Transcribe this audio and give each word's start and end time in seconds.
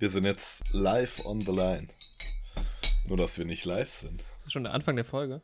Wir 0.00 0.08
sind 0.08 0.24
jetzt 0.24 0.72
live 0.72 1.26
on 1.26 1.42
the 1.42 1.52
line. 1.52 1.88
Nur, 3.06 3.18
dass 3.18 3.36
wir 3.36 3.44
nicht 3.44 3.66
live 3.66 3.90
sind. 3.90 4.24
Das 4.38 4.46
ist 4.46 4.52
schon 4.52 4.64
der 4.64 4.72
Anfang 4.72 4.96
der 4.96 5.04
Folge. 5.04 5.42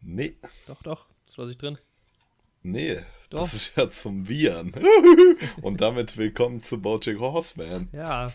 Nee. 0.00 0.38
Doch, 0.66 0.82
doch. 0.82 1.04
Das 1.26 1.36
lasse 1.36 1.50
ich 1.50 1.58
drin. 1.58 1.76
Nee. 2.62 2.96
Doch. 3.28 3.40
Das 3.40 3.52
ist 3.52 3.76
ja 3.76 3.90
zum 3.90 4.30
Viren. 4.30 4.72
Und 5.60 5.82
damit 5.82 6.16
willkommen 6.16 6.62
zu 6.62 6.80
Bojack 6.80 7.18
Horseman. 7.18 7.90
Ja. 7.92 8.32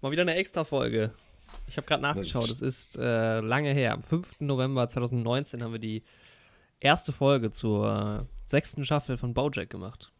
Mal 0.00 0.10
wieder 0.10 0.22
eine 0.22 0.34
extra 0.34 0.64
Folge. 0.64 1.14
Ich 1.68 1.76
habe 1.76 1.86
gerade 1.86 2.02
nachgeschaut. 2.02 2.50
Es 2.50 2.60
ist 2.60 2.96
äh, 2.96 3.38
lange 3.38 3.72
her. 3.72 3.92
Am 3.92 4.02
5. 4.02 4.40
November 4.40 4.88
2019 4.88 5.62
haben 5.62 5.70
wir 5.70 5.78
die 5.78 6.02
erste 6.80 7.12
Folge 7.12 7.52
zur 7.52 8.26
äh, 8.26 8.48
sechsten 8.50 8.84
Staffel 8.84 9.18
von 9.18 9.34
Bojack 9.34 9.70
gemacht. 9.70 10.10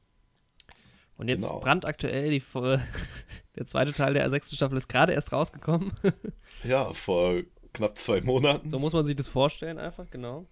Und 1.16 1.27
jetzt 1.27 1.48
genau. 1.48 1.59
brandaktuell 1.59 2.30
die, 2.30 2.41
der 3.59 3.66
zweite 3.66 3.93
Teil 3.93 4.14
der 4.14 4.30
sechsten 4.30 4.56
Staffel 4.56 4.79
ist 4.79 4.88
gerade 4.88 5.12
erst 5.12 5.32
rausgekommen. 5.32 5.93
ja, 6.64 6.93
vor 6.93 7.43
knapp 7.72 7.99
zwei 7.99 8.21
Monaten. 8.21 8.71
So 8.71 8.79
muss 8.79 8.93
man 8.93 9.04
sich 9.04 9.16
das 9.16 9.29
vorstellen, 9.29 9.79
einfach, 9.79 10.08
genau. 10.11 10.46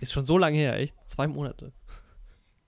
Ist 0.00 0.12
schon 0.12 0.26
so 0.26 0.38
lange 0.38 0.56
her, 0.56 0.76
echt? 0.78 0.94
Zwei 1.08 1.26
Monate. 1.26 1.72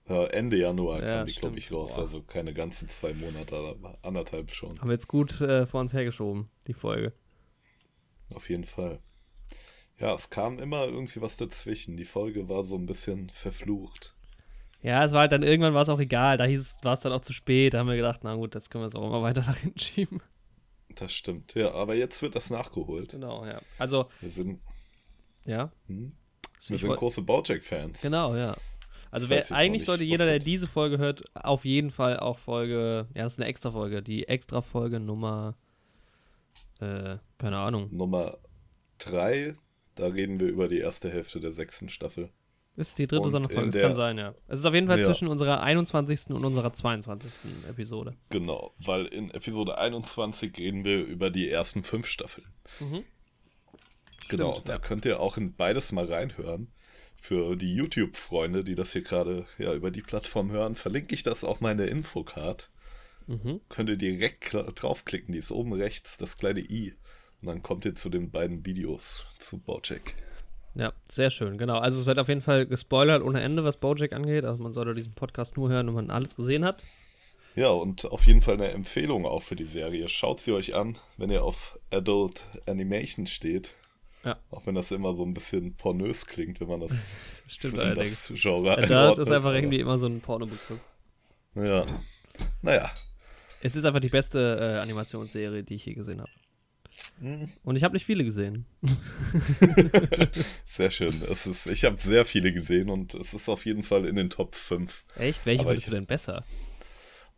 Ja, 0.08 0.26
Ende 0.26 0.56
Januar 0.56 1.02
ja, 1.02 1.18
kam 1.18 1.26
die, 1.26 1.34
glaube 1.34 1.58
ich, 1.58 1.72
raus. 1.72 1.94
Boah. 1.94 2.00
Also 2.00 2.22
keine 2.22 2.52
ganzen 2.52 2.88
zwei 2.88 3.14
Monate, 3.14 3.54
aber 3.54 3.96
anderthalb 4.02 4.50
schon. 4.50 4.78
Haben 4.80 4.88
wir 4.88 4.94
jetzt 4.94 5.08
gut 5.08 5.40
äh, 5.40 5.66
vor 5.66 5.80
uns 5.80 5.92
hergeschoben, 5.92 6.50
die 6.66 6.74
Folge. 6.74 7.12
Auf 8.34 8.50
jeden 8.50 8.64
Fall. 8.64 8.98
Ja, 9.98 10.14
es 10.14 10.30
kam 10.30 10.58
immer 10.58 10.86
irgendwie 10.86 11.20
was 11.20 11.36
dazwischen. 11.36 11.96
Die 11.96 12.04
Folge 12.04 12.48
war 12.48 12.64
so 12.64 12.76
ein 12.76 12.86
bisschen 12.86 13.30
verflucht. 13.30 14.14
Ja, 14.82 15.04
es 15.04 15.12
war 15.12 15.20
halt 15.20 15.32
dann 15.32 15.42
irgendwann 15.42 15.74
war 15.74 15.82
es 15.82 15.88
auch 15.88 16.00
egal. 16.00 16.36
Da 16.36 16.44
hieß 16.44 16.78
war 16.82 16.94
es 16.94 17.00
dann 17.00 17.12
auch 17.12 17.20
zu 17.20 17.32
spät. 17.32 17.74
Da 17.74 17.78
haben 17.78 17.88
wir 17.88 17.96
gedacht, 17.96 18.20
na 18.22 18.34
gut, 18.34 18.54
jetzt 18.54 18.70
können 18.70 18.82
wir 18.82 18.88
es 18.88 18.94
auch 18.94 19.06
immer 19.06 19.22
weiter 19.22 19.40
nach 19.46 19.56
hinten 19.56 19.78
schieben. 19.78 20.20
Das 20.94 21.12
stimmt, 21.12 21.54
ja, 21.54 21.72
aber 21.72 21.94
jetzt 21.94 22.20
wird 22.22 22.34
das 22.34 22.50
nachgeholt. 22.50 23.12
Genau, 23.12 23.46
ja. 23.46 23.60
Also. 23.78 24.06
Wir 24.20 24.30
sind. 24.30 24.60
Ja. 25.44 25.70
Hm? 25.86 26.12
Wir 26.66 26.78
sind 26.78 26.96
große 26.96 27.22
Bojack-Fans. 27.22 28.02
Genau, 28.02 28.36
ja. 28.36 28.56
Also 29.10 29.28
wer, 29.28 29.44
eigentlich 29.52 29.84
sollte 29.84 30.04
jeder, 30.04 30.24
der 30.24 30.38
diese 30.38 30.68
Folge 30.68 30.98
hört, 30.98 31.24
auf 31.34 31.64
jeden 31.64 31.90
Fall 31.90 32.18
auch 32.20 32.38
Folge, 32.38 33.08
ja, 33.14 33.24
das 33.24 33.34
ist 33.34 33.38
eine 33.40 33.48
extra 33.48 33.72
Folge, 33.72 34.02
die 34.02 34.28
extra 34.28 34.60
Folge 34.60 35.00
Nummer, 35.00 35.56
äh, 36.80 37.16
keine 37.38 37.58
Ahnung. 37.58 37.88
Nummer 37.90 38.38
3, 38.98 39.54
da 39.96 40.06
reden 40.06 40.38
wir 40.38 40.46
über 40.46 40.68
die 40.68 40.78
erste 40.78 41.10
Hälfte 41.10 41.40
der 41.40 41.50
sechsten 41.50 41.88
Staffel. 41.88 42.30
Ist 42.80 42.98
die 42.98 43.06
dritte 43.06 43.28
Sonderfolge, 43.28 43.70
das 43.72 43.82
kann 43.82 43.94
sein, 43.94 44.16
ja. 44.16 44.34
Es 44.48 44.60
ist 44.60 44.64
auf 44.64 44.72
jeden 44.72 44.86
Fall 44.86 44.98
ja. 44.98 45.04
zwischen 45.04 45.28
unserer 45.28 45.60
21. 45.60 46.30
und 46.30 46.46
unserer 46.46 46.72
22. 46.72 47.30
Episode. 47.68 48.14
Genau, 48.30 48.72
weil 48.78 49.04
in 49.04 49.30
Episode 49.30 49.76
21 49.76 50.56
reden 50.56 50.82
wir 50.84 51.04
über 51.04 51.28
die 51.28 51.50
ersten 51.50 51.82
fünf 51.82 52.06
Staffeln. 52.06 52.46
Mhm. 52.80 53.04
Genau, 54.30 54.52
Stimmt, 54.52 54.68
da 54.70 54.72
ja. 54.72 54.78
könnt 54.78 55.04
ihr 55.04 55.20
auch 55.20 55.36
in 55.36 55.54
beides 55.54 55.92
mal 55.92 56.06
reinhören. 56.06 56.72
Für 57.18 57.54
die 57.54 57.74
YouTube-Freunde, 57.74 58.64
die 58.64 58.74
das 58.74 58.94
hier 58.94 59.02
gerade 59.02 59.44
ja, 59.58 59.74
über 59.74 59.90
die 59.90 60.00
Plattform 60.00 60.50
hören, 60.50 60.74
verlinke 60.74 61.14
ich 61.14 61.22
das 61.22 61.44
auf 61.44 61.60
meine 61.60 61.84
Infocard. 61.84 62.70
Mhm. 63.26 63.60
Könnt 63.68 63.90
ihr 63.90 63.98
direkt 63.98 64.54
draufklicken, 64.54 65.32
die 65.32 65.38
ist 65.38 65.52
oben 65.52 65.74
rechts, 65.74 66.16
das 66.16 66.38
kleine 66.38 66.60
i. 66.60 66.94
Und 67.42 67.48
dann 67.48 67.62
kommt 67.62 67.84
ihr 67.84 67.94
zu 67.94 68.08
den 68.08 68.30
beiden 68.30 68.64
Videos 68.64 69.26
zu 69.38 69.58
Bojack. 69.58 70.14
Ja, 70.74 70.92
sehr 71.04 71.30
schön, 71.30 71.58
genau. 71.58 71.78
Also 71.78 72.00
es 72.00 72.06
wird 72.06 72.18
auf 72.18 72.28
jeden 72.28 72.42
Fall 72.42 72.66
gespoilert 72.66 73.22
ohne 73.22 73.40
Ende, 73.40 73.64
was 73.64 73.76
Bojack 73.76 74.12
angeht. 74.12 74.44
Also 74.44 74.62
man 74.62 74.72
sollte 74.72 74.94
diesen 74.94 75.14
Podcast 75.14 75.56
nur 75.56 75.68
hören, 75.68 75.88
wenn 75.88 75.94
man 75.94 76.10
alles 76.10 76.36
gesehen 76.36 76.64
hat. 76.64 76.84
Ja, 77.56 77.70
und 77.70 78.04
auf 78.04 78.26
jeden 78.26 78.42
Fall 78.42 78.54
eine 78.54 78.68
Empfehlung 78.68 79.26
auch 79.26 79.42
für 79.42 79.56
die 79.56 79.64
Serie. 79.64 80.08
Schaut 80.08 80.40
sie 80.40 80.52
euch 80.52 80.74
an, 80.74 80.96
wenn 81.16 81.30
ihr 81.30 81.42
auf 81.42 81.78
Adult 81.90 82.44
Animation 82.66 83.26
steht. 83.26 83.74
Ja. 84.24 84.38
Auch 84.50 84.66
wenn 84.66 84.74
das 84.74 84.92
immer 84.92 85.14
so 85.14 85.24
ein 85.24 85.34
bisschen 85.34 85.74
pornös 85.74 86.26
klingt, 86.26 86.60
wenn 86.60 86.68
man 86.68 86.80
das, 86.80 86.92
Stimmt 87.48 87.74
in 87.74 87.94
das 87.94 88.32
Genre 88.34 88.76
Adult 88.78 89.18
ist 89.18 89.30
einfach 89.30 89.52
irgendwie 89.52 89.80
immer 89.80 89.98
so 89.98 90.06
ein 90.06 90.20
Pornobegriff. 90.20 90.80
Ja. 91.54 91.84
Naja. 92.62 92.90
Es 93.62 93.74
ist 93.76 93.84
einfach 93.84 94.00
die 94.00 94.08
beste 94.08 94.58
äh, 94.60 94.78
Animationsserie, 94.80 95.64
die 95.64 95.74
ich 95.74 95.86
je 95.86 95.94
gesehen 95.94 96.20
habe. 96.20 96.30
Mhm. 97.20 97.50
Und 97.62 97.76
ich 97.76 97.82
habe 97.82 97.94
nicht 97.94 98.06
viele 98.06 98.24
gesehen. 98.24 98.66
sehr 100.66 100.90
schön. 100.90 101.22
Es 101.30 101.46
ist, 101.46 101.66
ich 101.66 101.84
habe 101.84 102.00
sehr 102.00 102.24
viele 102.24 102.52
gesehen 102.52 102.88
und 102.90 103.14
es 103.14 103.34
ist 103.34 103.48
auf 103.48 103.66
jeden 103.66 103.82
Fall 103.82 104.04
in 104.06 104.16
den 104.16 104.30
Top 104.30 104.54
5. 104.54 105.04
Echt? 105.16 105.44
Welche 105.46 105.64
findest 105.64 105.86
du 105.86 105.90
denn 105.92 106.06
besser? 106.06 106.44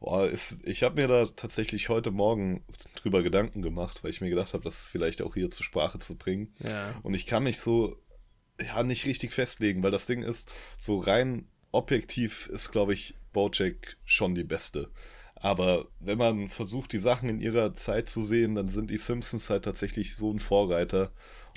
Boah, 0.00 0.28
ist, 0.28 0.56
ich 0.64 0.82
habe 0.82 1.00
mir 1.00 1.06
da 1.06 1.26
tatsächlich 1.26 1.88
heute 1.88 2.10
Morgen 2.10 2.64
drüber 2.96 3.22
Gedanken 3.22 3.62
gemacht, 3.62 4.02
weil 4.02 4.10
ich 4.10 4.20
mir 4.20 4.30
gedacht 4.30 4.52
habe, 4.52 4.64
das 4.64 4.86
vielleicht 4.86 5.22
auch 5.22 5.34
hier 5.34 5.48
zur 5.50 5.64
Sprache 5.64 6.00
zu 6.00 6.16
bringen. 6.16 6.52
Ja. 6.66 6.94
Und 7.04 7.14
ich 7.14 7.24
kann 7.26 7.44
mich 7.44 7.60
so 7.60 7.96
ja 8.60 8.82
nicht 8.82 9.06
richtig 9.06 9.32
festlegen, 9.32 9.82
weil 9.82 9.90
das 9.90 10.06
Ding 10.06 10.22
ist, 10.22 10.52
so 10.78 10.98
rein 10.98 11.46
objektiv 11.70 12.48
ist, 12.48 12.70
glaube 12.70 12.94
ich, 12.94 13.14
Bojack 13.32 13.96
schon 14.04 14.34
die 14.34 14.44
beste. 14.44 14.90
Aber 15.42 15.86
wenn 15.98 16.18
man 16.18 16.46
versucht, 16.46 16.92
die 16.92 16.98
Sachen 16.98 17.28
in 17.28 17.40
ihrer 17.40 17.74
Zeit 17.74 18.08
zu 18.08 18.24
sehen, 18.24 18.54
dann 18.54 18.68
sind 18.68 18.90
die 18.90 18.96
Simpsons 18.96 19.50
halt 19.50 19.64
tatsächlich 19.64 20.14
so 20.14 20.30
ein 20.32 20.38
Vorreiter 20.38 21.10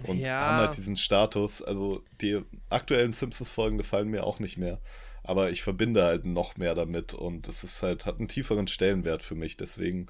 und 0.07 0.17
ja. 0.17 0.41
haben 0.41 0.57
halt 0.57 0.75
diesen 0.75 0.97
Status. 0.97 1.61
Also 1.61 2.03
die 2.19 2.41
aktuellen 2.71 3.13
Simpsons-Folgen 3.13 3.77
gefallen 3.77 4.09
mir 4.09 4.23
auch 4.23 4.39
nicht 4.39 4.57
mehr. 4.57 4.81
Aber 5.21 5.51
ich 5.51 5.61
verbinde 5.61 6.03
halt 6.03 6.25
noch 6.25 6.57
mehr 6.57 6.73
damit 6.73 7.13
und 7.13 7.47
es 7.47 7.63
ist 7.63 7.83
halt, 7.83 8.07
hat 8.07 8.17
einen 8.17 8.27
tieferen 8.27 8.67
Stellenwert 8.67 9.21
für 9.21 9.35
mich. 9.35 9.55
Deswegen 9.55 10.07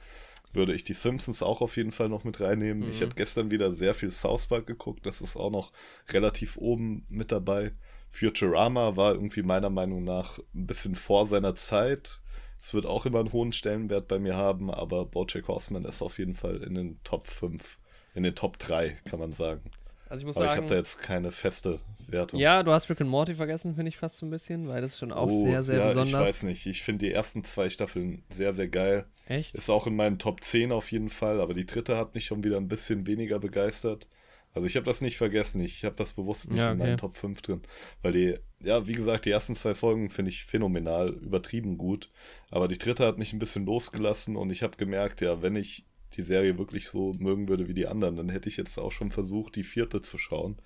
würde 0.54 0.74
ich 0.74 0.86
die 0.86 0.94
Simpsons 0.94 1.44
auch 1.44 1.60
auf 1.60 1.76
jeden 1.76 1.92
Fall 1.92 2.08
noch 2.08 2.24
mit 2.24 2.40
reinnehmen. 2.40 2.86
Mhm. 2.86 2.92
Ich 2.92 3.02
habe 3.02 3.14
gestern 3.14 3.52
wieder 3.52 3.74
sehr 3.74 3.94
viel 3.94 4.10
South 4.10 4.48
Park 4.48 4.68
geguckt, 4.68 5.06
das 5.06 5.20
ist 5.20 5.36
auch 5.36 5.52
noch 5.52 5.74
relativ 6.10 6.56
oben 6.56 7.06
mit 7.10 7.34
dabei. 7.34 7.74
Futurama 8.10 8.96
war 8.96 9.16
irgendwie 9.16 9.44
meiner 9.44 9.70
Meinung 9.70 10.06
nach 10.06 10.40
ein 10.54 10.66
bisschen 10.66 10.96
vor 10.96 11.26
seiner 11.26 11.56
Zeit 11.56 12.22
es 12.66 12.74
wird 12.74 12.88
auch 12.88 13.06
immer 13.06 13.20
einen 13.20 13.32
hohen 13.32 13.54
Stellenwert 13.54 14.08
bei 14.08 14.18
mir 14.18 14.36
haben, 14.36 14.72
aber 14.72 15.06
Bojack 15.06 15.48
Horseman 15.48 15.86
ist 15.86 16.02
auf 16.02 16.18
jeden 16.18 16.34
Fall 16.34 16.64
in 16.64 16.74
den 16.74 17.00
Top 17.04 17.28
5, 17.28 17.78
in 18.16 18.24
den 18.24 18.34
Top 18.34 18.58
3, 18.58 18.98
kann 19.06 19.20
man 19.20 19.32
sagen. 19.32 19.62
Also 20.10 20.22
ich 20.22 20.26
muss 20.26 20.36
aber 20.36 20.48
sagen, 20.48 20.58
ich 20.58 20.64
habe 20.64 20.74
da 20.74 20.76
jetzt 20.80 20.98
keine 20.98 21.32
feste 21.32 21.80
Wertung. 22.08 22.40
Ja, 22.40 22.64
du 22.64 22.72
hast 22.72 22.90
Rick 22.90 23.02
and 23.02 23.10
Morty 23.12 23.36
vergessen, 23.36 23.76
finde 23.76 23.90
ich 23.90 23.98
fast 23.98 24.18
so 24.18 24.26
ein 24.26 24.32
bisschen, 24.32 24.68
weil 24.68 24.82
das 24.82 24.94
ist 24.94 24.98
schon 24.98 25.12
auch 25.12 25.30
oh, 25.30 25.46
sehr, 25.46 25.64
sehr 25.64 25.78
ja, 25.78 25.88
besonders. 25.90 26.10
Ich 26.10 26.28
weiß 26.28 26.44
nicht. 26.44 26.66
Ich 26.66 26.82
finde 26.82 27.06
die 27.06 27.12
ersten 27.12 27.44
zwei 27.44 27.70
Staffeln 27.70 28.24
sehr, 28.30 28.52
sehr 28.52 28.68
geil. 28.68 29.06
Echt? 29.28 29.54
Ist 29.54 29.70
auch 29.70 29.86
in 29.86 29.96
meinen 29.96 30.18
Top 30.18 30.44
10 30.44 30.72
auf 30.72 30.92
jeden 30.92 31.10
Fall, 31.10 31.42
aber 31.42 31.54
die 31.54 31.68
dritte 31.68 31.98
hat 31.98 32.16
mich 32.16 32.26
schon 32.26 32.44
wieder 32.44 32.58
ein 32.58 32.68
bisschen 32.68 33.06
weniger 33.06 33.38
begeistert. 33.38 34.08
Also 34.56 34.68
ich 34.68 34.78
habe 34.78 34.86
das 34.86 35.02
nicht 35.02 35.18
vergessen, 35.18 35.62
ich 35.62 35.84
habe 35.84 35.96
das 35.96 36.14
bewusst 36.14 36.50
nicht 36.50 36.60
ja, 36.60 36.66
okay. 36.66 36.74
in 36.74 36.78
meinen 36.80 36.98
Top 36.98 37.18
5 37.18 37.42
drin. 37.42 37.62
Weil 38.02 38.14
die, 38.14 38.40
ja, 38.62 38.88
wie 38.88 38.94
gesagt, 38.94 39.26
die 39.26 39.32
ersten 39.32 39.54
zwei 39.54 39.76
Folgen 39.76 40.10
finde 40.10 40.32
ich 40.32 40.46
phänomenal, 40.46 41.10
übertrieben 41.10 41.78
gut. 41.78 42.10
Aber 42.50 42.70
die 42.70 42.78
dritte 42.78 43.06
hat 43.06 43.18
mich 43.18 43.34
ein 43.34 43.40
bisschen 43.40 43.66
losgelassen 43.66 44.38
und 44.38 44.50
ich 44.50 44.64
habe 44.64 44.78
gemerkt, 44.78 45.20
ja, 45.20 45.42
wenn 45.42 45.56
ich 45.56 45.86
die 46.14 46.22
Serie 46.22 46.58
wirklich 46.58 46.88
so 46.88 47.12
mögen 47.20 47.50
würde 47.50 47.68
wie 47.68 47.74
die 47.74 47.88
anderen, 47.88 48.16
dann 48.16 48.30
hätte 48.30 48.48
ich 48.48 48.56
jetzt 48.56 48.78
auch 48.78 48.94
schon 48.94 49.12
versucht, 49.12 49.58
die 49.58 49.64
vierte 49.64 50.00
zu 50.02 50.18
schauen, 50.18 50.58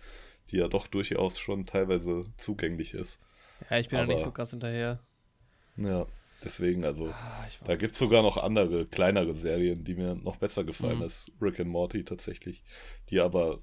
die 0.52 0.58
ja 0.58 0.68
doch 0.68 0.88
durchaus 0.88 1.40
schon 1.40 1.66
teilweise 1.66 2.26
zugänglich 2.38 2.94
ist. 2.94 3.20
Ja, 3.70 3.80
ich 3.80 3.90
bin 3.90 4.00
ja 4.00 4.06
nicht 4.06 4.20
so 4.20 4.32
krass 4.32 4.52
hinterher. 4.52 5.00
Ja, 5.78 6.06
deswegen, 6.44 6.86
also, 6.86 7.08
ah, 7.08 7.48
da 7.66 7.76
gibt 7.76 7.94
es 7.94 8.00
sogar 8.00 8.22
noch 8.22 8.38
andere, 8.38 8.86
kleinere 8.86 9.34
Serien, 9.34 9.84
die 9.84 9.96
mir 9.96 10.16
noch 10.16 10.38
besser 10.38 10.64
gefallen 10.64 10.98
mhm. 10.98 11.04
als 11.04 11.32
Rick 11.42 11.60
and 11.60 11.70
Morty 11.70 12.04
tatsächlich, 12.04 12.64
die 13.10 13.20
aber 13.20 13.60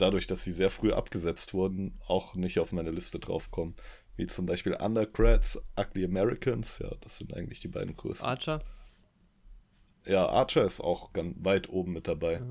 dadurch, 0.00 0.26
dass 0.26 0.44
sie 0.44 0.52
sehr 0.52 0.70
früh 0.70 0.92
abgesetzt 0.92 1.54
wurden, 1.54 1.98
auch 2.06 2.34
nicht 2.34 2.58
auf 2.58 2.72
meine 2.72 2.90
Liste 2.90 3.18
draufkommen. 3.18 3.74
Wie 4.16 4.26
zum 4.26 4.46
Beispiel 4.46 4.74
Undergrads, 4.74 5.62
Ugly 5.78 6.04
Americans, 6.04 6.78
ja, 6.78 6.90
das 7.00 7.18
sind 7.18 7.34
eigentlich 7.34 7.60
die 7.60 7.68
beiden 7.68 7.96
größten. 7.96 8.28
Archer? 8.28 8.60
Ja, 10.06 10.28
Archer 10.28 10.64
ist 10.64 10.80
auch 10.80 11.12
ganz 11.12 11.36
weit 11.40 11.68
oben 11.68 11.92
mit 11.92 12.08
dabei. 12.08 12.42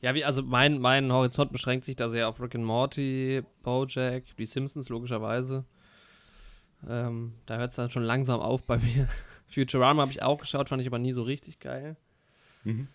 Ja. 0.00 0.14
Wie, 0.14 0.24
also 0.24 0.42
mein, 0.42 0.78
mein 0.78 1.10
Horizont 1.10 1.50
beschränkt 1.50 1.84
sich 1.84 1.96
da 1.96 2.08
sehr 2.08 2.28
auf 2.28 2.40
Rick 2.40 2.54
and 2.54 2.64
Morty, 2.64 3.42
Bojack, 3.62 4.24
die 4.36 4.46
Simpsons 4.46 4.88
logischerweise. 4.88 5.64
Ähm, 6.88 7.34
da 7.46 7.56
hört 7.56 7.70
es 7.70 7.76
dann 7.76 7.90
schon 7.90 8.02
langsam 8.02 8.40
auf 8.40 8.64
bei 8.64 8.76
mir. 8.78 9.08
Futurama 9.48 10.02
habe 10.02 10.12
ich 10.12 10.22
auch 10.22 10.40
geschaut, 10.40 10.68
fand 10.68 10.82
ich 10.82 10.88
aber 10.88 10.98
nie 10.98 11.12
so 11.12 11.22
richtig 11.22 11.58
geil. 11.58 11.96
Mhm. 12.64 12.88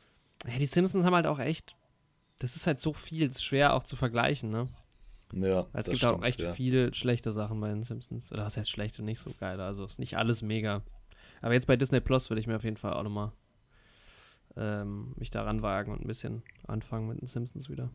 Ja, 0.45 0.57
die 0.57 0.65
Simpsons 0.65 1.03
haben 1.03 1.15
halt 1.15 1.25
auch 1.25 1.39
echt 1.39 1.75
das 2.39 2.55
ist 2.55 2.67
halt 2.67 2.79
so 2.79 2.93
viel, 2.93 3.27
es 3.27 3.35
ist 3.35 3.43
schwer 3.43 3.73
auch 3.73 3.83
zu 3.83 3.95
vergleichen, 3.95 4.49
ne? 4.49 4.67
Ja. 5.33 5.67
Es 5.73 5.85
gibt 5.85 5.97
stimmt, 5.97 6.13
auch 6.13 6.23
echt 6.23 6.41
ja. 6.41 6.53
viele 6.53 6.93
schlechte 6.93 7.31
Sachen 7.31 7.59
bei 7.61 7.67
den 7.67 7.83
Simpsons. 7.83 8.31
Oder 8.31 8.45
was 8.45 8.57
heißt 8.57 8.69
schlecht 8.69 8.97
und 8.99 9.05
nicht 9.05 9.19
so 9.19 9.31
geil? 9.39 9.59
Also 9.61 9.85
ist 9.85 9.99
nicht 9.99 10.17
alles 10.17 10.41
mega. 10.41 10.81
Aber 11.41 11.53
jetzt 11.53 11.67
bei 11.67 11.75
Disney 11.75 11.99
Plus 11.99 12.29
will 12.29 12.39
ich 12.39 12.47
mir 12.47 12.55
auf 12.55 12.63
jeden 12.63 12.77
Fall 12.77 12.93
auch 12.93 13.03
nochmal 13.03 13.31
ähm, 14.57 15.13
mich 15.17 15.29
daran 15.29 15.61
wagen 15.61 15.91
und 15.91 16.01
ein 16.01 16.07
bisschen 16.07 16.41
anfangen 16.67 17.07
mit 17.07 17.21
den 17.21 17.27
Simpsons 17.27 17.69
wieder. 17.69 17.91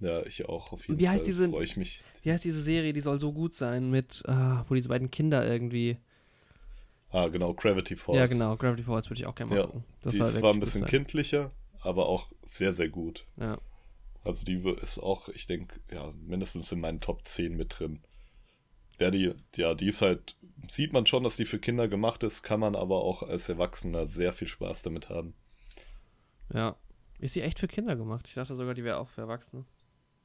Ja, 0.00 0.26
ich 0.26 0.46
auch 0.48 0.72
auf 0.72 0.86
jeden 0.88 0.98
wie 0.98 1.08
heißt 1.08 1.20
Fall. 1.20 1.26
Diese, 1.26 1.48
freue 1.48 1.64
ich 1.64 1.76
mich. 1.76 2.02
Wie 2.22 2.32
heißt 2.32 2.44
diese 2.44 2.60
Serie? 2.60 2.92
Die 2.92 3.00
soll 3.00 3.20
so 3.20 3.32
gut 3.32 3.54
sein 3.54 3.90
mit, 3.90 4.24
ah, 4.26 4.64
wo 4.68 4.74
diese 4.74 4.88
beiden 4.88 5.10
Kinder 5.10 5.46
irgendwie 5.46 5.98
Ah, 7.10 7.28
genau, 7.28 7.54
Gravity 7.54 7.96
Falls. 7.96 8.18
Ja, 8.18 8.26
genau, 8.26 8.56
Gravity 8.56 8.82
Falls 8.82 9.08
würde 9.08 9.20
ich 9.20 9.26
auch 9.26 9.34
gerne 9.34 9.54
mal 9.54 9.60
Ja. 9.60 9.68
Das 10.02 10.12
die 10.12 10.20
war 10.20 10.28
ist 10.28 10.36
zwar 10.36 10.52
ein 10.52 10.60
bisschen 10.60 10.84
kindlicher, 10.84 11.50
aber 11.80 12.06
auch 12.06 12.30
sehr, 12.42 12.72
sehr 12.72 12.88
gut. 12.88 13.26
Ja. 13.36 13.58
Also 14.24 14.44
die 14.44 14.56
ist 14.82 14.98
auch, 14.98 15.28
ich 15.28 15.46
denke, 15.46 15.80
ja, 15.92 16.12
mindestens 16.20 16.72
in 16.72 16.80
meinen 16.80 17.00
Top 17.00 17.26
10 17.26 17.56
mit 17.56 17.78
drin. 17.78 18.00
Ja, 18.98 19.10
die, 19.10 19.34
ja, 19.54 19.74
die 19.74 19.88
ist 19.88 20.02
halt, 20.02 20.36
sieht 20.68 20.92
man 20.92 21.06
schon, 21.06 21.22
dass 21.22 21.36
die 21.36 21.44
für 21.44 21.58
Kinder 21.58 21.86
gemacht 21.86 22.22
ist, 22.22 22.42
kann 22.42 22.60
man 22.60 22.74
aber 22.74 23.02
auch 23.02 23.22
als 23.22 23.48
Erwachsener 23.48 24.06
sehr 24.06 24.32
viel 24.32 24.48
Spaß 24.48 24.82
damit 24.82 25.10
haben. 25.10 25.34
Ja. 26.52 26.76
Ist 27.18 27.34
sie 27.34 27.42
echt 27.42 27.58
für 27.58 27.68
Kinder 27.68 27.96
gemacht? 27.96 28.26
Ich 28.28 28.34
dachte 28.34 28.56
sogar, 28.56 28.74
die 28.74 28.84
wäre 28.84 28.98
auch 28.98 29.08
für 29.08 29.22
Erwachsene. 29.22 29.64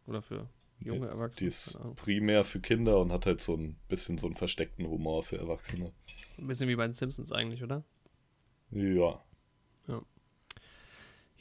Oder 0.07 0.21
für 0.21 0.49
junge 0.79 1.07
Erwachsene. 1.07 1.39
Die 1.39 1.45
ist 1.45 1.77
primär 1.95 2.43
für 2.43 2.59
Kinder 2.59 2.99
und 2.99 3.11
hat 3.11 3.25
halt 3.25 3.41
so 3.41 3.55
ein 3.55 3.77
bisschen 3.87 4.17
so 4.17 4.27
einen 4.27 4.35
versteckten 4.35 4.85
Humor 4.87 5.23
für 5.23 5.37
Erwachsene. 5.37 5.93
Ein 6.37 6.47
bisschen 6.47 6.67
wie 6.67 6.75
bei 6.75 6.87
den 6.87 6.93
Simpsons 6.93 7.31
eigentlich, 7.31 7.63
oder? 7.63 7.83
Ja, 8.71 9.23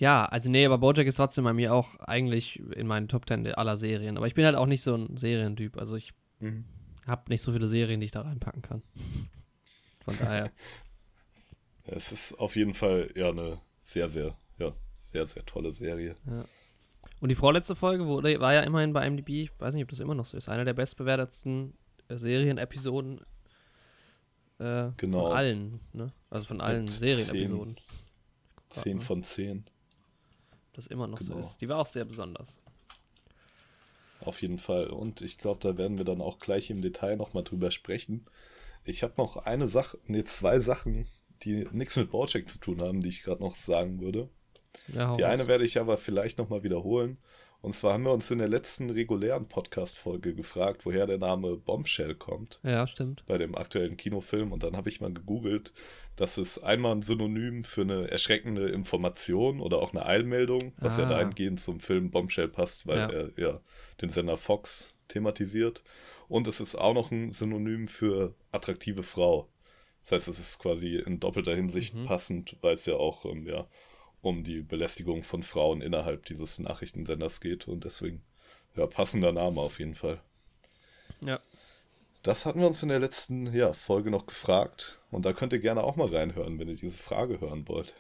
Ja, 0.01 0.25
also 0.25 0.51
nee, 0.51 0.65
aber 0.65 0.79
Bojack 0.79 1.07
ist 1.07 1.17
trotzdem 1.17 1.45
bei 1.45 1.53
mir 1.53 1.75
auch 1.75 1.95
eigentlich 2.01 2.59
in 2.75 2.87
meinen 2.87 3.07
Top 3.07 3.29
10 3.29 3.47
aller 3.55 3.77
Serien. 3.77 4.17
Aber 4.17 4.27
ich 4.27 4.33
bin 4.35 4.47
halt 4.47 4.57
auch 4.57 4.65
nicht 4.67 4.83
so 4.83 4.95
ein 4.95 5.17
Serientyp. 5.19 5.77
Also 5.77 5.95
ich 5.95 6.13
Mhm. 6.41 6.65
habe 7.07 7.29
nicht 7.29 7.43
so 7.43 7.53
viele 7.53 7.69
Serien, 7.69 8.01
die 8.01 8.07
ich 8.07 8.11
da 8.13 8.23
reinpacken 8.23 8.63
kann. 8.63 8.83
Von 10.05 10.17
daher. 10.19 10.51
es 11.85 12.13
ist 12.13 12.41
auf 12.41 12.57
jeden 12.57 12.73
Fall 12.73 13.11
ja 13.15 13.29
eine 13.29 13.61
sehr, 13.81 14.09
sehr, 14.09 14.39
ja, 14.59 14.73
sehr, 14.95 15.27
sehr 15.27 15.45
tolle 15.45 15.71
Serie. 15.71 16.17
Und 17.21 17.29
die 17.29 17.35
vorletzte 17.35 17.77
Folge 17.77 18.07
wurde, 18.07 18.41
war 18.41 18.55
ja 18.55 18.63
immerhin 18.63 18.95
bei 18.95 19.05
MDB, 19.05 19.43
ich 19.43 19.51
weiß 19.61 19.75
nicht, 19.75 19.83
ob 19.85 19.91
das 19.91 20.01
immer 20.01 20.15
noch 20.15 20.25
so 20.25 20.39
ist, 20.39 20.49
eine 20.49 20.65
der 20.65 20.73
bestbewertetsten 20.73 21.75
äh, 22.09 22.17
Serienepisoden 22.17 23.21
äh, 24.61 24.93
Genau. 24.97 25.25
von 25.27 25.33
allen, 25.37 25.81
ne? 25.93 26.11
Also 26.31 26.47
von 26.47 26.63
allen 26.63 26.87
Serienepisoden. 26.89 27.77
10 28.71 28.97
mal, 28.99 29.03
von 29.03 29.23
10, 29.23 29.59
ob 29.59 29.65
Das 30.73 30.87
immer 30.87 31.07
noch 31.07 31.21
so 31.21 31.35
Genau. 31.35 31.47
ist. 31.47 31.61
Die 31.61 31.69
war 31.69 31.79
auch 31.79 31.87
sehr 31.87 32.05
besonders. 32.05 32.61
auf 34.21 34.43
jeden 34.43 34.59
Fall. 34.59 34.89
Und 34.89 35.23
ich 35.23 35.39
glaube, 35.39 35.61
da 35.63 35.79
werden 35.79 35.97
wir 35.97 36.05
dann 36.05 36.21
auch 36.21 36.39
gleich 36.39 36.69
im 36.71 36.83
Detail 36.83 37.17
nochmal 37.17 37.43
drüber 37.43 37.71
sprechen. 37.71 38.27
Ich 38.85 39.03
habe 39.03 39.15
noch 39.17 39.37
eine 39.39 39.67
Sache, 39.69 39.99
nee, 40.07 40.25
zwei 40.25 40.61
Sachen, 40.61 41.09
die 41.43 41.67
nichts 41.73 41.97
mit 41.97 42.11
Bojack 42.11 42.49
zu 42.49 42.59
tun 42.59 42.83
haben, 42.83 43.01
die 43.01 43.09
ich 43.09 43.23
gerade 43.23 43.43
noch 43.43 43.55
sagen 43.57 44.01
würde. 44.01 44.29
Ja, 44.89 45.17
Die 45.17 45.25
eine 45.25 45.49
werde 45.49 45.65
ich 45.65 45.79
aber 45.81 45.97
vielleicht 45.97 46.37
nochmal 46.39 46.63
wiederholen. 46.63 47.17
Und 47.63 47.75
zwar 47.75 47.93
haben 47.95 48.05
wir 48.05 48.13
uns 48.13 48.31
in 48.31 48.39
der 48.39 48.49
letzten 48.49 48.89
regulären 48.89 49.47
Podcast-Folge 49.47 50.35
gefragt, 50.35 50.87
woher 50.87 51.07
der 51.07 51.19
Name 51.19 51.57
Bombshell 51.57 52.15
kommt 52.15 52.59
Ja, 52.63 52.87
stimmt. 52.87 53.23
bei 53.27 53.37
dem 53.37 53.55
aktuellen 53.55 53.99
Kinofilm. 53.99 54.53
Und 54.53 54.63
dann 54.63 54.77
habe 54.77 54.89
ich 54.89 55.01
mal 55.03 55.13
gegoogelt, 55.13 55.73
dass 56.17 56.39
es 56.39 56.63
einmal 56.63 56.93
ein 56.93 57.03
Synonym 57.03 57.65
für 57.65 57.83
eine 57.83 58.11
erschreckende 58.11 58.69
Information 58.71 59.61
oder 59.61 59.79
auch 59.79 59.93
eine 59.93 60.07
Eilmeldung, 60.07 60.73
was 60.79 60.97
ja 60.97 61.05
Ah. 61.05 61.11
dahingehend 61.11 61.61
zum 61.61 61.81
Film 61.81 62.11
Bombshell 62.11 62.49
passt, 62.49 62.87
weil 62.87 62.99
Ja. 62.99 63.09
er 63.11 63.31
ja 63.37 63.61
den 64.01 64.09
Sender 64.09 64.39
Fox 64.39 64.95
thematisiert. 65.09 65.83
Und 66.29 66.47
es 66.47 66.61
ist 66.61 66.77
auch 66.77 66.95
noch 66.95 67.11
ein 67.11 67.33
Synonym 67.33 67.89
für 67.89 68.35
attraktive 68.53 69.03
Frau. 69.03 69.49
Das 70.05 70.13
heißt, 70.13 70.29
es 70.29 70.39
ist 70.39 70.59
quasi 70.61 70.97
in 70.97 71.21
doppelter 71.21 71.55
Hinsicht 71.55 71.95
Mhm. 71.95 72.07
passend, 72.07 72.57
weil 72.63 72.73
es 72.75 72.87
ja 72.87 72.95
auch 72.95 73.27
ähm, 73.27 73.47
ja, 73.47 73.67
um 74.23 74.45
die 74.45 74.63
Belästigung 74.63 75.23
von 75.23 75.43
Frauen 75.43 75.81
innerhalb 75.81 76.27
dieses 76.27 76.59
Nachrichtensenders 76.59 77.41
geht. 77.41 77.69
Und 77.69 77.85
deswegen, 77.85 78.23
ja, 78.77 78.87
passender 78.87 79.33
Name 79.33 79.61
auf 79.61 79.79
jeden 79.79 79.95
Fall. 79.95 80.21
Ja. 81.21 81.41
Das 82.23 82.45
hatten 82.45 82.61
wir 82.61 82.67
uns 82.67 82.83
in 82.83 82.91
der 82.91 82.99
letzten 82.99 83.53
ja, 83.53 83.73
Folge 83.73 84.11
noch 84.11 84.27
gefragt. 84.27 84.99
Und 85.11 85.25
da 85.25 85.33
könnt 85.33 85.53
ihr 85.53 85.59
gerne 85.59 85.83
auch 85.83 85.97
mal 85.97 86.15
reinhören, 86.15 86.59
wenn 86.59 86.69
ihr 86.69 86.77
diese 86.77 86.99
Frage 86.99 87.41
hören 87.41 87.67
wollt. 87.69 87.95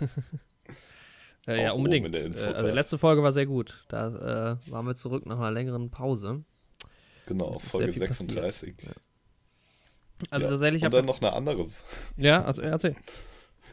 Äh, 1.46 1.62
ja, 1.62 1.72
unbedingt. 1.72 2.14
Äh, 2.14 2.30
also 2.38 2.68
die 2.68 2.74
letzte 2.74 2.98
Folge 2.98 3.22
war 3.22 3.32
sehr 3.32 3.46
gut. 3.46 3.82
Da 3.88 4.58
äh, 4.66 4.70
waren 4.70 4.86
wir 4.86 4.94
zurück 4.94 5.24
nach 5.24 5.38
einer 5.38 5.50
längeren 5.50 5.90
Pause. 5.90 6.44
Genau, 7.24 7.58
Folge 7.58 7.92
sehr 7.92 7.92
viel 7.94 8.06
passiert. 8.08 8.30
36. 8.30 8.74
Also 10.28 10.44
ja. 10.44 10.50
tatsächlich 10.50 10.84
Und 10.84 10.92
dann 10.92 11.06
noch 11.06 11.20
eine 11.22 11.32
andere. 11.32 11.66
Ja, 12.18 12.44
also 12.44 12.60
erzähl. 12.60 12.94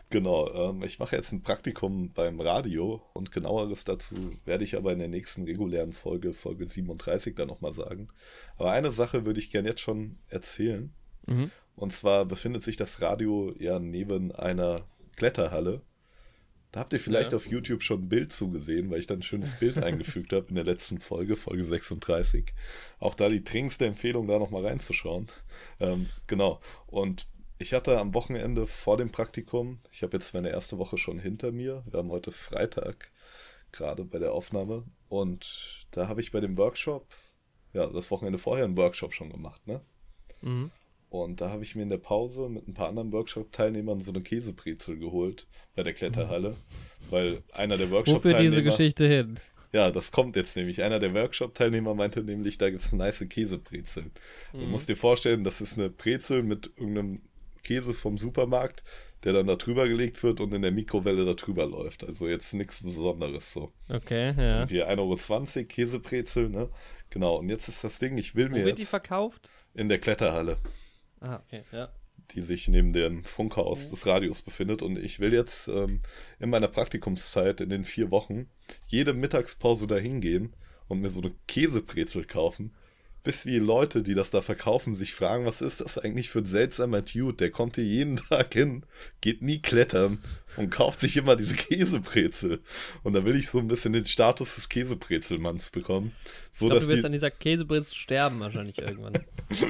Genau, 0.09 0.69
ähm, 0.69 0.83
ich 0.83 0.99
mache 0.99 1.15
jetzt 1.17 1.33
ein 1.33 1.41
Praktikum 1.43 2.11
beim 2.13 2.39
Radio 2.39 3.01
und 3.13 3.31
genaueres 3.33 3.83
dazu 3.83 4.15
werde 4.45 4.63
ich 4.63 4.77
aber 4.77 4.93
in 4.93 4.99
der 4.99 5.09
nächsten 5.09 5.43
regulären 5.43 5.91
Folge, 5.91 6.31
Folge 6.33 6.65
37, 6.67 7.35
dann 7.35 7.49
nochmal 7.49 7.73
sagen. 7.73 8.07
Aber 8.55 8.71
eine 8.71 8.91
Sache 8.91 9.25
würde 9.25 9.39
ich 9.39 9.49
gerne 9.51 9.69
jetzt 9.69 9.81
schon 9.81 10.17
erzählen. 10.29 10.93
Mhm. 11.27 11.51
Und 11.75 11.91
zwar 11.91 12.25
befindet 12.25 12.63
sich 12.63 12.77
das 12.77 13.01
Radio 13.01 13.53
ja 13.59 13.79
neben 13.79 14.31
einer 14.31 14.85
Kletterhalle. 15.17 15.81
Da 16.71 16.79
habt 16.81 16.93
ihr 16.93 16.99
vielleicht 16.99 17.31
Ja. 17.33 17.37
auf 17.37 17.45
YouTube 17.47 17.83
schon 17.83 18.03
ein 18.03 18.09
Bild 18.09 18.31
zugesehen, 18.31 18.89
weil 18.89 18.99
ich 18.99 19.07
dann 19.07 19.19
ein 19.19 19.23
schönes 19.23 19.55
Bild 19.59 19.77
eingefügt 19.83 20.31
habe 20.31 20.47
in 20.49 20.55
der 20.55 20.63
letzten 20.63 20.99
Folge, 20.99 21.35
Folge 21.35 21.63
36. 21.65 22.53
Auch 22.99 23.13
da 23.13 23.27
die 23.27 23.43
dringendste 23.43 23.85
Empfehlung, 23.85 24.27
da 24.27 24.39
nochmal 24.39 24.65
reinzuschauen. 24.65 25.27
Ähm, 25.81 26.07
genau. 26.27 26.61
Und 26.87 27.27
ich 27.59 27.73
hatte 27.73 27.97
am 27.99 28.13
Wochenende 28.13 28.67
vor 28.67 28.97
dem 28.97 29.11
Praktikum, 29.11 29.79
ich 29.91 30.03
habe 30.03 30.17
jetzt 30.17 30.33
meine 30.33 30.49
erste 30.49 30.77
Woche 30.77 30.97
schon 30.97 31.19
hinter 31.19 31.51
mir. 31.51 31.83
Wir 31.89 31.99
haben 31.99 32.11
heute 32.11 32.31
Freitag 32.31 33.11
gerade 33.71 34.03
bei 34.05 34.19
der 34.19 34.33
Aufnahme. 34.33 34.83
Und 35.09 35.85
da 35.91 36.07
habe 36.07 36.21
ich 36.21 36.31
bei 36.31 36.39
dem 36.39 36.57
Workshop, 36.57 37.07
ja, 37.73 37.87
das 37.87 38.11
Wochenende 38.11 38.39
vorher 38.39 38.65
einen 38.65 38.77
Workshop 38.77 39.13
schon 39.13 39.29
gemacht, 39.29 39.65
ne? 39.67 39.81
Mhm. 40.41 40.71
Und 41.09 41.39
da 41.39 41.49
habe 41.49 41.63
ich 41.63 41.73
mir 41.75 41.83
in 41.83 41.89
der 41.89 41.97
Pause 41.99 42.49
mit 42.49 42.67
ein 42.67 42.73
paar 42.73 42.89
anderen 42.89 43.13
Workshop-Teilnehmern 43.13 44.01
so 44.01 44.11
eine 44.11 44.21
Käsebrezel 44.21 44.97
geholt 44.97 45.47
bei 45.73 45.83
der 45.83 45.93
Kletterhalle, 45.93 46.55
weil 47.09 47.41
einer 47.53 47.77
der 47.77 47.89
Wo 47.89 48.03
führt 48.03 48.07
diese 48.07 48.15
Workshop-Teilnehmer, 48.23 48.61
Geschichte 48.63 49.07
hin? 49.07 49.39
ja, 49.71 49.89
das 49.89 50.11
kommt 50.11 50.35
jetzt 50.35 50.57
nämlich, 50.57 50.83
einer 50.83 50.99
der 50.99 51.13
Workshop-Teilnehmer 51.13 51.95
meinte 51.95 52.23
nämlich, 52.23 52.57
da 52.57 52.69
gibt 52.69 52.81
es 52.81 52.91
nice 52.91 53.25
Käsebrezeln. 53.29 54.11
Du 54.51 54.59
Mhm. 54.59 54.71
musst 54.71 54.89
dir 54.89 54.97
vorstellen, 54.97 55.45
das 55.45 55.61
ist 55.61 55.77
eine 55.77 55.89
Brezel 55.89 56.43
mit 56.43 56.71
irgendeinem 56.75 57.21
Käse 57.67 57.93
vom 57.93 58.17
Supermarkt, 58.17 58.83
der 59.23 59.33
dann 59.33 59.47
da 59.47 59.55
drüber 59.57 59.87
gelegt 59.87 60.23
wird 60.23 60.39
und 60.39 60.53
in 60.53 60.61
der 60.61 60.71
Mikrowelle 60.71 61.25
da 61.25 61.33
drüber 61.33 61.65
läuft. 61.65 62.03
Also 62.05 62.27
jetzt 62.27 62.53
nichts 62.53 62.81
Besonderes 62.81 63.51
so. 63.51 63.71
Okay, 63.89 64.33
ja. 64.37 64.59
Irgendwie 64.59 64.83
1,20 64.83 65.57
Euro 65.57 65.65
Käsebrezel, 65.67 66.49
ne? 66.49 66.67
Genau, 67.09 67.37
und 67.37 67.49
jetzt 67.49 67.67
ist 67.67 67.83
das 67.83 67.99
Ding, 67.99 68.17
ich 68.17 68.35
will 68.35 68.49
Wo 68.51 68.55
mir 68.55 68.65
wird 68.65 68.77
die 68.77 68.83
jetzt 68.83 68.89
verkauft? 68.91 69.49
in 69.73 69.89
der 69.89 69.99
Kletterhalle 69.99 70.57
Ah, 71.19 71.41
okay, 71.45 71.63
ja. 71.71 71.89
die 72.31 72.41
sich 72.41 72.67
neben 72.67 72.93
dem 72.93 73.23
Funkhaus 73.25 73.85
Mhm. 73.87 73.89
des 73.91 74.05
Radios 74.05 74.41
befindet. 74.41 74.81
Und 74.81 74.97
ich 74.97 75.19
will 75.19 75.33
jetzt 75.33 75.67
ähm, 75.67 76.01
in 76.39 76.49
meiner 76.49 76.67
Praktikumszeit 76.67 77.59
in 77.61 77.69
den 77.69 77.83
vier 77.85 78.11
Wochen 78.11 78.49
jede 78.87 79.13
Mittagspause 79.13 79.87
dahin 79.87 80.21
gehen 80.21 80.55
und 80.87 81.01
mir 81.01 81.09
so 81.09 81.21
eine 81.21 81.33
Käsebrezel 81.47 82.23
kaufen, 82.25 82.73
bis 83.27 83.43
die 83.43 83.59
Leute, 83.59 84.03
die 84.03 84.13
das 84.13 84.31
da 84.31 84.41
verkaufen, 84.41 84.95
sich 84.95 85.13
fragen, 85.13 85.45
was 85.45 85.59
ist 85.59 85.81
das 85.81 85.97
eigentlich 85.97 86.29
für 86.29 86.39
ein 86.39 86.45
seltsamer 86.45 87.01
Dude? 87.01 87.35
Der 87.35 87.51
kommt 87.51 87.75
hier 87.75 87.83
jeden 87.83 88.15
Tag 88.29 88.53
hin, 88.53 88.83
geht 89.19 89.41
nie 89.41 89.61
klettern 89.61 90.19
und 90.55 90.69
kauft 90.69 91.01
sich 91.01 91.17
immer 91.17 91.35
diese 91.35 91.55
Käsebrezel. 91.55 92.61
Und 93.03 93.11
da 93.11 93.25
will 93.25 93.35
ich 93.35 93.49
so 93.49 93.59
ein 93.59 93.67
bisschen 93.67 93.91
den 93.91 94.05
Status 94.05 94.55
des 94.55 94.69
Käsebrezelmanns 94.69 95.71
bekommen. 95.71 96.13
So 96.53 96.67
Ich 96.67 96.69
glaube, 96.69 96.75
dass 96.75 96.83
du 96.85 96.89
wirst 96.89 97.03
die, 97.03 97.05
an 97.05 97.11
dieser 97.11 97.29
Käsebritz 97.29 97.93
sterben 97.95 98.39
wahrscheinlich 98.39 98.77
irgendwann. 98.77 99.19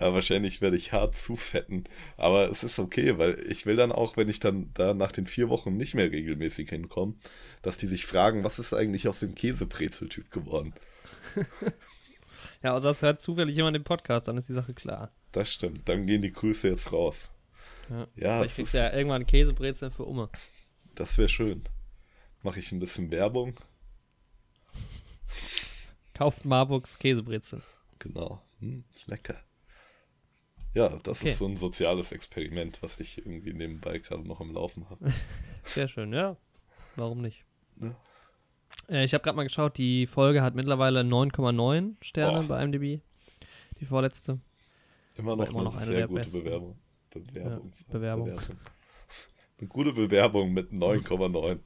Ja, 0.00 0.14
wahrscheinlich 0.14 0.62
werde 0.62 0.78
ich 0.78 0.92
hart 0.92 1.14
zufetten. 1.14 1.84
Aber 2.16 2.50
es 2.50 2.64
ist 2.64 2.78
okay, 2.78 3.18
weil 3.18 3.38
ich 3.50 3.66
will 3.66 3.76
dann 3.76 3.92
auch, 3.92 4.16
wenn 4.16 4.30
ich 4.30 4.40
dann 4.40 4.70
da 4.72 4.94
nach 4.94 5.12
den 5.12 5.26
vier 5.26 5.50
Wochen 5.50 5.76
nicht 5.76 5.94
mehr 5.94 6.10
regelmäßig 6.10 6.70
hinkomme, 6.70 7.16
dass 7.60 7.76
die 7.76 7.86
sich 7.86 8.06
fragen, 8.06 8.42
was 8.42 8.58
ist 8.58 8.72
eigentlich 8.72 9.08
aus 9.08 9.20
dem 9.20 9.34
Käsebrezel-Typ 9.34 10.30
geworden? 10.30 10.72
Ja, 12.62 12.72
außer 12.74 12.90
es 12.90 13.02
hört 13.02 13.20
zufällig 13.20 13.56
jemand 13.56 13.74
den 13.76 13.84
Podcast, 13.84 14.28
dann 14.28 14.36
ist 14.36 14.48
die 14.48 14.52
Sache 14.54 14.74
klar. 14.74 15.10
Das 15.32 15.52
stimmt. 15.52 15.88
Dann 15.88 16.06
gehen 16.06 16.22
die 16.22 16.32
Grüße 16.32 16.68
jetzt 16.68 16.92
raus. 16.92 17.30
Ja. 17.88 17.96
Ja, 17.98 18.06
Vielleicht 18.16 18.44
das, 18.44 18.54
kriegst 18.54 18.74
ja 18.74 18.92
irgendwann 18.92 19.26
Käsebrezel 19.26 19.90
für 19.90 20.04
Umme. 20.04 20.28
das 20.94 21.18
wäre 21.18 21.28
schön. 21.28 21.62
Mache 22.42 22.58
ich 22.60 22.72
ein 22.72 22.78
bisschen 22.80 23.10
Werbung. 23.10 23.54
Kauft 26.14 26.44
Marburgs 26.44 26.98
Käsebrezel. 26.98 27.62
Genau. 27.98 28.42
Hm, 28.60 28.84
lecker. 29.06 29.36
Ja, 30.74 30.88
das 31.02 31.20
Okay. 31.20 31.30
ist 31.30 31.38
so 31.38 31.46
ein 31.46 31.56
soziales 31.56 32.12
Experiment, 32.12 32.82
was 32.82 33.00
ich 33.00 33.18
irgendwie 33.18 33.52
nebenbei 33.52 33.98
gerade 33.98 34.26
noch 34.26 34.40
im 34.40 34.52
Laufen 34.52 34.88
habe. 34.88 35.12
Sehr 35.64 35.88
schön, 35.88 36.12
ja. 36.12 36.36
Warum 36.96 37.20
nicht? 37.22 37.44
Ne? 37.76 37.96
Äh, 38.88 39.04
ich 39.04 39.14
habe 39.14 39.22
gerade 39.22 39.36
mal 39.36 39.44
geschaut, 39.44 39.78
die 39.78 40.06
Folge 40.06 40.42
hat 40.42 40.54
mittlerweile 40.54 41.00
9,9 41.00 41.96
Sterne 42.02 42.44
Oh. 42.44 42.48
bei 42.48 42.62
IMDb. 42.62 43.00
Die 43.80 43.84
vorletzte. 43.86 44.38
Immer 45.16 45.36
noch, 45.36 45.48
immer 45.48 45.62
noch 45.64 45.74
eine 45.76 45.82
eine 45.86 45.92
sehr 45.96 46.06
gute 46.08 46.20
besten. 46.22 46.44
Bewerbung. 46.44 46.78
Bewerbung. 47.10 47.72
Ja, 47.78 47.92
Bewerbung. 47.92 48.24
Bewertung. 48.26 48.56
Eine 49.58 49.68
gute 49.68 49.92
Bewerbung 49.92 50.52
mit 50.54 50.72
9,9. 50.72 51.58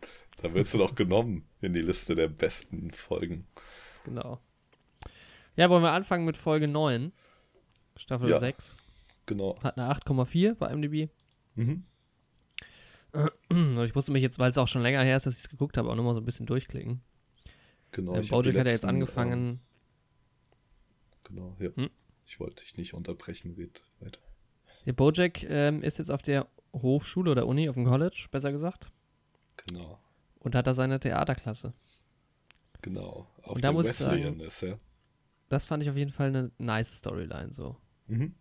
Da 0.42 0.52
wird 0.52 0.66
sie 0.66 0.78
doch 0.78 0.96
genommen 0.96 1.46
in 1.60 1.74
die 1.74 1.80
Liste 1.82 2.16
der 2.16 2.26
besten 2.26 2.90
Folgen. 2.90 3.46
Genau. 4.04 4.40
Ja, 5.54 5.70
wollen 5.70 5.84
wir 5.84 5.92
anfangen 5.92 6.24
mit 6.24 6.36
Folge 6.36 6.66
9, 6.66 7.12
Staffel 7.96 8.28
Ja. 8.30 8.40
6. 8.40 8.76
Genau. 9.26 9.56
Hat 9.62 9.78
eine 9.78 9.88
8,4 9.88 10.54
bei 10.56 10.74
MDB. 10.74 11.08
Mhm. 11.54 11.84
Ich 13.84 13.94
musste 13.94 14.10
mich 14.12 14.22
jetzt, 14.22 14.38
weil 14.38 14.50
es 14.50 14.58
auch 14.58 14.66
schon 14.68 14.82
länger 14.82 15.02
her 15.02 15.16
ist, 15.16 15.26
dass 15.26 15.34
ich 15.36 15.44
es 15.44 15.48
geguckt 15.48 15.76
habe, 15.76 15.88
auch 15.90 15.94
nochmal 15.94 16.14
so 16.14 16.20
ein 16.20 16.24
bisschen 16.24 16.46
durchklicken. 16.46 17.00
Genau. 17.92 18.14
Ähm, 18.14 18.26
Bojack 18.28 18.56
hat 18.56 18.66
ja 18.66 18.72
jetzt 18.72 18.84
angefangen. 18.84 19.48
Ähm, 19.48 19.60
genau, 21.24 21.56
ja. 21.60 21.70
Hm? 21.76 21.90
Ich 22.26 22.40
wollte 22.40 22.64
dich 22.64 22.76
nicht 22.76 22.94
unterbrechen, 22.94 23.54
red 23.54 23.82
weiter. 24.00 24.20
Der 24.86 24.92
Bojack 24.94 25.42
ähm, 25.44 25.82
ist 25.82 25.98
jetzt 25.98 26.10
auf 26.10 26.22
der 26.22 26.48
Hochschule 26.72 27.30
oder 27.30 27.46
Uni, 27.46 27.68
auf 27.68 27.74
dem 27.76 27.84
College, 27.84 28.26
besser 28.30 28.50
gesagt, 28.50 28.90
Genau, 29.66 30.00
und 30.40 30.54
hat 30.56 30.66
da 30.66 30.74
seine 30.74 30.98
Theaterklasse. 30.98 31.72
genau. 32.82 33.28
Auf 33.42 33.56
Und 33.56 33.64
da 33.64 33.68
der 33.68 33.72
muss 33.72 33.86
ich 33.86 33.92
sagen- 33.94 34.16
Wesleyan 34.18 34.40
ist 34.40 34.62
er. 34.62 34.78
Das 35.48 35.66
fand 35.66 35.82
ich 35.82 35.90
auf 35.90 35.96
jeden 35.96 36.10
Fall 36.10 36.28
eine 36.28 36.50
nice 36.58 36.96
Storyline 36.98 37.52
so. 37.52 37.76
Mhm. 38.08 38.34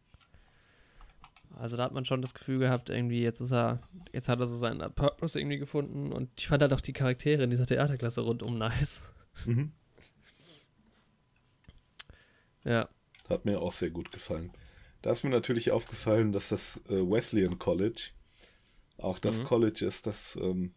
Also 1.57 1.77
da 1.77 1.83
hat 1.83 1.93
man 1.93 2.05
schon 2.05 2.21
das 2.21 2.33
Gefühl 2.33 2.59
gehabt, 2.59 2.89
irgendwie 2.89 3.21
jetzt 3.21 3.39
ist 3.39 3.51
er, 3.51 3.81
jetzt 4.11 4.27
hat 4.29 4.39
er 4.39 4.47
so 4.47 4.55
seinen 4.55 4.93
Purpose 4.93 5.39
irgendwie 5.39 5.57
gefunden 5.59 6.11
und 6.11 6.29
ich 6.37 6.47
fand 6.47 6.61
halt 6.61 6.73
auch 6.73 6.81
die 6.81 6.93
Charaktere 6.93 7.43
in 7.43 7.49
dieser 7.49 7.65
Theaterklasse 7.67 8.21
rundum 8.21 8.57
nice. 8.57 9.03
Mhm. 9.45 9.71
Ja, 12.65 12.89
Hat 13.29 13.43
mir 13.45 13.59
auch 13.61 13.71
sehr 13.73 13.89
gut 13.89 14.11
gefallen. 14.13 14.51
Da 15.01 15.11
ist 15.11 15.23
mir 15.23 15.29
natürlich 15.29 15.71
aufgefallen, 15.71 16.31
dass 16.31 16.49
das 16.49 16.77
äh, 16.87 16.93
Wesleyan 17.01 17.59
College 17.59 18.11
auch 18.97 19.19
das 19.19 19.39
Mhm. 19.39 19.43
College 19.43 19.85
ist, 19.85 20.07
das 20.07 20.35
ähm, 20.37 20.73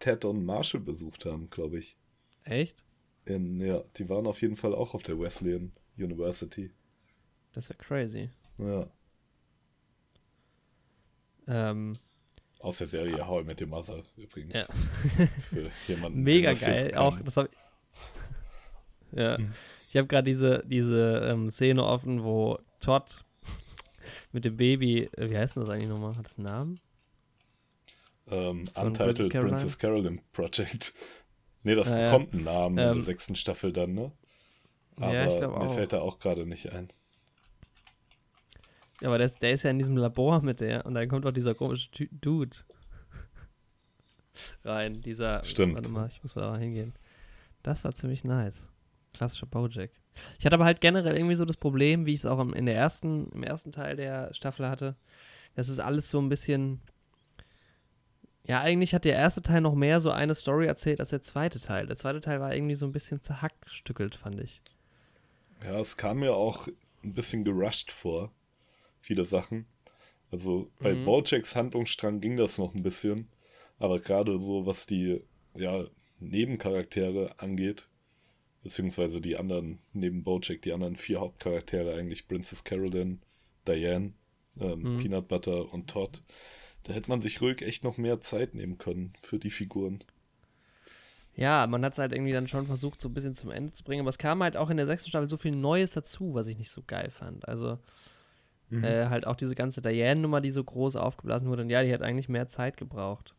Ted 0.00 0.24
und 0.24 0.44
Marshall 0.44 0.80
besucht 0.80 1.24
haben, 1.26 1.50
glaube 1.50 1.78
ich. 1.78 1.96
echt? 2.44 2.84
In, 3.24 3.60
ja, 3.60 3.82
die 3.96 4.08
waren 4.10 4.26
auf 4.26 4.42
jeden 4.42 4.56
Fall 4.56 4.74
auch 4.74 4.92
auf 4.94 5.02
der 5.02 5.18
Wesleyan 5.18 5.72
University. 5.96 6.70
Das 7.52 7.64
ist 7.64 7.68
ja 7.70 7.76
crazy. 7.76 8.30
Ja, 8.58 8.88
Ähm, 11.50 11.94
aus 12.60 12.78
der 12.78 12.86
Serie 12.86 13.26
How 13.26 13.42
I 13.42 13.44
Met 13.46 13.60
Your 13.60 13.68
Mother 13.68 14.02
übrigens. 14.16 14.54
Ja. 14.54 14.64
Für 15.50 15.70
jemanden, 15.88 16.22
mega 16.22 16.52
geil. 16.52 16.94
Auch, 16.96 17.18
das 17.20 17.36
hab 17.36 17.46
ich. 17.50 17.58
ja. 19.18 19.38
Mhm. 19.38 19.52
Ich 19.88 19.96
habe 19.96 20.06
gerade 20.06 20.30
diese, 20.30 20.62
diese 20.66 21.26
ähm, 21.28 21.50
Szene 21.50 21.84
offen, 21.84 22.22
wo 22.22 22.58
Todd 22.80 23.24
mit 24.32 24.44
dem 24.44 24.56
Baby, 24.56 25.10
äh, 25.16 25.30
wie 25.30 25.36
heißt 25.36 25.56
denn 25.56 25.64
das 25.64 25.70
eigentlich 25.72 25.88
nochmal? 25.88 26.16
Hat 26.16 26.26
das 26.26 26.36
einen 26.38 26.46
Namen? 26.46 26.80
Ähm, 28.30 28.64
Untitled 28.74 28.96
Princess 28.96 29.28
Caroline? 29.30 29.48
Princess 29.56 29.78
Carolyn 29.78 30.20
Project. 30.32 30.94
Nee, 31.62 31.74
das 31.74 31.92
Ah, 31.92 31.98
ja. 31.98 32.10
bekommt 32.10 32.32
einen 32.32 32.44
Namen 32.44 32.78
in 32.78 32.84
der 32.84 32.92
Ähm, 32.92 33.02
sechsten 33.02 33.36
Staffel 33.36 33.70
dann, 33.70 33.92
ne? 33.92 34.12
Aber 34.96 35.12
Ja, 35.12 35.26
mir 35.26 35.50
auch. 35.52 35.74
fällt 35.74 35.92
da 35.92 36.00
auch 36.00 36.18
gerade 36.18 36.46
nicht 36.46 36.72
ein. 36.72 36.90
Ja, 39.00 39.08
aber 39.08 39.18
der, 39.18 39.26
ist- 39.26 39.40
der 39.42 39.52
ist 39.52 39.62
ja 39.62 39.70
in 39.70 39.78
diesem 39.78 39.96
Labor 39.96 40.42
mit 40.42 40.60
der 40.60 40.84
und 40.86 40.94
dann 40.94 41.08
kommt 41.08 41.24
auch 41.26 41.32
dieser 41.32 41.54
komische 41.54 41.90
Ty- 41.90 42.08
Dude 42.20 42.56
rein. 44.64 45.00
Dieser. 45.02 45.44
Stimmt. 45.44 45.74
Warte 45.74 45.88
mal, 45.88 46.08
ich 46.08 46.22
muss 46.22 46.34
mal 46.36 46.58
hingehen. 46.58 46.92
Das 47.62 47.84
war 47.84 47.94
ziemlich 47.94 48.24
nice. 48.24 48.68
Klassischer 49.12 49.46
Bojack. 49.46 49.90
Ich 50.38 50.44
hatte 50.46 50.54
aber 50.54 50.64
halt 50.64 50.80
generell 50.80 51.16
irgendwie 51.16 51.34
so 51.34 51.44
das 51.44 51.56
Problem, 51.56 52.06
wie 52.06 52.12
ich 52.14 52.20
es 52.20 52.26
auch 52.26 52.38
im, 52.40 52.52
in 52.52 52.66
der 52.66 52.74
ersten, 52.74 53.28
im 53.32 53.42
ersten 53.42 53.72
Teil 53.72 53.96
der 53.96 54.32
Staffel 54.34 54.68
hatte. 54.68 54.96
Das 55.54 55.68
ist 55.68 55.78
alles 55.78 56.10
so 56.10 56.18
ein 56.20 56.28
bisschen. 56.28 56.80
Ja, 58.46 58.60
eigentlich 58.62 58.94
hat 58.94 59.04
der 59.04 59.14
erste 59.14 59.42
Teil 59.42 59.60
noch 59.60 59.74
mehr 59.74 60.00
so 60.00 60.10
eine 60.10 60.34
Story 60.34 60.66
erzählt 60.66 61.00
als 61.00 61.10
der 61.10 61.22
zweite 61.22 61.60
Teil. 61.60 61.86
Der 61.86 61.96
zweite 61.96 62.20
Teil 62.20 62.40
war 62.40 62.54
irgendwie 62.54 62.74
so 62.74 62.86
ein 62.86 62.92
bisschen 62.92 63.20
zerhackstückelt, 63.20 64.16
fand 64.16 64.40
ich. 64.40 64.60
Ja, 65.62 65.78
es 65.78 65.96
kam 65.96 66.20
mir 66.20 66.34
auch 66.34 66.66
ein 67.04 67.12
bisschen 67.14 67.44
gerusht 67.44 67.92
vor. 67.92 68.32
Viele 69.00 69.24
Sachen. 69.24 69.66
Also 70.30 70.70
bei 70.80 70.94
Mhm. 70.94 71.04
Bojacks 71.04 71.56
Handlungsstrang 71.56 72.20
ging 72.20 72.36
das 72.36 72.58
noch 72.58 72.74
ein 72.74 72.82
bisschen. 72.82 73.28
Aber 73.78 74.00
gerade 74.00 74.38
so, 74.38 74.66
was 74.66 74.86
die 74.86 75.22
ja, 75.56 75.86
Nebencharaktere 76.20 77.34
angeht, 77.38 77.88
beziehungsweise 78.62 79.20
die 79.20 79.36
anderen, 79.36 79.80
neben 79.92 80.24
Bojack, 80.24 80.62
die 80.62 80.72
anderen 80.72 80.96
vier 80.96 81.20
Hauptcharaktere, 81.20 81.94
eigentlich 81.94 82.28
Princess 82.28 82.64
Carolyn, 82.64 83.20
Diane, 83.68 84.14
ähm, 84.60 84.90
Mhm. 84.90 84.96
Peanut 84.96 85.28
Butter 85.28 85.72
und 85.72 85.90
Todd, 85.90 86.22
da 86.84 86.92
hätte 86.94 87.10
man 87.10 87.22
sich 87.22 87.40
ruhig 87.42 87.62
echt 87.62 87.84
noch 87.84 87.98
mehr 87.98 88.20
Zeit 88.22 88.54
nehmen 88.54 88.78
können 88.78 89.14
für 89.22 89.38
die 89.38 89.50
Figuren. 89.50 90.00
Ja, 91.36 91.66
man 91.66 91.84
hat 91.84 91.92
es 91.94 91.98
halt 91.98 92.12
irgendwie 92.12 92.32
dann 92.32 92.48
schon 92.48 92.66
versucht, 92.66 93.00
so 93.00 93.08
ein 93.08 93.14
bisschen 93.14 93.34
zum 93.34 93.50
Ende 93.50 93.72
zu 93.72 93.84
bringen. 93.84 94.00
Aber 94.00 94.10
es 94.10 94.18
kam 94.18 94.42
halt 94.42 94.56
auch 94.56 94.68
in 94.70 94.76
der 94.76 94.86
sechsten 94.86 95.08
Staffel 95.10 95.28
so 95.28 95.36
viel 95.36 95.52
Neues 95.52 95.92
dazu, 95.92 96.34
was 96.34 96.46
ich 96.46 96.58
nicht 96.58 96.70
so 96.70 96.82
geil 96.86 97.10
fand. 97.10 97.48
Also 97.48 97.78
Mhm. 98.70 98.84
äh, 98.84 99.06
halt 99.08 99.26
auch 99.26 99.36
diese 99.36 99.54
ganze 99.54 99.82
Diane-Nummer, 99.82 100.40
die 100.40 100.50
so 100.52 100.62
groß 100.64 100.96
aufgeblasen 100.96 101.48
wurde. 101.48 101.62
Und 101.62 101.70
ja, 101.70 101.82
die 101.82 101.92
hat 101.92 102.02
eigentlich 102.02 102.28
mehr 102.28 102.46
Zeit 102.48 102.76
gebraucht. 102.76 103.34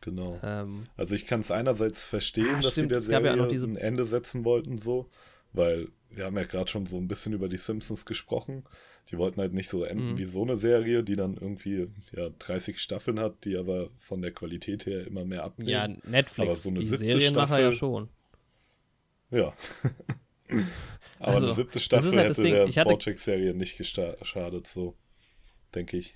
Genau. 0.00 0.38
Ähm, 0.42 0.84
Also 0.96 1.14
ich 1.14 1.26
kann 1.26 1.40
es 1.40 1.50
einerseits 1.50 2.04
verstehen, 2.04 2.56
Ah, 2.56 2.60
dass 2.60 2.72
stimmt, 2.72 2.86
die 2.86 2.88
der 2.90 2.98
ja 2.98 3.02
Serie 3.04 3.32
auch 3.32 3.36
noch 3.36 3.48
diese- 3.48 3.66
ein 3.66 3.76
Ende 3.76 4.04
setzen 4.04 4.44
wollten, 4.44 4.78
so, 4.78 5.10
weil 5.52 5.88
wir 6.10 6.24
haben 6.24 6.36
ja 6.36 6.44
gerade 6.44 6.70
schon 6.70 6.86
so 6.86 6.96
ein 6.98 7.08
bisschen 7.08 7.32
über 7.32 7.48
die 7.48 7.56
Simpsons 7.58 8.06
gesprochen. 8.06 8.64
Die 9.10 9.18
wollten 9.18 9.40
halt 9.40 9.54
nicht 9.54 9.68
so 9.68 9.84
enden 9.84 10.12
Mhm. 10.12 10.18
wie 10.18 10.24
so 10.26 10.42
eine 10.42 10.56
Serie, 10.56 11.02
die 11.02 11.16
dann 11.16 11.34
irgendwie 11.34 11.88
ja 12.12 12.28
30 12.38 12.78
Staffeln 12.78 13.18
hat, 13.18 13.44
die 13.44 13.56
aber 13.56 13.88
von 13.98 14.20
der 14.22 14.32
Qualität 14.32 14.86
her 14.86 15.06
immer 15.06 15.24
mehr 15.24 15.44
abnehmen. 15.44 15.68
ja, 15.70 15.88
Netflix, 16.10 16.48
aber 16.48 16.56
so 16.56 16.68
eine 16.68 16.80
die 16.80 16.86
siebte 16.86 17.04
Serienmacher 17.12 17.60
ja 17.60 17.72
Staffel- 17.72 17.78
schon. 17.78 18.08
Ja. 19.30 19.52
aber 21.18 21.28
Also, 21.34 21.46
eine 21.46 21.54
siebte 21.54 21.80
Staffel 21.80 22.12
halt 22.12 22.30
hätte 22.30 22.42
Ding, 22.42 22.52
der 22.52 22.84
Bojack-Serie 22.84 23.54
nicht 23.54 23.76
geschadet, 23.76 24.66
so 24.66 24.94
denke 25.74 25.96
ich. 25.96 26.14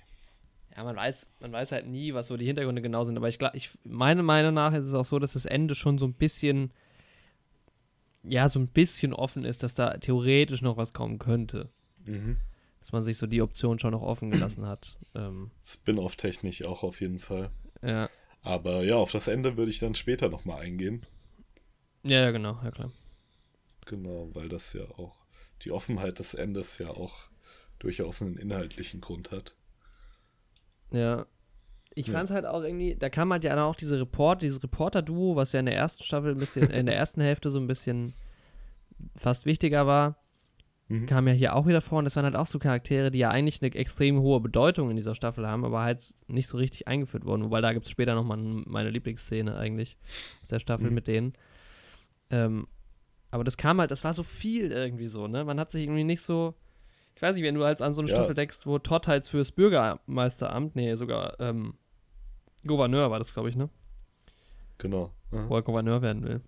Ja, 0.75 0.83
man 0.83 0.95
weiß, 0.95 1.29
man 1.39 1.51
weiß 1.51 1.71
halt 1.71 1.87
nie, 1.87 2.13
was 2.13 2.27
so 2.27 2.37
die 2.37 2.45
Hintergründe 2.45 2.81
genau 2.81 3.03
sind. 3.03 3.17
Aber 3.17 3.29
ich 3.29 3.37
glaube, 3.37 3.55
ich, 3.55 3.69
meiner 3.83 4.23
Meinung 4.23 4.55
nach 4.55 4.73
ist 4.73 4.85
es 4.85 4.93
auch 4.93 5.05
so, 5.05 5.19
dass 5.19 5.33
das 5.33 5.45
Ende 5.45 5.75
schon 5.75 5.99
so 5.99 6.05
ein 6.05 6.13
bisschen, 6.13 6.71
ja, 8.23 8.49
so 8.49 8.59
ein 8.59 8.67
bisschen 8.67 9.13
offen 9.13 9.45
ist, 9.45 9.61
dass 9.61 9.75
da 9.75 9.97
theoretisch 9.97 10.61
noch 10.61 10.77
was 10.77 10.93
kommen 10.93 11.19
könnte. 11.19 11.69
Mhm. 12.05 12.37
Dass 12.79 12.91
man 12.91 13.03
sich 13.03 13.17
so 13.17 13.27
die 13.27 13.41
Option 13.41 13.79
schon 13.79 13.91
noch 13.91 14.01
offen 14.01 14.31
gelassen 14.31 14.65
hat. 14.65 14.97
Ähm, 15.15 15.51
Spin-off-technisch 15.63 16.63
auch 16.65 16.83
auf 16.83 17.01
jeden 17.01 17.19
Fall. 17.19 17.51
ja. 17.81 18.09
Aber 18.45 18.83
ja, 18.83 18.97
auf 18.97 19.11
das 19.11 19.29
Ende 19.29 19.55
würde 19.55 19.71
ich 19.71 19.79
dann 19.79 19.95
später 19.95 20.27
nochmal 20.27 20.63
eingehen. 20.63 21.05
ja, 22.03 22.19
ja, 22.19 22.31
genau, 22.31 22.59
ja 22.61 22.71
klar. 22.71 22.91
Genau, 23.85 24.29
weil 24.33 24.49
das 24.49 24.73
ja 24.73 24.83
auch, 24.83 25.15
die 25.63 25.71
Offenheit 25.71 26.19
des 26.19 26.33
Endes 26.33 26.77
ja 26.77 26.89
auch 26.89 27.13
durchaus 27.79 28.21
einen 28.21 28.37
inhaltlichen 28.37 29.01
Grund 29.01 29.31
hat. 29.31 29.53
Ja. 30.91 31.25
Ich 31.95 32.07
Ja. 32.07 32.13
fand 32.13 32.31
halt 32.31 32.45
auch 32.45 32.63
irgendwie, 32.63 32.95
da 32.95 33.09
kam 33.09 33.31
halt 33.31 33.43
ja 33.43 33.55
dann 33.55 33.65
auch 33.65 33.75
diese 33.75 33.99
Report, 33.99 34.41
dieses 34.41 34.63
Reporter-Duo, 34.63 35.35
was 35.35 35.51
ja 35.51 35.59
in 35.59 35.67
der 35.67 35.75
ersten 35.75 36.03
Staffel 36.03 36.31
ein 36.31 36.37
bisschen, 36.39 36.69
in 36.71 36.85
der 36.87 36.95
ersten 36.95 37.21
Hälfte 37.21 37.51
so 37.51 37.59
ein 37.59 37.67
bisschen 37.67 38.13
fast 39.15 39.45
wichtiger 39.45 39.85
war, 39.85 40.17
Mhm. 40.87 41.05
kam 41.05 41.27
ja 41.27 41.33
hier 41.33 41.55
auch 41.55 41.65
wieder 41.67 41.81
vor 41.81 41.99
und 41.99 42.05
das 42.05 42.15
waren 42.15 42.25
halt 42.25 42.35
auch 42.35 42.45
so 42.47 42.57
Charaktere, 42.59 43.09
die 43.11 43.19
ja 43.19 43.29
eigentlich 43.29 43.61
eine 43.61 43.73
extrem 43.75 44.19
hohe 44.19 44.39
Bedeutung 44.41 44.89
in 44.89 44.95
dieser 44.97 45.15
Staffel 45.15 45.47
haben, 45.47 45.63
aber 45.65 45.81
halt 45.81 46.13
nicht 46.27 46.47
so 46.47 46.57
richtig 46.57 46.87
eingeführt 46.87 47.25
wurden. 47.25 47.43
Wobei 47.43 47.61
da 47.61 47.73
gibt 47.73 47.85
es 47.85 47.91
später 47.91 48.15
nochmal 48.15 48.37
meine 48.37 48.89
Lieblingsszene 48.89 49.55
eigentlich 49.55 49.97
aus 50.41 50.47
der 50.49 50.59
Staffel 50.59 50.89
Mhm. 50.89 50.95
mit 50.95 51.07
denen. 51.07 51.33
Ähm, 52.31 52.67
aber 53.33 53.43
das 53.43 53.57
kam 53.57 53.79
halt, 53.79 53.89
das 53.89 54.03
war 54.03 54.13
so 54.13 54.21
viel 54.21 54.71
irgendwie 54.71 55.07
so, 55.07 55.27
ne? 55.27 55.43
Man 55.43 55.59
hat 55.59 55.71
sich 55.71 55.83
irgendwie 55.83 56.03
nicht 56.03 56.21
so. 56.21 56.53
Ich 57.15 57.21
weiß 57.21 57.33
nicht, 57.35 57.43
wenn 57.43 57.55
du 57.55 57.63
halt 57.63 57.81
an 57.81 57.91
so 57.91 58.01
eine 58.01 58.09
Ja. 58.09 58.15
Staffel 58.17 58.35
denkst, 58.35 58.59
wo 58.65 58.77
Todd 58.77 59.07
halt 59.07 59.25
fürs 59.25 59.51
Bürgermeisteramt, 59.51 60.75
nee, 60.75 60.93
sogar 60.93 61.39
ähm, 61.39 61.73
Gouverneur 62.63 63.09
war 63.09 63.17
das, 63.17 63.33
glaube 63.33 63.49
ich, 63.49 63.55
ne? 63.55 63.69
Genau. 64.77 65.11
Aha. 65.31 65.49
wo 65.49 65.55
er 65.55 65.63
Gouverneur 65.63 66.03
werden 66.03 66.23
will. 66.23 66.41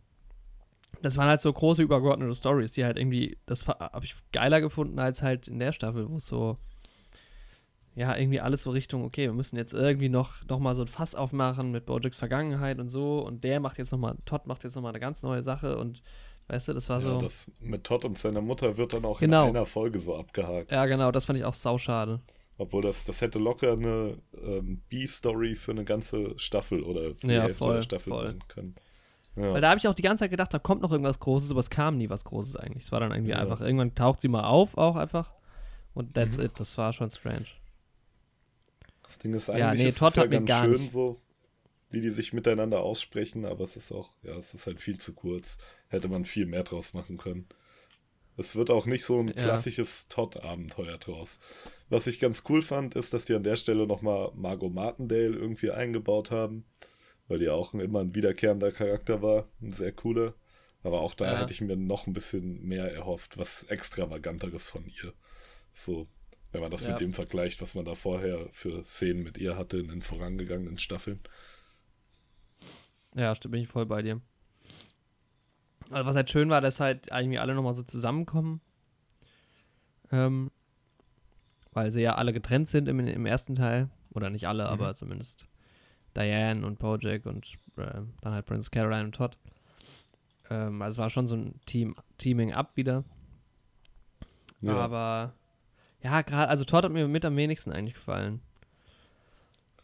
Das 1.01 1.17
waren 1.17 1.27
halt 1.27 1.41
so 1.41 1.51
große 1.51 1.81
übergeordnete 1.81 2.35
Stories, 2.35 2.73
die 2.73 2.85
halt 2.85 2.97
irgendwie, 2.97 3.37
das 3.47 3.67
habe 3.67 4.05
ich 4.05 4.15
geiler 4.31 4.61
gefunden 4.61 4.99
als 4.99 5.23
halt 5.23 5.47
in 5.47 5.57
der 5.57 5.71
Staffel, 5.71 6.07
wo 6.07 6.17
es 6.17 6.27
so, 6.27 6.59
ja, 7.95 8.15
irgendwie 8.15 8.41
alles 8.41 8.61
so 8.61 8.69
Richtung, 8.69 9.03
okay, 9.05 9.23
wir 9.23 9.33
müssen 9.33 9.55
jetzt 9.57 9.73
irgendwie 9.73 10.09
noch, 10.09 10.45
noch 10.47 10.59
mal 10.59 10.75
so 10.75 10.83
ein 10.83 10.87
Fass 10.87 11.15
aufmachen 11.15 11.71
mit 11.71 11.87
Bojacks 11.87 12.19
Vergangenheit 12.19 12.77
und 12.79 12.89
so 12.89 13.25
und 13.25 13.43
der 13.43 13.59
macht 13.59 13.79
jetzt 13.79 13.91
noch 13.91 13.99
mal, 13.99 14.15
Todd 14.25 14.45
macht 14.45 14.63
jetzt 14.63 14.75
noch 14.75 14.83
mal 14.83 14.89
eine 14.89 14.99
ganz 14.99 15.23
neue 15.23 15.41
Sache 15.41 15.77
und, 15.77 16.03
weißt 16.47 16.67
du, 16.69 16.73
das 16.73 16.89
war 16.89 17.01
Ja, 17.01 17.11
so, 17.13 17.19
das 17.21 17.51
mit 17.59 17.83
Todd 17.83 18.05
und 18.05 18.17
seiner 18.17 18.41
Mutter 18.41 18.77
wird 18.77 18.93
dann 18.93 19.05
auch 19.05 19.19
Genau. 19.19 19.43
in 19.43 19.49
einer 19.49 19.65
Folge 19.65 19.99
so 19.99 20.15
abgehakt. 20.15 20.71
ja 20.71 20.85
genau, 20.85 21.11
das 21.11 21.25
fand 21.25 21.39
ich 21.39 21.45
auch 21.45 21.53
sauschade. 21.53 22.21
Obwohl 22.57 22.81
das, 22.83 23.03
das 23.03 23.19
hätte 23.21 23.37
locker 23.39 23.73
eine 23.73 24.17
ähm, 24.41 24.81
B-Story 24.89 25.55
für 25.55 25.71
eine 25.71 25.83
ganze 25.83 26.37
Staffel 26.39 26.83
oder 26.83 27.13
für 27.15 27.27
die 27.27 27.33
Ja, 27.33 27.41
Hälfte 27.43 27.57
voll, 27.57 27.75
der 27.75 27.81
Staffel 27.81 28.13
voll. 28.13 28.25
sein 28.27 28.39
können. 28.47 28.75
Ja. 29.35 29.51
Weil 29.51 29.59
da 29.59 29.69
habe 29.71 29.77
ich 29.79 29.87
auch 29.89 29.93
die 29.93 30.01
ganze 30.01 30.21
Zeit 30.23 30.31
gedacht, 30.31 30.53
da 30.53 30.59
kommt 30.59 30.81
noch 30.81 30.91
irgendwas 30.91 31.19
Großes, 31.19 31.51
aber 31.51 31.59
es 31.59 31.69
kam 31.69 31.97
nie 31.97 32.09
was 32.09 32.23
Großes 32.23 32.55
eigentlich. 32.55 32.85
Es 32.85 32.91
war 32.93 33.01
dann 33.01 33.11
irgendwie 33.11 33.31
Ja. 33.31 33.39
einfach, 33.39 33.59
irgendwann 33.59 33.93
taucht 33.93 34.21
sie 34.21 34.29
mal 34.29 34.45
auf, 34.45 34.77
auch 34.77 34.95
einfach. 34.95 35.31
Und 35.93 36.13
that's 36.13 36.37
it, 36.37 36.57
das 36.57 36.77
war 36.77 36.93
schon 36.93 37.09
strange. 37.09 37.47
Das 39.03 39.17
Ding 39.17 39.33
ist 39.33 39.47
Ja, 39.49 39.53
eigentlich 39.69 39.81
nee, 39.83 39.89
ist 39.89 39.99
Todd 39.99 40.15
ja 40.15 40.25
ganz 40.25 40.49
schön 40.51 40.81
nicht- 40.81 40.93
so, 40.93 41.19
wie 41.89 42.01
die 42.01 42.09
sich 42.09 42.33
miteinander 42.33 42.79
aussprechen, 42.81 43.45
aber 43.45 43.63
es 43.63 43.75
ist 43.77 43.91
auch, 43.91 44.09
ja, 44.23 44.35
es 44.35 44.53
ist 44.53 44.65
halt 44.67 44.81
viel 44.81 44.97
zu 44.97 45.13
kurz. 45.13 45.57
Hätte 45.95 46.09
man 46.09 46.25
viel 46.25 46.45
mehr 46.45 46.63
draus 46.63 46.93
machen 46.93 47.17
können. 47.17 47.47
Es 48.37 48.57
wird 48.57 48.69
auch 48.69 48.85
nicht 48.85 49.05
so 49.05 49.21
ein 49.21 49.29
Ja. 49.29 49.33
klassisches 49.33 50.07
Todd-Abenteuer 50.09 50.97
draus. 50.97 51.39
was 51.87 52.07
ich 52.07 52.19
ganz 52.19 52.43
cool 52.49 52.61
fand, 52.63 52.95
ist, 52.95 53.13
dass 53.13 53.25
die 53.25 53.35
an 53.35 53.43
der 53.43 53.55
Stelle 53.55 53.85
nochmal 53.87 54.31
Margot 54.33 54.73
Martindale 54.73 55.37
irgendwie 55.37 55.69
eingebaut 55.69 56.31
haben, 56.31 56.65
weil 57.27 57.37
die 57.37 57.47
auch 57.47 57.73
immer 57.75 57.99
ein 57.99 58.15
wiederkehrender 58.15 58.71
Charakter 58.71 59.21
war, 59.21 59.47
ein 59.61 59.71
sehr 59.71 59.91
cooler. 59.91 60.33
Aber 60.81 61.01
auch 61.01 61.13
da 61.13 61.31
ja. 61.31 61.39
hätte 61.39 61.53
ich 61.53 61.61
mir 61.61 61.77
noch 61.77 62.07
ein 62.07 62.13
bisschen 62.13 62.61
mehr 62.63 62.91
erhofft, 62.91 63.37
was 63.37 63.63
extravaganteres 63.63 64.67
von 64.67 64.85
ihr. 64.87 65.13
So, 65.73 66.07
wenn 66.51 66.61
man 66.61 66.71
das 66.71 66.83
ja. 66.83 66.91
mit 66.91 66.99
dem 66.99 67.13
vergleicht, 67.13 67.61
was 67.61 67.75
man 67.75 67.85
da 67.85 67.95
vorher 67.95 68.49
für 68.51 68.83
Szenen 68.83 69.23
mit 69.23 69.37
ihr 69.37 69.57
hatte 69.57 69.77
in 69.77 69.87
den 69.87 70.01
vorangegangenen 70.01 70.77
Staffeln. 70.77 71.21
Ja, 73.15 73.33
stimmt, 73.35 73.53
bin 73.53 73.61
ich 73.61 73.69
voll 73.69 73.85
bei 73.85 74.01
dir. 74.01 74.21
Also 75.91 76.05
was 76.05 76.15
halt 76.15 76.29
schön 76.29 76.49
war, 76.49 76.61
dass 76.61 76.79
halt 76.79 77.11
eigentlich 77.11 77.39
alle 77.39 77.53
nochmal 77.53 77.75
so 77.75 77.83
zusammenkommen. 77.83 78.61
Ähm, 80.11 80.51
weil 81.73 81.91
sie 81.91 82.01
ja 82.01 82.15
alle 82.15 82.33
getrennt 82.33 82.67
sind 82.67 82.87
im, 82.87 82.99
im 82.99 83.25
ersten 83.25 83.55
Teil. 83.55 83.89
Oder 84.13 84.29
nicht 84.29 84.47
alle, 84.47 84.63
mhm. 84.63 84.69
aber 84.69 84.95
zumindest 84.95 85.45
Diane 86.15 86.65
und 86.65 86.79
Bojack 86.79 87.25
und 87.25 87.45
äh, 87.77 88.01
dann 88.21 88.33
halt 88.33 88.45
Prince 88.45 88.69
Caroline 88.69 89.05
und 89.05 89.15
Todd. 89.15 89.37
Ähm, 90.49 90.81
also 90.81 90.95
es 90.95 90.97
war 90.99 91.09
schon 91.09 91.27
so 91.27 91.35
ein 91.35 91.59
Team, 91.65 91.95
Teaming 92.17 92.53
up 92.53 92.75
wieder. 92.75 93.03
Ja. 94.61 94.77
Aber 94.77 95.33
ja, 96.01 96.21
gerade, 96.21 96.49
also 96.49 96.63
Todd 96.63 96.85
hat 96.85 96.91
mir 96.91 97.07
mit 97.07 97.25
am 97.25 97.35
wenigsten 97.35 97.71
eigentlich 97.71 97.95
gefallen. 97.95 98.41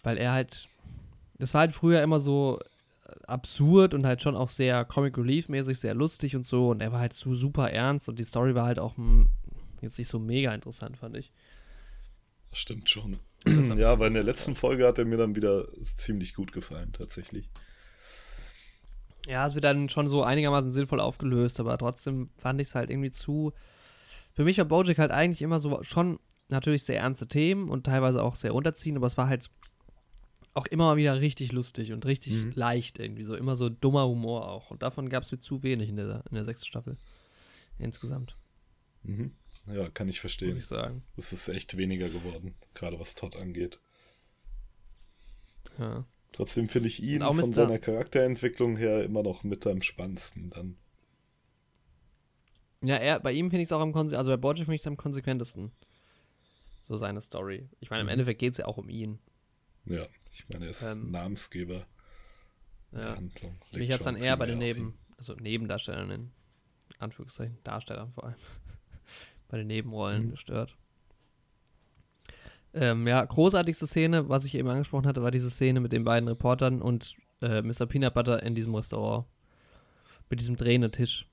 Weil 0.03 0.17
er 0.17 0.31
halt, 0.31 0.69
das 1.37 1.53
war 1.53 1.61
halt 1.61 1.73
früher 1.73 2.01
immer 2.01 2.19
so 2.19 2.59
absurd 3.27 3.93
und 3.93 4.05
halt 4.05 4.21
schon 4.21 4.35
auch 4.35 4.49
sehr 4.49 4.85
Comic 4.85 5.17
Relief-mäßig, 5.17 5.79
sehr 5.79 5.93
lustig 5.93 6.35
und 6.35 6.45
so. 6.45 6.69
Und 6.69 6.81
er 6.81 6.91
war 6.91 6.99
halt 6.99 7.13
so 7.13 7.35
super 7.35 7.71
ernst 7.71 8.09
und 8.09 8.19
die 8.19 8.23
Story 8.23 8.55
war 8.55 8.65
halt 8.65 8.79
auch 8.79 8.97
m, 8.97 9.29
jetzt 9.81 9.97
nicht 9.97 10.07
so 10.07 10.19
mega 10.19 10.53
interessant, 10.53 10.97
fand 10.97 11.17
ich. 11.17 11.31
Das 12.49 12.59
stimmt 12.59 12.89
schon. 12.89 13.19
ja, 13.77 13.91
aber 13.91 14.07
in 14.07 14.13
der 14.13 14.23
letzten 14.23 14.55
Folge 14.55 14.85
hat 14.85 14.97
er 14.97 15.05
mir 15.05 15.17
dann 15.17 15.35
wieder 15.35 15.67
ziemlich 15.83 16.33
gut 16.33 16.51
gefallen, 16.51 16.91
tatsächlich. 16.93 17.49
Ja, 19.27 19.45
es 19.47 19.53
wird 19.53 19.63
dann 19.63 19.89
schon 19.89 20.07
so 20.07 20.23
einigermaßen 20.23 20.71
sinnvoll 20.71 20.99
aufgelöst, 20.99 21.59
aber 21.59 21.77
trotzdem 21.77 22.29
fand 22.37 22.59
ich 22.59 22.69
es 22.69 22.75
halt 22.75 22.89
irgendwie 22.89 23.11
zu. 23.11 23.53
Für 24.33 24.43
mich 24.43 24.57
war 24.57 24.65
Bojack 24.65 24.97
halt 24.97 25.11
eigentlich 25.11 25.41
immer 25.41 25.59
so 25.59 25.83
schon 25.83 26.19
natürlich 26.49 26.83
sehr 26.83 26.99
ernste 26.99 27.27
Themen 27.27 27.69
und 27.69 27.85
teilweise 27.85 28.23
auch 28.23 28.35
sehr 28.35 28.53
unterziehend, 28.53 28.97
aber 28.97 29.07
es 29.07 29.17
war 29.17 29.27
halt 29.27 29.49
auch 30.53 30.65
immer 30.67 30.97
wieder 30.97 31.21
richtig 31.21 31.51
lustig 31.51 31.93
und 31.93 32.05
richtig 32.05 32.33
mhm. 32.33 32.51
leicht 32.55 32.99
irgendwie 32.99 33.23
so. 33.23 33.35
Immer 33.35 33.55
so 33.55 33.69
dummer 33.69 34.07
Humor 34.07 34.49
auch. 34.49 34.71
Und 34.71 34.81
davon 34.81 35.09
gab 35.09 35.23
es 35.23 35.31
mir 35.31 35.39
zu 35.39 35.63
wenig 35.63 35.89
in 35.89 35.95
der, 35.95 36.23
in 36.29 36.35
der 36.35 36.45
sechsten 36.45 36.67
Staffel. 36.67 36.97
Insgesamt. 37.79 38.35
Mhm. 39.03 39.31
Ja, 39.67 39.89
kann 39.89 40.09
ich 40.09 40.19
verstehen. 40.19 40.49
Muss 40.49 40.63
ich 40.63 40.67
sagen. 40.67 41.03
Es 41.17 41.33
ist 41.33 41.47
echt 41.47 41.77
weniger 41.77 42.09
geworden, 42.09 42.55
gerade 42.73 42.99
was 42.99 43.15
Todd 43.15 43.35
angeht. 43.35 43.79
Ja. 45.77 46.05
Trotzdem 46.31 46.69
finde 46.69 46.87
ich 46.87 47.01
ihn 47.03 47.21
von 47.21 47.53
seiner 47.53 47.77
Charakterentwicklung 47.77 48.77
her 48.77 49.03
immer 49.03 49.21
noch 49.21 49.43
mit 49.43 49.67
am 49.67 49.81
spannendsten 49.81 50.49
dann. 50.49 50.77
Ja, 52.83 52.95
er, 52.95 53.19
bei 53.19 53.31
ihm 53.31 53.49
finde 53.51 53.61
ich 53.61 53.67
es 53.67 53.71
auch 53.71 53.81
am 53.81 53.91
konsequentesten, 53.91 54.17
also 54.17 54.31
bei 54.31 54.37
Borgia 54.37 54.65
finde 54.65 54.75
ich 54.75 54.81
es 54.81 54.87
am 54.87 54.97
konsequentesten. 54.97 55.71
So 56.87 56.97
seine 56.97 57.21
Story. 57.21 57.69
Ich 57.79 57.89
meine, 57.89 58.01
im 58.01 58.07
mhm. 58.07 58.13
Endeffekt 58.13 58.39
geht 58.39 58.53
es 58.53 58.57
ja 58.57 58.65
auch 58.65 58.77
um 58.77 58.89
ihn. 58.89 59.19
Ja, 59.85 60.05
ich 60.33 60.47
meine, 60.49 60.65
er 60.65 60.71
ist 60.71 60.83
ähm, 60.83 61.11
Namensgeber 61.11 61.85
ja. 62.91 63.01
der 63.01 63.17
Handlung. 63.17 63.57
Mich 63.73 63.91
hat 63.91 63.99
es 63.99 64.05
dann 64.05 64.15
eher 64.15 64.37
bei 64.37 64.45
den 64.45 64.59
Neben, 64.59 64.97
also 65.17 65.33
Nebendarstellern 65.35 66.11
in 66.11 66.31
Anführungszeichen, 66.99 67.57
Darstellern 67.63 68.11
vor 68.13 68.25
allem, 68.25 68.35
bei 69.49 69.57
den 69.57 69.67
Nebenrollen 69.67 70.27
mhm. 70.27 70.31
gestört. 70.31 70.77
Ähm, 72.73 73.05
ja, 73.07 73.23
großartigste 73.25 73.85
Szene, 73.85 74.29
was 74.29 74.45
ich 74.45 74.55
eben 74.55 74.69
angesprochen 74.69 75.07
hatte, 75.07 75.23
war 75.23 75.31
diese 75.31 75.49
Szene 75.49 75.81
mit 75.81 75.91
den 75.91 76.05
beiden 76.05 76.29
Reportern 76.29 76.81
und 76.81 77.15
äh, 77.41 77.61
Mr. 77.61 77.85
Peanut 77.85 78.13
Butter 78.13 78.41
in 78.43 78.55
diesem 78.55 78.73
Restaurant. 78.75 79.25
Mit 80.29 80.39
diesem 80.39 80.55
drehenden 80.55 80.93
Tisch. 80.93 81.27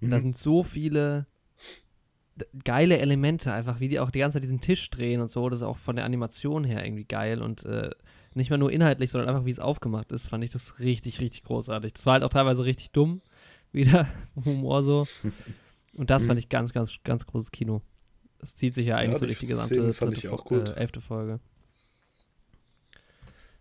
Und 0.00 0.08
mhm. 0.08 0.10
da 0.10 0.18
sind 0.18 0.38
so 0.38 0.64
viele 0.64 1.26
geile 2.64 2.98
Elemente, 2.98 3.52
einfach 3.52 3.80
wie 3.80 3.88
die 3.88 4.00
auch 4.00 4.10
die 4.10 4.18
ganze 4.18 4.36
Zeit 4.36 4.44
diesen 4.44 4.60
Tisch 4.60 4.90
drehen 4.90 5.20
und 5.20 5.30
so. 5.30 5.48
Das 5.48 5.60
ist 5.60 5.66
auch 5.66 5.78
von 5.78 5.96
der 5.96 6.04
Animation 6.04 6.64
her 6.64 6.84
irgendwie 6.84 7.04
geil 7.04 7.42
und 7.42 7.64
äh, 7.64 7.90
nicht 8.34 8.50
mehr 8.50 8.58
nur 8.58 8.70
inhaltlich, 8.70 9.10
sondern 9.10 9.30
einfach 9.30 9.46
wie 9.46 9.50
es 9.50 9.58
aufgemacht 9.58 10.12
ist, 10.12 10.28
fand 10.28 10.44
ich 10.44 10.50
das 10.50 10.78
richtig, 10.78 11.20
richtig 11.20 11.44
großartig. 11.44 11.94
Das 11.94 12.04
war 12.06 12.14
halt 12.14 12.22
auch 12.22 12.30
teilweise 12.30 12.64
richtig 12.64 12.90
dumm, 12.90 13.22
wieder 13.72 14.08
Humor 14.44 14.82
so. 14.82 15.06
Und 15.94 16.10
das 16.10 16.26
fand 16.26 16.34
mhm. 16.34 16.40
ich 16.40 16.48
ganz, 16.48 16.72
ganz, 16.72 16.92
ganz 17.02 17.26
großes 17.26 17.50
Kino. 17.50 17.80
Das 18.38 18.54
zieht 18.54 18.74
sich 18.74 18.86
ja 18.86 18.96
eigentlich 18.96 19.12
ja, 19.12 19.18
so 19.18 19.26
durch 19.26 19.38
die 19.38 19.46
gesamte 19.46 19.92
fand 19.94 20.18
ich 20.18 20.28
auch 20.28 20.44
gut. 20.44 20.68
Äh, 20.68 20.74
elfte 20.74 21.00
Folge. 21.00 21.40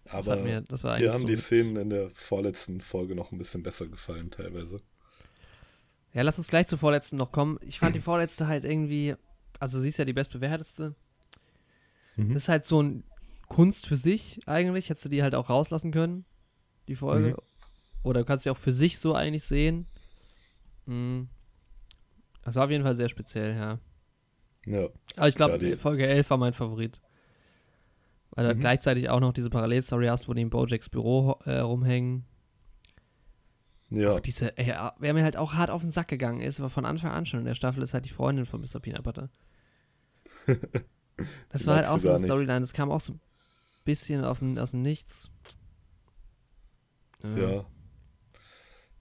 Aber 0.09 0.35
mir, 0.35 0.63
mir 0.69 1.13
haben 1.13 1.21
so 1.21 1.27
die 1.27 1.35
Szenen 1.37 1.77
in 1.77 1.89
der 1.89 2.09
vorletzten 2.11 2.81
Folge 2.81 3.15
noch 3.15 3.31
ein 3.31 3.37
bisschen 3.37 3.63
besser 3.63 3.87
gefallen 3.87 4.29
teilweise. 4.29 4.81
Ja, 6.15 6.21
lass 6.21 6.37
uns 6.37 6.47
gleich 6.47 6.65
zur 6.67 6.79
vorletzten 6.79 7.17
noch 7.17 7.33
kommen. 7.33 7.59
Ich 7.61 7.79
fand 7.79 7.93
die 7.93 7.99
vorletzte 7.99 8.47
halt 8.47 8.63
irgendwie, 8.63 9.15
also 9.59 9.81
sie 9.81 9.89
ist 9.89 9.97
ja 9.97 10.05
die 10.05 10.13
bestbewertetste. 10.13 10.95
Mhm. 12.15 12.33
Das 12.33 12.43
ist 12.43 12.49
halt 12.49 12.63
so 12.63 12.81
ein 12.81 13.03
Kunst 13.49 13.85
für 13.85 13.97
sich 13.97 14.39
eigentlich. 14.45 14.89
Hättest 14.89 15.05
du 15.05 15.09
die 15.09 15.23
halt 15.23 15.35
auch 15.35 15.49
rauslassen 15.49 15.91
können, 15.91 16.23
die 16.87 16.95
Folge. 16.95 17.31
Mhm. 17.31 17.35
Oder 18.03 18.21
du 18.21 18.25
kannst 18.25 18.45
sie 18.45 18.49
auch 18.49 18.57
für 18.57 18.71
sich 18.71 18.97
so 18.97 19.13
eigentlich 19.13 19.43
sehen. 19.43 19.87
Mhm. 20.85 21.27
Das 22.43 22.55
war 22.55 22.63
auf 22.63 22.71
jeden 22.71 22.85
Fall 22.85 22.95
sehr 22.95 23.09
speziell, 23.09 23.53
ja. 23.53 23.79
Ja. 24.65 24.87
Aber 25.17 25.27
ich 25.27 25.35
glaube, 25.35 25.67
ja, 25.67 25.75
Folge 25.75 26.07
11 26.07 26.29
war 26.29 26.37
mein 26.37 26.53
Favorit. 26.53 27.01
Weil 28.31 28.47
du 28.47 28.55
mhm. 28.55 28.59
gleichzeitig 28.61 29.09
auch 29.09 29.19
noch 29.19 29.33
diese 29.33 29.49
Parallelstory 29.49 30.07
hast, 30.07 30.29
wo 30.29 30.33
die 30.33 30.43
im 30.43 30.49
Bojacks 30.49 30.87
Büro 30.87 31.39
äh, 31.43 31.59
rumhängen. 31.59 32.23
Ja. 33.89 34.13
Auch 34.13 34.19
diese, 34.19 34.57
ey, 34.57 34.73
wer 34.99 35.13
mir 35.13 35.23
halt 35.23 35.37
auch 35.37 35.53
hart 35.53 35.69
auf 35.69 35.81
den 35.81 35.91
Sack 35.91 36.07
gegangen 36.07 36.41
ist, 36.41 36.59
aber 36.59 36.69
von 36.69 36.85
Anfang 36.85 37.11
an 37.11 37.25
schon 37.25 37.39
in 37.39 37.45
der 37.45 37.55
Staffel 37.55 37.83
ist 37.83 37.93
halt 37.93 38.05
die 38.05 38.09
Freundin 38.09 38.45
von 38.45 38.61
Mr. 38.61 38.79
Peanut 38.79 39.03
Butter. 39.03 39.29
das 41.49 41.67
war 41.67 41.77
halt 41.77 41.87
auch 41.87 41.99
so 41.99 42.09
eine 42.09 42.19
Storyline, 42.19 42.61
das 42.61 42.73
kam 42.73 42.91
auch 42.91 43.01
so 43.01 43.13
ein 43.13 43.21
bisschen 43.83 44.23
auf, 44.23 44.41
aus 44.41 44.71
dem 44.71 44.81
Nichts. 44.81 45.29
Ja. 47.23 47.37
ja. 47.37 47.65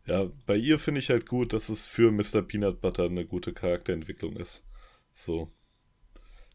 Ja, 0.07 0.27
bei 0.47 0.57
ihr 0.57 0.79
finde 0.79 0.99
ich 0.99 1.09
halt 1.09 1.27
gut, 1.27 1.55
dass 1.55 1.71
es 1.71 1.87
für 1.87 2.13
Mr. 2.13 2.43
Peanut 2.43 2.83
Butter 2.83 3.05
eine 3.05 3.25
gute 3.25 3.55
Charakterentwicklung 3.55 4.37
ist. 4.37 4.63
So. 5.15 5.51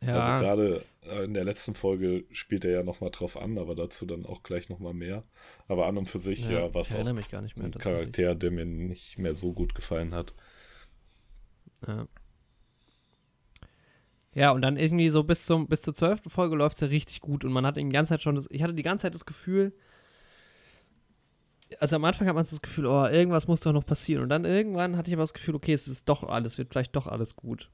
Ja. 0.02 0.20
Also 0.20 0.44
gerade 0.44 0.86
äh, 1.02 1.24
in 1.26 1.34
der 1.34 1.44
letzten 1.44 1.74
Folge 1.74 2.24
spielt 2.32 2.64
er 2.64 2.72
ja 2.72 2.84
nochmal 2.84 3.10
drauf 3.10 3.38
an, 3.38 3.58
aber 3.58 3.76
dazu 3.76 4.06
dann 4.06 4.26
auch 4.26 4.44
gleich 4.44 4.70
nochmal 4.70 4.94
mehr. 4.94 5.24
Aber 5.68 5.88
an 5.88 5.98
und 5.98 6.10
für 6.10 6.20
sich, 6.20 6.46
ja, 6.46 6.52
ja 6.52 6.74
was 6.74 6.96
auch 6.96 7.14
mich 7.14 7.30
gar 7.30 7.42
nicht 7.42 7.58
mehr, 7.58 7.66
ein 7.66 7.72
Charakter, 7.72 8.36
der 8.36 8.52
mir 8.52 8.66
nicht 8.66 9.18
mehr 9.18 9.36
so 9.36 9.54
gut 9.54 9.76
gefallen 9.76 10.14
hat. 10.14 10.34
Ja. 11.86 12.08
Ja, 14.36 14.52
und 14.52 14.62
dann 14.62 14.78
irgendwie 14.78 15.10
so 15.10 15.24
bis, 15.24 15.46
zum, 15.46 15.68
bis 15.68 15.82
zur 15.82 15.96
zwölften 15.96 16.30
Folge 16.30 16.56
läuft 16.56 16.76
es 16.76 16.82
ja 16.82 16.88
richtig 16.88 17.20
gut 17.20 17.44
und 17.44 17.52
man 17.52 17.66
hat 17.66 17.78
die 17.78 17.90
ganze 17.90 18.10
Zeit 18.10 18.22
schon, 18.22 18.36
das, 18.36 18.48
ich 18.52 18.62
hatte 18.62 18.76
die 18.76 18.84
ganze 18.84 19.04
Zeit 19.04 19.16
das 19.16 19.26
Gefühl, 19.26 19.74
also 21.80 21.96
am 21.96 22.06
Anfang 22.06 22.28
hat 22.28 22.36
man 22.36 22.46
so 22.46 22.56
das 22.56 22.62
Gefühl, 22.62 22.86
oh, 22.86 23.06
irgendwas 23.06 23.48
muss 23.48 23.62
doch 23.62 23.74
noch 23.74 23.86
passieren. 23.86 24.24
Und 24.24 24.30
dann 24.30 24.46
irgendwann 24.46 24.98
hatte 24.98 25.10
ich 25.10 25.14
aber 25.14 25.24
das 25.24 25.34
Gefühl, 25.34 25.56
okay, 25.56 25.74
es 25.74 25.88
ist 25.88 26.10
doch 26.10 26.24
alles, 26.24 26.58
wird 26.58 26.70
vielleicht 26.70 26.96
doch 26.96 27.08
alles 27.08 27.36
gut. 27.36 27.70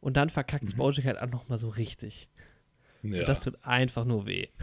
Und 0.00 0.16
dann 0.16 0.30
verkackt 0.30 0.64
mhm. 0.64 0.76
Bojack 0.76 1.04
halt 1.04 1.18
auch 1.18 1.30
nochmal 1.30 1.58
so 1.58 1.68
richtig. 1.68 2.28
Ja. 3.02 3.20
Und 3.20 3.28
das 3.28 3.40
tut 3.40 3.56
einfach 3.62 4.04
nur 4.04 4.26
weh. 4.26 4.48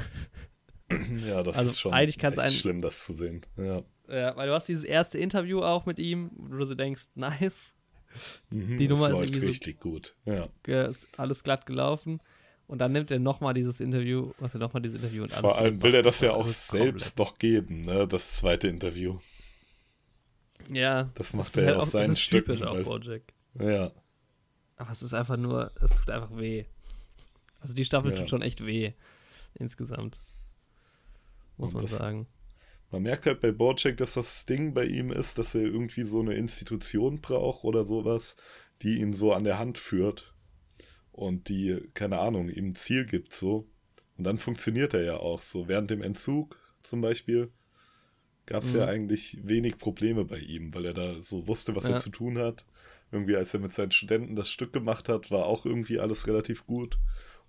Ja, 1.26 1.42
das 1.42 1.58
also 1.58 1.72
ist 1.72 1.80
schon 1.80 1.94
eigentlich 1.94 2.24
echt 2.24 2.38
einen, 2.38 2.52
schlimm, 2.52 2.80
das 2.80 3.06
zu 3.06 3.14
sehen. 3.14 3.42
Ja. 3.58 3.82
ja, 4.08 4.38
weil 4.38 4.48
du 4.48 4.54
hast 4.54 4.68
dieses 4.68 4.84
erste 4.84 5.18
Interview 5.18 5.64
auch 5.64 5.88
mit 5.88 5.98
ihm, 5.98 6.30
wo 6.36 6.58
du 6.58 6.64
so 6.64 6.76
denkst, 6.76 7.06
nice. 7.16 7.76
Mhm, 8.52 8.78
die 8.78 8.88
Nummer 8.88 9.10
ist 9.10 9.20
irgendwie 9.20 9.48
richtig 9.48 9.80
so, 9.82 9.90
gut. 9.90 10.16
Ja. 10.26 10.48
Ist 10.86 11.08
alles 11.18 11.44
glatt 11.44 11.66
gelaufen. 11.66 12.22
Und 12.68 12.80
dann 12.80 12.92
nimmt 12.92 13.10
er 13.10 13.18
nochmal 13.18 13.56
dieses 13.56 13.80
Interview, 13.80 14.32
macht 14.40 14.54
er 14.54 14.60
nochmal 14.60 14.84
dieses 14.84 15.00
Interview 15.00 15.24
und 15.24 15.32
Vor 15.32 15.58
allem 15.58 15.82
will 15.82 15.96
er 15.96 16.04
das 16.04 16.22
ja 16.22 16.34
auch 16.34 16.48
selbst 16.48 17.18
noch 17.18 17.38
geben, 17.40 17.82
ne? 17.82 18.08
Das 18.08 18.34
zweite 18.34 18.68
Interview. 18.68 19.20
Ja. 20.72 21.12
Das 21.16 21.34
macht 21.34 21.50
das 21.50 21.58
er 21.58 21.64
ja 21.64 21.70
halt 21.72 21.82
auf 21.82 21.90
seinen 21.90 22.16
Stücken. 22.16 22.58
Typisch 22.58 22.68
auch 22.68 22.82
Bojack. 22.84 23.24
Ja. 23.60 23.92
Aber 24.78 24.92
es 24.92 25.02
ist 25.02 25.14
einfach 25.14 25.38
nur, 25.38 25.72
es 25.82 25.92
tut 25.92 26.10
einfach 26.10 26.36
weh. 26.36 26.66
Also 27.60 27.74
die 27.74 27.86
Staffel 27.86 28.12
ja. 28.12 28.18
tut 28.18 28.30
schon 28.30 28.42
echt 28.42 28.66
weh. 28.66 28.94
Insgesamt. 29.56 30.20
Muss 31.58 31.70
Und 31.70 31.76
man 31.76 31.84
das, 31.84 31.98
sagen. 31.98 32.28
Man 32.92 33.04
merkt 33.04 33.26
halt 33.26 33.42
bei 33.42 33.52
Bojack, 33.52 33.98
dass 33.98 34.14
das 34.14 34.46
Ding 34.46 34.74
bei 34.74 34.86
ihm 34.86 35.12
ist, 35.12 35.38
dass 35.38 35.56
er 35.56 35.62
irgendwie 35.62 36.04
so 36.04 36.20
eine 36.20 36.36
Institution 36.36 37.22
braucht 37.22 37.64
oder 37.64 37.84
sowas, 37.84 38.36
die 38.82 39.00
ihn 39.00 39.14
so 39.14 39.34
an 39.34 39.44
der 39.44 39.58
Hand 39.58 39.78
führt. 39.78 40.34
Und 41.12 41.48
die, 41.48 41.82
keine 41.94 42.20
Ahnung, 42.20 42.50
ihm 42.50 42.70
ein 42.70 42.76
Ziel 42.76 43.06
gibt 43.06 43.34
so. 43.34 43.68
Und 44.18 44.26
dann 44.26 44.38
funktioniert 44.38 44.94
er 44.94 45.04
ja 45.04 45.18
auch 45.18 45.40
so. 45.40 45.68
Während 45.68 45.90
dem 45.90 46.02
Entzug 46.02 46.60
zum 46.82 47.02
Beispiel 47.02 47.52
gab 48.46 48.64
es 48.64 48.74
mhm. 48.74 48.80
ja 48.80 48.86
eigentlich 48.86 49.40
wenig 49.42 49.78
Probleme 49.78 50.26
bei 50.26 50.40
ihm, 50.40 50.74
weil 50.74 50.86
er 50.86 50.94
da 50.94 51.22
so 51.22 51.48
wusste, 51.48 51.76
was 51.76 51.86
ja. 51.86 51.92
er 51.92 51.98
zu 51.98 52.10
tun 52.10 52.38
hat 52.38 52.66
irgendwie, 53.16 53.36
als 53.36 53.54
er 53.54 53.60
mit 53.62 53.74
seinen 53.74 53.92
Studenten 53.92 54.36
das 54.36 54.50
Stück 54.50 54.74
gemacht 54.74 55.10
hat, 55.10 55.32
war 55.32 55.46
auch 55.46 55.66
irgendwie 55.66 56.00
alles 56.00 56.28
relativ 56.28 56.68
gut. 56.68 57.00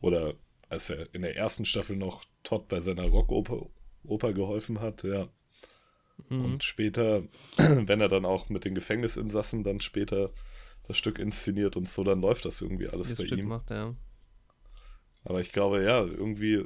Oder 0.01 0.35
als 0.69 0.91
er 0.91 1.13
in 1.15 1.23
der 1.23 1.37
ersten 1.37 1.65
Staffel 1.65 1.97
noch 1.97 2.25
Todd 2.43 2.69
bei 2.69 2.81
seiner 2.81 3.05
Rockoper 3.05 3.67
Oper 4.05 4.33
geholfen 4.33 4.81
hat, 4.81 5.03
ja. 5.03 5.29
Mhm. 6.29 6.45
Und 6.45 6.65
später, 6.65 7.25
wenn 7.57 8.01
er 8.01 8.09
dann 8.09 8.25
auch 8.25 8.49
mit 8.49 8.65
den 8.65 8.75
Gefängnisinsassen 8.75 9.65
dann 9.65 9.81
später 9.81 10.31
das 10.87 10.97
Stück 10.97 11.19
inszeniert 11.19 11.77
und 11.77 11.89
so, 11.89 12.05
dann 12.05 12.21
läuft 12.21 12.45
das 12.45 12.63
irgendwie 12.63 12.89
alles 12.89 13.09
das 13.09 13.19
bei 13.19 13.27
Stück 13.27 13.39
ihm. 13.39 13.49
Macht, 13.49 13.71
ja. 13.71 13.95
Aber 15.25 15.41
ich 15.41 15.53
glaube, 15.53 15.83
ja, 15.83 16.05
irgendwie, 16.05 16.65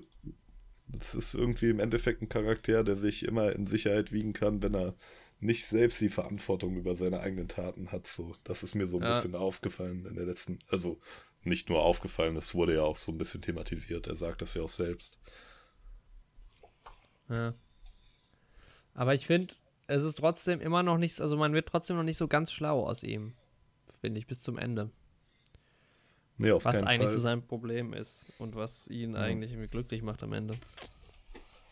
das 0.86 1.14
ist 1.14 1.34
irgendwie 1.34 1.70
im 1.70 1.80
Endeffekt 1.80 2.20
ein 2.20 2.28
Charakter, 2.28 2.84
der 2.84 2.96
sich 2.96 3.24
immer 3.24 3.52
in 3.52 3.66
Sicherheit 3.66 4.12
wiegen 4.12 4.34
kann, 4.34 4.62
wenn 4.62 4.74
er 4.74 4.94
nicht 5.40 5.66
selbst 5.66 6.00
die 6.00 6.10
Verantwortung 6.10 6.76
über 6.76 6.94
seine 6.94 7.20
eigenen 7.20 7.48
Taten 7.48 7.92
hat. 7.92 8.06
So, 8.06 8.34
das 8.44 8.62
ist 8.62 8.74
mir 8.74 8.86
so 8.86 8.98
ein 8.98 9.02
ja. 9.02 9.10
bisschen 9.10 9.34
aufgefallen 9.34 10.04
in 10.06 10.14
der 10.14 10.26
letzten, 10.26 10.58
also 10.68 11.00
nicht 11.42 11.70
nur 11.70 11.82
aufgefallen, 11.82 12.36
es 12.36 12.54
wurde 12.54 12.74
ja 12.74 12.82
auch 12.82 12.96
so 12.96 13.10
ein 13.12 13.18
bisschen 13.18 13.40
thematisiert. 13.40 14.06
Er 14.06 14.16
sagt 14.16 14.42
das 14.42 14.54
ja 14.54 14.62
auch 14.62 14.68
selbst. 14.68 15.18
Ja. 17.30 17.54
Aber 18.94 19.14
ich 19.14 19.26
finde, 19.26 19.54
es 19.86 20.04
ist 20.04 20.16
trotzdem 20.16 20.60
immer 20.60 20.82
noch 20.82 20.98
nicht, 20.98 21.20
also 21.20 21.36
man 21.36 21.54
wird 21.54 21.68
trotzdem 21.68 21.96
noch 21.96 22.02
nicht 22.02 22.18
so 22.18 22.28
ganz 22.28 22.52
schlau 22.52 22.86
aus 22.86 23.02
ihm, 23.02 23.32
finde 24.00 24.20
ich, 24.20 24.26
bis 24.26 24.42
zum 24.42 24.58
Ende. 24.58 24.90
Nee, 26.36 26.52
auf 26.52 26.64
was 26.64 26.82
eigentlich 26.82 27.08
Fall. 27.08 27.16
so 27.16 27.20
sein 27.20 27.46
Problem 27.46 27.92
ist 27.92 28.24
und 28.38 28.56
was 28.56 28.88
ihn 28.88 29.14
ja. 29.14 29.20
eigentlich 29.20 29.52
irgendwie 29.52 29.68
glücklich 29.68 30.02
macht 30.02 30.22
am 30.22 30.32
Ende. 30.32 30.54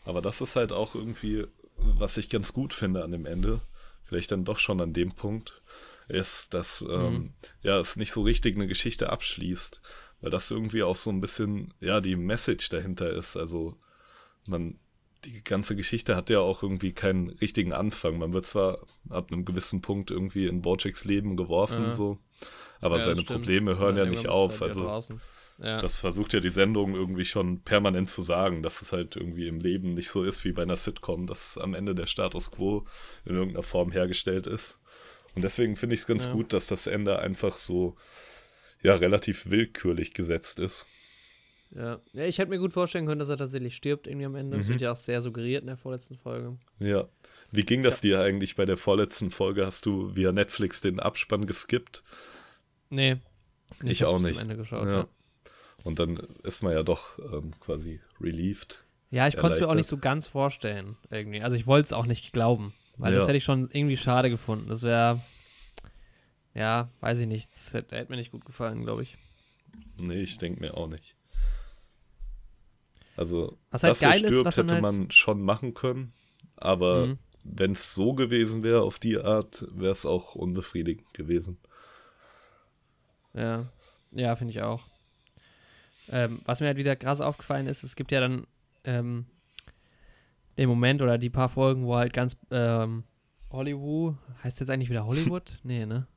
Aber 0.05 0.21
das 0.21 0.41
ist 0.41 0.55
halt 0.55 0.71
auch 0.71 0.95
irgendwie, 0.95 1.45
was 1.81 2.17
ich 2.17 2.29
ganz 2.29 2.53
gut 2.53 2.73
finde 2.73 3.03
an 3.03 3.11
dem 3.11 3.25
Ende, 3.25 3.61
vielleicht 4.03 4.31
dann 4.31 4.45
doch 4.45 4.59
schon 4.59 4.81
an 4.81 4.93
dem 4.93 5.11
Punkt, 5.13 5.61
ist, 6.07 6.53
dass 6.53 6.81
mhm. 6.81 6.89
ähm, 6.89 7.33
ja 7.61 7.79
es 7.79 7.95
nicht 7.95 8.11
so 8.11 8.21
richtig 8.21 8.55
eine 8.55 8.67
Geschichte 8.67 9.09
abschließt, 9.09 9.81
weil 10.21 10.31
das 10.31 10.51
irgendwie 10.51 10.83
auch 10.83 10.95
so 10.95 11.09
ein 11.11 11.21
bisschen 11.21 11.73
ja 11.79 12.01
die 12.01 12.15
Message 12.15 12.69
dahinter 12.69 13.11
ist. 13.11 13.37
Also 13.37 13.77
man 14.47 14.79
die 15.25 15.43
ganze 15.43 15.75
Geschichte 15.75 16.15
hat 16.15 16.29
ja 16.29 16.39
auch 16.39 16.63
irgendwie 16.63 16.93
keinen 16.93 17.29
richtigen 17.29 17.73
Anfang. 17.73 18.17
Man 18.17 18.33
wird 18.33 18.45
zwar 18.45 18.79
ab 19.09 19.31
einem 19.31 19.45
gewissen 19.45 19.81
Punkt 19.81 20.11
irgendwie 20.11 20.47
in 20.47 20.61
Bojacks 20.61 21.03
Leben 21.03 21.35
geworfen, 21.35 21.83
ja. 21.83 21.89
so, 21.89 22.17
aber 22.79 22.99
ja, 22.99 23.03
seine 23.03 23.23
Probleme 23.23 23.77
hören 23.77 23.97
ja, 23.97 24.05
ja 24.05 24.09
nicht 24.09 24.27
auf. 24.27 24.61
Halt 24.61 24.77
also 24.77 25.19
das 25.59 25.97
versucht 25.97 26.33
ja 26.33 26.39
die 26.39 26.49
Sendung 26.49 26.95
irgendwie 26.95 27.25
schon 27.25 27.61
permanent 27.61 28.09
zu 28.09 28.21
sagen, 28.21 28.63
dass 28.63 28.81
es 28.81 28.93
halt 28.93 29.15
irgendwie 29.15 29.47
im 29.47 29.59
Leben 29.59 29.93
nicht 29.93 30.09
so 30.09 30.23
ist 30.23 30.45
wie 30.45 30.53
bei 30.53 30.61
einer 30.61 30.77
Sitcom, 30.77 31.27
dass 31.27 31.57
am 31.57 31.73
Ende 31.73 31.95
der 31.95 32.05
Status 32.05 32.51
quo 32.51 32.85
in 33.25 33.35
irgendeiner 33.35 33.63
Form 33.63 33.91
hergestellt 33.91 34.47
ist. 34.47 34.79
Und 35.35 35.43
deswegen 35.43 35.75
finde 35.75 35.95
ich 35.95 36.01
es 36.01 36.07
ganz 36.07 36.29
gut, 36.31 36.53
dass 36.53 36.67
das 36.67 36.87
Ende 36.87 37.19
einfach 37.19 37.57
so 37.57 37.95
ja 38.81 38.95
relativ 38.95 39.49
willkürlich 39.49 40.13
gesetzt 40.13 40.59
ist. 40.59 40.85
Ja. 41.75 41.99
ja, 42.13 42.23
ich 42.23 42.39
hätte 42.39 42.49
mir 42.49 42.57
gut 42.57 42.73
vorstellen 42.73 43.05
können, 43.05 43.19
dass 43.19 43.29
er 43.29 43.37
tatsächlich 43.37 43.75
stirbt 43.75 44.07
irgendwie 44.07 44.25
am 44.25 44.35
Ende. 44.35 44.57
Mhm. 44.57 44.61
Das 44.61 44.69
wird 44.69 44.81
ja 44.81 44.91
auch 44.91 44.97
sehr 44.97 45.21
suggeriert 45.21 45.61
in 45.61 45.67
der 45.67 45.77
vorletzten 45.77 46.17
Folge. 46.17 46.57
Ja. 46.79 47.07
Wie 47.51 47.63
ging 47.63 47.83
das 47.83 48.01
ja. 48.01 48.09
dir 48.09 48.21
eigentlich 48.21 48.55
bei 48.55 48.65
der 48.65 48.77
vorletzten 48.77 49.29
Folge? 49.29 49.65
Hast 49.65 49.85
du 49.85 50.15
via 50.15 50.31
Netflix 50.31 50.81
den 50.81 50.99
Abspann 50.99 51.45
geskippt? 51.45 52.03
Nee. 52.89 53.17
Ich, 53.83 53.91
ich 53.91 54.05
auch 54.05 54.19
nicht. 54.19 54.39
Geschaut, 54.57 54.87
ja. 54.87 54.99
ja. 54.99 55.07
Und 55.83 55.99
dann 55.99 56.17
ist 56.43 56.61
man 56.61 56.73
ja 56.73 56.83
doch 56.83 57.17
ähm, 57.19 57.53
quasi 57.59 57.99
relieved. 58.19 58.83
Ja, 59.11 59.27
ich 59.27 59.37
konnte 59.37 59.53
es 59.53 59.59
mir 59.59 59.69
auch 59.69 59.75
nicht 59.75 59.87
so 59.87 59.97
ganz 59.97 60.27
vorstellen, 60.27 60.97
irgendwie. 61.09 61.41
Also 61.41 61.55
ich 61.55 61.65
wollte 61.65 61.85
es 61.85 61.93
auch 61.93 62.05
nicht 62.05 62.31
glauben, 62.31 62.73
weil 62.97 63.11
ja. 63.11 63.19
das 63.19 63.27
hätte 63.27 63.37
ich 63.37 63.43
schon 63.43 63.69
irgendwie 63.71 63.97
schade 63.97 64.29
gefunden. 64.29 64.69
Das 64.69 64.83
wäre, 64.83 65.19
ja, 66.53 66.89
weiß 66.99 67.19
ich 67.19 67.27
nicht. 67.27 67.49
Das 67.55 67.73
hätte, 67.73 67.95
hätte 67.95 68.11
mir 68.11 68.17
nicht 68.17 68.31
gut 68.31 68.45
gefallen, 68.45 68.83
glaube 68.83 69.03
ich. 69.03 69.17
Nee, 69.97 70.21
ich 70.21 70.37
denke 70.37 70.59
mir 70.59 70.75
auch 70.75 70.87
nicht. 70.87 71.15
Also, 73.15 73.57
Was 73.71 73.83
halt 73.83 73.91
dass 73.91 74.01
er 74.01 74.13
stirbt, 74.13 74.47
ist, 74.47 74.57
hätte 74.57 74.73
halt 74.75 74.81
man 74.81 75.11
schon 75.11 75.41
machen 75.41 75.73
können. 75.73 76.13
Aber 76.55 77.07
mhm. 77.07 77.19
wenn 77.43 77.71
es 77.71 77.93
so 77.93 78.13
gewesen 78.13 78.63
wäre, 78.63 78.81
auf 78.81 78.99
die 78.99 79.17
Art, 79.17 79.65
wäre 79.71 79.91
es 79.91 80.05
auch 80.05 80.35
unbefriedigend 80.35 81.13
gewesen. 81.13 81.57
Ja, 83.33 83.67
ja, 84.11 84.35
finde 84.35 84.53
ich 84.53 84.61
auch. 84.61 84.88
Ähm, 86.11 86.41
was 86.45 86.59
mir 86.59 86.67
halt 86.67 86.77
wieder 86.77 86.95
krass 86.95 87.21
aufgefallen 87.21 87.67
ist, 87.67 87.83
es 87.83 87.95
gibt 87.95 88.11
ja 88.11 88.19
dann 88.19 88.47
ähm, 88.83 89.25
den 90.57 90.67
Moment 90.67 91.01
oder 91.01 91.17
die 91.17 91.29
paar 91.29 91.49
Folgen, 91.49 91.85
wo 91.85 91.95
halt 91.95 92.13
ganz 92.13 92.35
ähm, 92.51 93.03
Hollywood, 93.51 94.15
heißt 94.43 94.59
jetzt 94.59 94.69
eigentlich 94.69 94.89
wieder 94.89 95.05
Hollywood? 95.05 95.51
nee, 95.63 95.85
ne? 95.85 96.07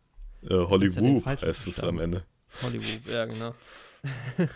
Äh, 0.42 0.54
Hollywood 0.54 1.26
heißt 1.26 1.66
es 1.66 1.84
am 1.84 1.98
Ende. 1.98 2.24
Hollywood, 2.62 3.06
ja, 3.06 3.24
genau. 3.26 3.54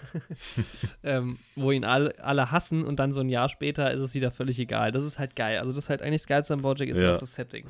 ähm, 1.05 1.39
wo 1.55 1.71
ihn 1.71 1.85
alle, 1.85 2.19
alle 2.19 2.51
hassen 2.51 2.85
und 2.85 2.97
dann 2.97 3.13
so 3.13 3.21
ein 3.21 3.29
Jahr 3.29 3.49
später 3.49 3.93
ist 3.93 4.01
es 4.01 4.15
wieder 4.15 4.31
völlig 4.31 4.59
egal. 4.59 4.91
Das 4.91 5.05
ist 5.05 5.19
halt 5.19 5.37
geil. 5.37 5.59
Also 5.59 5.71
das 5.73 5.85
ist 5.85 5.89
halt 5.91 6.03
eigentlich 6.03 6.23
das 6.23 6.29
Geilste 6.29 6.55
am 6.55 6.63
Bojack 6.63 6.89
ist 6.89 6.99
ja. 6.99 7.15
auch 7.15 7.19
das 7.19 7.35
Setting. 7.35 7.67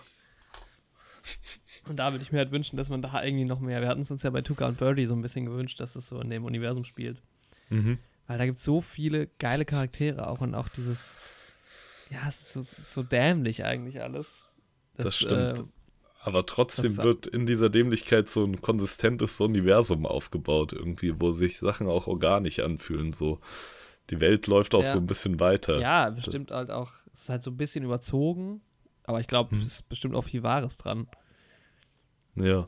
Und 1.88 1.96
da 1.98 2.12
würde 2.12 2.22
ich 2.22 2.32
mir 2.32 2.38
halt 2.38 2.50
wünschen, 2.50 2.76
dass 2.76 2.88
man 2.88 3.02
da 3.02 3.22
irgendwie 3.22 3.44
noch 3.44 3.60
mehr, 3.60 3.80
wir 3.80 3.88
hatten 3.88 4.00
es 4.00 4.10
uns 4.10 4.22
ja 4.22 4.30
bei 4.30 4.40
Tuka 4.42 4.66
und 4.66 4.78
Birdie 4.78 5.06
so 5.06 5.14
ein 5.14 5.22
bisschen 5.22 5.44
gewünscht, 5.44 5.78
dass 5.78 5.96
es 5.96 6.08
so 6.08 6.20
in 6.20 6.30
dem 6.30 6.44
Universum 6.44 6.84
spielt. 6.84 7.22
Mhm. 7.68 7.98
Weil 8.26 8.38
da 8.38 8.46
gibt 8.46 8.58
es 8.58 8.64
so 8.64 8.80
viele 8.80 9.28
geile 9.38 9.64
Charaktere 9.64 10.26
auch 10.26 10.40
und 10.40 10.54
auch 10.54 10.68
dieses, 10.68 11.16
ja, 12.10 12.26
es 12.28 12.56
ist 12.56 12.76
so, 12.76 12.82
so 12.82 13.02
dämlich 13.02 13.64
eigentlich 13.64 14.02
alles. 14.02 14.42
Das, 14.94 15.06
das 15.06 15.16
stimmt. 15.16 15.58
Äh, 15.58 15.62
aber 16.26 16.44
trotzdem 16.44 16.96
wird 16.96 17.28
in 17.28 17.46
dieser 17.46 17.70
Dämlichkeit 17.70 18.28
so 18.28 18.44
ein 18.44 18.60
konsistentes 18.60 19.40
Universum 19.40 20.06
aufgebaut, 20.06 20.72
irgendwie, 20.72 21.14
wo 21.20 21.32
sich 21.32 21.58
Sachen 21.58 21.86
auch 21.86 22.08
organisch 22.08 22.58
anfühlen. 22.58 23.12
So, 23.12 23.38
die 24.10 24.20
Welt 24.20 24.48
läuft 24.48 24.74
auch 24.74 24.82
ja. 24.82 24.92
so 24.92 24.98
ein 24.98 25.06
bisschen 25.06 25.38
weiter. 25.38 25.78
Ja, 25.78 26.10
bestimmt 26.10 26.50
halt 26.50 26.72
auch. 26.72 26.90
Es 27.14 27.22
ist 27.22 27.28
halt 27.28 27.44
so 27.44 27.52
ein 27.52 27.56
bisschen 27.56 27.84
überzogen, 27.84 28.60
aber 29.04 29.20
ich 29.20 29.28
glaube, 29.28 29.52
hm. 29.52 29.60
es 29.60 29.68
ist 29.68 29.88
bestimmt 29.88 30.16
auch 30.16 30.24
viel 30.24 30.42
Wahres 30.42 30.76
dran. 30.78 31.06
Ja. 32.34 32.66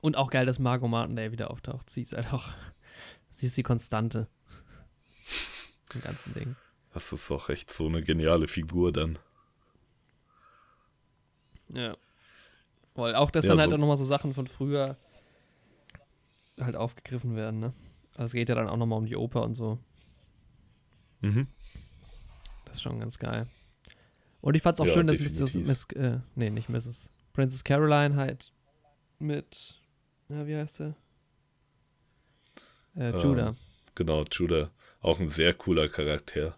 Und 0.00 0.16
auch 0.16 0.30
geil, 0.30 0.46
dass 0.46 0.60
Margot 0.60 0.88
Martindale 0.88 1.32
wieder 1.32 1.50
auftaucht. 1.50 1.90
Sie 1.90 2.02
ist 2.02 2.12
halt 2.12 2.32
auch. 2.32 2.50
Sie 3.42 3.48
ist 3.48 3.56
die 3.56 3.64
Konstante. 3.64 4.28
Im 5.94 6.00
ganzen 6.00 6.32
Ding. 6.32 6.54
Das 6.94 7.12
ist 7.12 7.28
auch 7.32 7.48
echt 7.48 7.72
so 7.72 7.88
eine 7.88 8.00
geniale 8.00 8.46
Figur 8.46 8.92
dann. 8.92 9.18
Ja. 11.70 11.96
Weil 12.94 13.16
auch, 13.16 13.32
dass 13.32 13.44
ja, 13.44 13.48
dann 13.48 13.58
halt 13.58 13.70
so. 13.70 13.74
auch 13.74 13.80
nochmal 13.80 13.96
so 13.96 14.04
Sachen 14.04 14.32
von 14.32 14.46
früher 14.46 14.96
halt 16.60 16.76
aufgegriffen 16.76 17.34
werden, 17.34 17.58
ne? 17.58 17.72
Also 18.12 18.26
es 18.26 18.32
geht 18.34 18.48
ja 18.48 18.54
dann 18.54 18.68
auch 18.68 18.76
nochmal 18.76 19.00
um 19.00 19.06
die 19.06 19.16
Oper 19.16 19.42
und 19.42 19.56
so. 19.56 19.80
Mhm. 21.20 21.48
Das 22.66 22.76
ist 22.76 22.82
schon 22.82 23.00
ganz 23.00 23.18
geil. 23.18 23.48
Und 24.40 24.54
ich 24.54 24.62
fand 24.62 24.78
es 24.78 24.80
auch 24.82 24.86
ja, 24.86 24.92
schön, 24.92 25.08
dass 25.08 25.18
Mrs. 25.18 25.54
Miss, 25.54 25.84
äh, 25.96 26.20
nee, 26.36 26.50
nicht 26.50 26.68
Mrs. 26.68 27.10
Princess 27.32 27.64
Caroline 27.64 28.14
halt 28.14 28.52
mit, 29.18 29.82
ja, 30.28 30.46
wie 30.46 30.54
heißt 30.54 30.78
der? 30.78 30.94
Äh, 32.96 33.10
ähm, 33.10 33.20
Judah. 33.20 33.48
Ähm, 33.48 33.56
genau, 33.94 34.24
Judah. 34.30 34.70
Auch 35.00 35.18
ein 35.20 35.28
sehr 35.28 35.54
cooler 35.54 35.88
Charakter. 35.88 36.56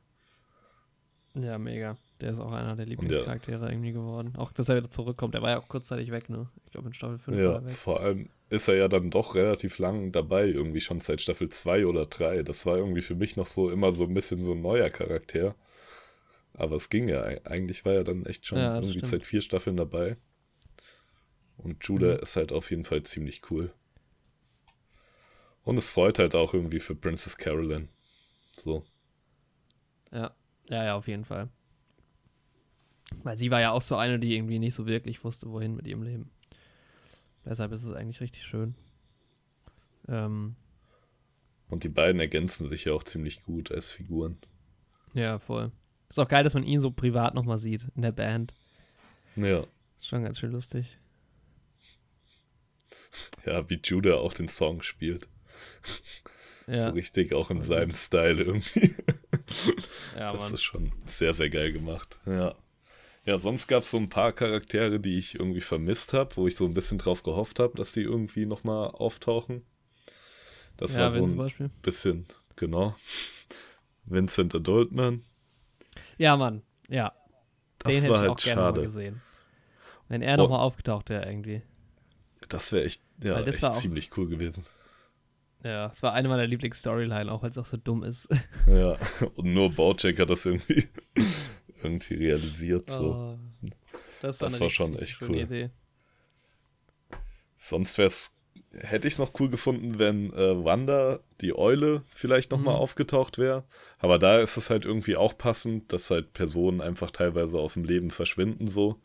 Ja, 1.34 1.58
mega. 1.58 1.96
Der 2.20 2.30
ist 2.30 2.40
auch 2.40 2.52
einer 2.52 2.76
der 2.76 2.86
Lieblingscharaktere 2.86 3.68
irgendwie 3.68 3.92
geworden. 3.92 4.34
Auch, 4.36 4.52
dass 4.52 4.68
er 4.68 4.76
wieder 4.76 4.90
zurückkommt. 4.90 5.34
Der 5.34 5.42
war 5.42 5.50
ja 5.50 5.58
auch 5.58 5.68
kurzzeitig 5.68 6.10
weg, 6.10 6.30
ne? 6.30 6.48
Ich 6.64 6.72
glaube, 6.72 6.88
in 6.88 6.94
Staffel 6.94 7.18
5 7.18 7.36
ja, 7.36 7.44
war 7.44 7.54
er 7.54 7.66
weg. 7.66 7.72
vor 7.72 8.00
allem 8.00 8.28
ist 8.50 8.68
er 8.68 8.76
ja 8.76 8.88
dann 8.88 9.10
doch 9.10 9.34
relativ 9.34 9.78
lang 9.78 10.12
dabei, 10.12 10.46
irgendwie 10.46 10.80
schon 10.80 11.00
seit 11.00 11.20
Staffel 11.20 11.48
2 11.48 11.86
oder 11.86 12.06
3. 12.06 12.44
Das 12.44 12.66
war 12.66 12.76
irgendwie 12.76 13.02
für 13.02 13.16
mich 13.16 13.36
noch 13.36 13.48
so 13.48 13.70
immer 13.70 13.92
so 13.92 14.04
ein 14.04 14.14
bisschen 14.14 14.42
so 14.42 14.52
ein 14.52 14.62
neuer 14.62 14.90
Charakter. 14.90 15.56
Aber 16.52 16.76
es 16.76 16.88
ging 16.88 17.08
ja. 17.08 17.24
Eigentlich 17.44 17.84
war 17.84 17.94
er 17.94 18.04
dann 18.04 18.26
echt 18.26 18.46
schon 18.46 18.58
ja, 18.58 18.76
irgendwie 18.76 18.98
stimmt. 18.98 19.06
seit 19.06 19.26
vier 19.26 19.40
Staffeln 19.40 19.76
dabei. 19.76 20.16
Und 21.56 21.84
Judah 21.84 22.14
mhm. 22.14 22.20
ist 22.20 22.36
halt 22.36 22.52
auf 22.52 22.70
jeden 22.70 22.84
Fall 22.84 23.02
ziemlich 23.02 23.42
cool. 23.50 23.72
Und 25.64 25.78
es 25.78 25.88
freut 25.88 26.18
halt 26.18 26.34
auch 26.34 26.54
irgendwie 26.54 26.80
für 26.80 26.94
Princess 26.94 27.36
Carolyn. 27.36 27.88
So. 28.56 28.84
Ja, 30.12 30.34
ja, 30.68 30.84
ja, 30.84 30.96
auf 30.96 31.08
jeden 31.08 31.24
Fall. 31.24 31.48
Weil 33.22 33.38
sie 33.38 33.50
war 33.50 33.60
ja 33.60 33.72
auch 33.72 33.82
so 33.82 33.96
eine, 33.96 34.18
die 34.18 34.34
irgendwie 34.34 34.58
nicht 34.58 34.74
so 34.74 34.86
wirklich 34.86 35.24
wusste, 35.24 35.50
wohin 35.50 35.76
mit 35.76 35.86
ihrem 35.86 36.02
Leben. 36.02 36.30
Deshalb 37.44 37.72
ist 37.72 37.82
es 37.82 37.94
eigentlich 37.94 38.20
richtig 38.20 38.44
schön. 38.44 38.74
Ähm, 40.08 40.56
und 41.68 41.84
die 41.84 41.88
beiden 41.88 42.20
ergänzen 42.20 42.68
sich 42.68 42.84
ja 42.84 42.92
auch 42.92 43.02
ziemlich 43.02 43.42
gut 43.42 43.70
als 43.70 43.92
Figuren. 43.92 44.38
Ja, 45.12 45.38
voll. 45.38 45.72
Ist 46.08 46.18
auch 46.18 46.28
geil, 46.28 46.44
dass 46.44 46.54
man 46.54 46.64
ihn 46.64 46.80
so 46.80 46.90
privat 46.90 47.34
nochmal 47.34 47.58
sieht 47.58 47.86
in 47.94 48.02
der 48.02 48.12
Band. 48.12 48.54
Ja. 49.36 49.64
Schon 50.00 50.22
ganz 50.22 50.38
schön 50.38 50.52
lustig. 50.52 50.98
Ja, 53.44 53.68
wie 53.68 53.80
Judah 53.82 54.18
auch 54.18 54.34
den 54.34 54.48
Song 54.48 54.82
spielt. 54.82 55.28
Ja. 56.66 56.88
So 56.88 56.88
richtig 56.94 57.32
auch 57.34 57.50
in 57.50 57.60
seinem 57.60 57.94
Style 57.94 58.42
irgendwie. 58.42 58.94
Ja, 60.16 60.32
das 60.32 60.40
Mann. 60.40 60.54
ist 60.54 60.62
schon 60.62 60.92
sehr, 61.06 61.34
sehr 61.34 61.50
geil 61.50 61.72
gemacht. 61.72 62.18
Ja. 62.26 62.54
Ja, 63.26 63.38
sonst 63.38 63.68
gab 63.68 63.82
es 63.82 63.90
so 63.90 63.96
ein 63.98 64.08
paar 64.08 64.32
Charaktere, 64.32 65.00
die 65.00 65.18
ich 65.18 65.34
irgendwie 65.34 65.60
vermisst 65.60 66.12
habe, 66.12 66.36
wo 66.36 66.46
ich 66.46 66.56
so 66.56 66.64
ein 66.66 66.74
bisschen 66.74 66.98
drauf 66.98 67.22
gehofft 67.22 67.58
habe, 67.60 67.74
dass 67.76 67.92
die 67.92 68.02
irgendwie 68.02 68.46
nochmal 68.46 68.88
auftauchen. 68.88 69.62
Das 70.76 70.94
ja, 70.94 71.00
war 71.00 71.10
so 71.10 71.24
ein 71.24 71.70
bisschen. 71.82 72.26
genau. 72.56 72.96
Vincent 74.06 74.54
Adultman. 74.54 75.24
Ja, 76.18 76.36
Mann, 76.36 76.62
ja. 76.88 77.12
Das 77.78 77.92
Den 77.92 78.02
hätte 78.02 78.08
war 78.12 78.16
ich 78.16 78.20
halt 78.22 78.30
auch 78.30 78.36
gerne 78.44 78.60
mal 78.60 78.68
schade. 78.68 78.82
gesehen. 78.82 79.22
Wenn 80.08 80.22
er 80.22 80.34
Oh. 80.38 80.42
nochmal 80.42 80.60
aufgetaucht 80.60 81.08
wäre 81.10 81.26
irgendwie. 81.26 81.62
Das 82.48 82.72
wäre 82.72 82.84
echt, 82.84 83.02
ja, 83.22 83.40
echt 83.40 83.74
ziemlich 83.74 84.10
cool 84.16 84.28
gewesen. 84.28 84.64
Ja, 85.64 85.86
es 85.86 86.02
war 86.02 86.12
eine 86.12 86.28
meiner 86.28 86.46
Lieblings-Storyline, 86.46 87.32
auch 87.32 87.42
weil 87.42 87.50
es 87.50 87.58
auch 87.58 87.64
so 87.64 87.76
dumm 87.78 88.02
ist. 88.04 88.28
Ja, 88.68 88.98
und 89.36 89.54
nur 89.54 89.70
Bojack 89.70 90.18
hat 90.18 90.28
das 90.30 90.44
irgendwie, 90.46 90.88
irgendwie 91.82 92.14
realisiert. 92.14 92.90
So. 92.90 93.12
Oh, 93.12 93.38
das 94.20 94.40
war, 94.40 94.48
Das 94.50 94.60
war 94.60 94.70
schon 94.70 94.98
echt 94.98 95.22
cool. 95.22 95.38
Idee. 95.38 95.70
Sonst 97.56 97.96
wär's, 97.96 98.34
hätte 98.72 99.06
ich 99.08 99.14
es 99.14 99.18
noch 99.18 99.32
cool 99.40 99.48
gefunden, 99.48 99.98
wenn 99.98 100.32
äh, 100.34 100.64
Wanda, 100.64 101.20
die 101.40 101.56
Eule, 101.56 102.02
vielleicht 102.08 102.50
nochmal 102.50 102.74
Mhm. 102.74 102.80
aufgetaucht 102.80 103.38
wäre. 103.38 103.64
Aber 103.98 104.18
da 104.18 104.38
ist 104.40 104.58
es 104.58 104.68
halt 104.68 104.84
irgendwie 104.84 105.16
auch 105.16 105.36
passend, 105.38 105.92
dass 105.94 106.10
halt 106.10 106.34
Personen 106.34 106.82
einfach 106.82 107.10
teilweise 107.10 107.58
aus 107.58 107.74
dem 107.74 107.84
Leben 107.84 108.10
verschwinden, 108.10 108.66
so. 108.66 109.00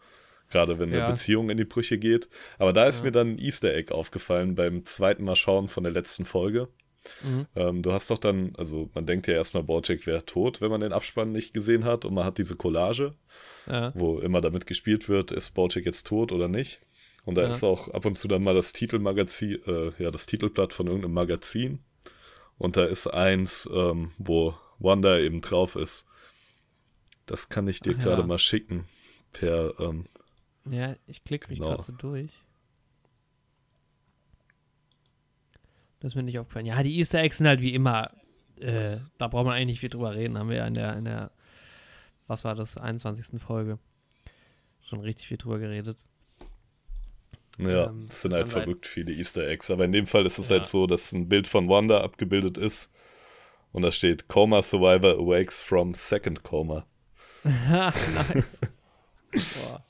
Gerade 0.50 0.80
wenn 0.80 0.90
eine 0.90 1.00
Ja. 1.00 1.10
Beziehung 1.12 1.50
in 1.50 1.58
die 1.58 1.66
Brüche 1.66 1.98
geht. 1.98 2.30
Aber 2.58 2.74
da 2.74 2.86
ist 2.86 3.00
Ja. 3.00 3.06
mir 3.06 3.12
dann 3.12 3.32
ein 3.34 3.38
Easter 3.40 3.74
Egg 3.74 3.94
aufgefallen 3.94 4.56
beim 4.56 4.86
zweiten 4.86 5.24
Mal 5.24 5.36
schauen 5.36 5.70
von 5.70 5.84
der 5.84 5.94
letzten 5.94 6.26
Folge. 6.26 6.70
Mhm. 7.24 7.46
Ähm, 7.56 7.82
du 7.82 7.94
hast 7.94 8.10
doch 8.12 8.18
dann, 8.18 8.54
also 8.58 8.90
man 8.94 9.06
denkt 9.06 9.28
ja 9.28 9.34
erstmal, 9.36 9.64
Bojack 9.64 10.06
wäre 10.06 10.26
tot, 10.26 10.60
wenn 10.60 10.70
man 10.72 10.82
den 10.82 10.92
Abspann 10.94 11.32
nicht 11.32 11.54
gesehen 11.54 11.86
hat. 11.86 12.04
Und 12.06 12.14
man 12.14 12.26
hat 12.26 12.38
diese 12.38 12.56
Collage, 12.56 13.14
Ja. 13.68 13.92
wo 13.96 14.20
immer 14.20 14.42
damit 14.42 14.66
gespielt 14.66 15.08
wird, 15.08 15.32
ist 15.32 15.54
Bojack 15.54 15.86
jetzt 15.86 16.08
tot 16.08 16.32
oder 16.32 16.48
nicht. 16.48 16.82
Und 17.26 17.36
da 17.36 17.48
ist 17.48 17.64
auch 17.64 17.90
ab 17.90 18.06
und 18.06 18.18
zu 18.18 18.28
dann 18.28 18.44
mal 18.44 18.56
das 18.56 18.74
Titelmagazin, 18.74 19.60
äh, 19.68 19.92
ja, 20.02 20.10
das 20.10 20.26
Titelblatt 20.26 20.74
von 20.74 20.88
irgendeinem 20.88 21.14
Magazin. 21.14 21.80
Und 22.58 22.76
da 22.76 22.86
ist 22.86 23.08
eins, 23.08 23.70
ähm, 23.72 24.12
wo 24.18 24.56
Wanda 24.80 25.20
eben 25.20 25.42
drauf 25.42 25.76
ist. 25.76 26.06
Das 27.26 27.50
kann 27.50 27.68
ich 27.68 27.80
dir 27.82 27.94
gerade 27.94 28.24
mal 28.24 28.40
schicken. 28.40 28.86
Per, 29.32 29.74
ähm, 29.80 30.06
Ja, 30.66 30.96
ich 31.08 31.24
klicke 31.24 31.50
mich 31.50 31.60
Genau. 31.60 31.72
gerade 31.72 31.84
so 31.84 31.92
durch. 31.94 32.32
Das 36.00 36.12
ist 36.12 36.16
mir 36.16 36.24
nicht 36.24 36.40
aufgefallen. 36.40 36.66
Ja, 36.66 36.82
die 36.82 36.98
Easter 36.98 37.20
Eggs 37.20 37.38
sind 37.38 37.48
halt 37.48 37.62
wie 37.62 37.74
immer, 37.74 38.12
äh, 38.58 38.98
da 39.18 39.28
braucht 39.28 39.46
man 39.46 39.56
eigentlich 39.56 39.68
nicht 39.68 39.80
viel 39.82 39.90
drüber 39.90 40.16
reden. 40.16 40.38
Haben 40.38 40.50
wir 40.50 40.58
ja 40.58 40.68
in 40.68 40.74
der, 40.74 40.96
in 40.98 41.06
der, 41.06 41.32
was 42.28 42.44
war 42.44 42.56
das, 42.56 42.78
21. 42.78 43.42
Folge 43.42 43.80
schon 44.82 45.02
richtig 45.02 45.28
viel 45.28 45.38
drüber 45.38 45.60
geredet. 45.60 46.06
ja, 47.58 47.88
Ähm, 47.90 48.06
es 48.10 48.22
sind 48.22 48.34
halt 48.34 48.44
halt- 48.44 48.52
verrückt 48.52 48.86
viele 48.86 49.12
Easter 49.14 49.46
Eggs. 49.48 49.70
Aber 49.70 49.84
in 49.86 49.92
dem 49.92 50.08
Fall 50.08 50.26
ist 50.26 50.40
es 50.40 50.48
Ja. 50.50 50.58
halt 50.58 50.68
so, 50.68 50.88
dass 50.88 51.12
ein 51.12 51.28
Bild 51.28 51.48
von 51.48 51.68
Wanda 51.68 52.02
abgebildet 52.02 52.58
ist. 52.58 52.90
Und 53.74 53.82
da 53.84 53.92
steht, 53.92 54.28
Coma 54.30 54.62
Survivor 54.64 55.16
awakes 55.20 55.62
from 55.62 55.94
second 55.94 56.44
coma. 56.44 56.86
nice. 57.44 58.60
Boah. 59.32 59.86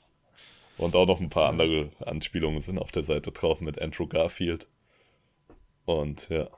Und 0.79 0.95
auch 0.95 1.05
noch 1.05 1.19
ein 1.19 1.29
paar 1.29 1.49
andere 1.49 1.91
Anspielungen 1.99 2.61
sind 2.61 2.79
auf 2.79 2.91
der 2.91 3.03
Seite 3.03 3.31
drauf 3.31 3.59
mit 3.59 3.81
Andrew 3.81 4.07
Garfield. 4.07 4.67
Und 5.85 6.29
ja. 6.29 6.49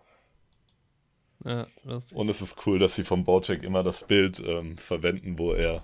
Ja. 1.44 1.66
Und 2.14 2.30
es 2.30 2.42
ist 2.42 2.68
cool, 2.68 2.78
dass 2.78 2.96
sie 2.96 3.04
vom 3.04 3.24
Bojack 3.24 3.64
immer 3.64 3.82
das 3.82 4.06
Bild 4.06 4.40
ähm, 4.40 4.78
verwenden, 4.78 5.40
wo 5.40 5.54
er 5.54 5.84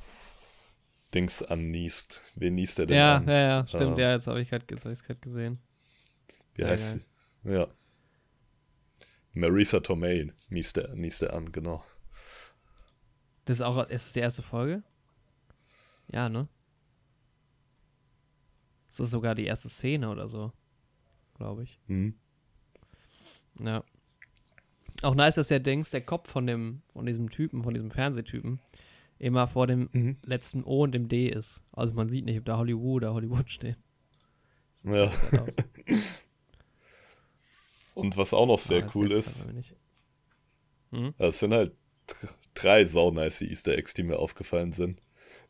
Dings 1.16 1.42
anniest. 1.42 2.22
Wen 2.36 2.54
niest 2.54 2.78
er 2.78 2.86
denn 2.86 2.98
ja, 2.98 3.16
an? 3.16 3.28
ja, 3.28 3.40
ja, 3.40 3.68
stimmt. 3.68 3.98
Ah. 3.98 4.02
Ja, 4.02 4.12
jetzt 4.14 4.28
habe 4.28 4.40
ich 4.40 4.52
es 4.52 5.04
gerade 5.04 5.20
gesehen. 5.20 5.60
Wie 6.54 6.62
sehr 6.62 6.72
heißt 6.72 7.00
sie? 7.44 7.52
Ja. 7.52 7.68
Marisa 9.34 9.80
Tomei 9.80 10.32
niest 10.50 10.78
er, 10.78 10.94
niest 10.96 11.24
er 11.24 11.34
an, 11.34 11.52
genau. 11.52 11.84
Das 13.46 13.58
ist 13.58 13.62
auch, 13.62 13.88
ist 13.88 14.06
es 14.08 14.14
die 14.14 14.20
erste 14.20 14.44
Folge? 14.44 14.84
Ja, 16.12 16.30
ne? 16.30 16.48
Das 18.98 19.06
ist 19.06 19.12
sogar 19.12 19.36
die 19.36 19.46
erste 19.46 19.70
Szene 19.70 20.10
oder 20.10 20.28
so. 20.28 20.52
Glaube 21.36 21.64
ich. 21.64 21.80
Mhm. 21.88 22.16
Ja. 23.60 23.84
Auch 25.04 25.14
nice, 25.16 25.36
dass 25.36 25.48
der 25.50 25.60
Dings, 25.60 25.92
der 25.92 26.02
Kopf 26.02 26.30
von 26.32 26.48
dem, 26.48 26.82
von 26.94 27.06
diesem 27.06 27.30
Typen, 27.30 27.64
von 27.64 27.74
diesem 27.74 27.92
Fernsehtypen, 27.92 28.60
immer 29.20 29.48
vor 29.48 29.68
dem 29.68 29.90
Mhm. 29.92 30.18
letzten 30.24 30.64
O 30.64 30.84
und 30.84 30.92
dem 30.94 31.08
D 31.08 31.28
ist. 31.30 31.62
Also 31.72 31.94
man 31.94 32.10
sieht 32.10 32.26
nicht, 32.26 32.40
ob 32.40 32.46
da 32.46 32.58
Hollywood 32.58 32.98
oder 33.04 33.14
Hollywood 33.14 33.50
steht. 33.52 33.78
Ja. 34.84 35.12
Und 37.94 38.16
was 38.16 38.34
auch 38.34 38.46
noch 38.46 38.60
sehr 38.60 38.80
Ah, 38.84 38.86
das 38.86 38.96
cool 38.96 39.12
ist. 39.12 39.48
Hm? 40.92 41.14
es 41.18 41.40
sind 41.40 41.52
halt 41.54 41.74
dr- 42.08 42.34
drei 42.54 42.86
saunice 42.86 43.42
Easter 43.42 43.76
Eggs, 43.78 43.94
die 43.94 44.04
mir 44.04 44.20
aufgefallen 44.20 44.72
sind. 44.72 45.02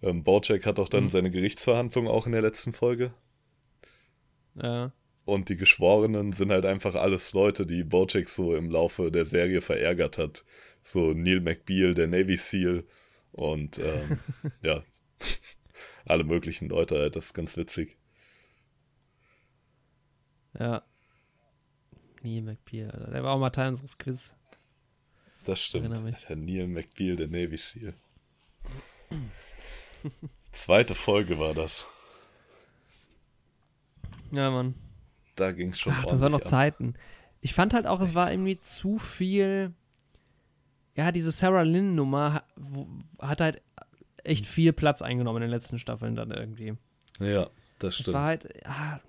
Ähm, 0.01 0.23
Bojack 0.23 0.65
hat 0.65 0.79
auch 0.79 0.89
dann 0.89 1.05
Mhm. 1.05 1.09
seine 1.09 1.29
Gerichtsverhandlung 1.31 2.07
auch 2.07 2.25
in 2.25 2.31
der 2.31 2.41
letzten 2.41 2.73
Folge. 2.73 3.13
Ja. 4.61 4.91
Und 5.25 5.49
die 5.49 5.57
Geschworenen 5.57 6.31
sind 6.31 6.51
halt 6.51 6.65
einfach 6.65 6.95
alles 6.95 7.33
Leute, 7.33 7.65
die 7.65 7.83
Bojack 7.83 8.29
so 8.29 8.55
im 8.55 8.69
Laufe 8.69 9.11
der 9.11 9.25
Serie 9.25 9.61
verärgert 9.61 10.17
hat. 10.17 10.45
So 10.81 11.13
Neil 11.13 11.41
McBeal, 11.41 11.93
der 11.93 12.07
Navy 12.07 12.37
SEAL 12.37 12.85
und 13.33 13.77
ähm, 13.79 14.19
ja, 14.61 14.79
alle 16.05 16.23
möglichen 16.23 16.69
Leute 16.69 16.97
halt. 16.97 17.15
Das 17.15 17.27
ist 17.27 17.33
ganz 17.33 17.57
witzig. 17.57 17.97
Ja. 20.57 20.83
Neil 22.23 22.41
McBeal, 22.41 22.89
Alter. 22.91 23.11
Der 23.11 23.23
war 23.23 23.33
auch 23.33 23.39
mal 23.39 23.49
Teil 23.49 23.69
unseres 23.69 23.97
Quiz. 23.97 24.33
Das 25.43 25.61
stimmt. 25.61 25.93
Der 26.29 26.35
Neil 26.35 26.67
McBeal, 26.67 27.15
der 27.15 27.27
Navy 27.27 27.57
SEAL. 27.57 27.93
Zweite 30.51 30.95
Folge 30.95 31.37
war 31.37 31.53
das. 31.53 31.85
Ja, 34.31 34.49
Mann. 34.51 34.75
Da 35.35 35.51
ging 35.51 35.69
es 35.69 35.79
schon 35.79 35.93
Ach, 35.95 36.05
das 36.05 36.19
waren 36.21 36.31
noch 36.31 36.41
ab. 36.41 36.47
Zeiten. 36.47 36.95
Ich 37.41 37.53
fand 37.53 37.73
halt 37.73 37.85
auch, 37.87 38.01
es 38.01 38.15
war 38.15 38.31
irgendwie 38.31 38.59
zu 38.59 38.97
viel. 38.97 39.73
Ja, 40.95 41.11
diese 41.11 41.31
Sarah 41.31 41.61
Lynn-Nummer 41.61 42.43
hat 43.19 43.41
halt 43.41 43.61
echt 44.23 44.45
Hm. 44.45 44.51
viel 44.51 44.73
Platz 44.73 45.01
eingenommen 45.01 45.37
in 45.37 45.41
den 45.43 45.51
letzten 45.51 45.77
Staffeln 45.79 46.15
dann 46.15 46.31
irgendwie. 46.31 46.73
Ja, 47.19 47.49
das 47.79 47.93
Es 47.93 47.99
stimmt. 48.01 48.15
war 48.15 48.25
halt, 48.25 48.49
ja, 48.65 48.99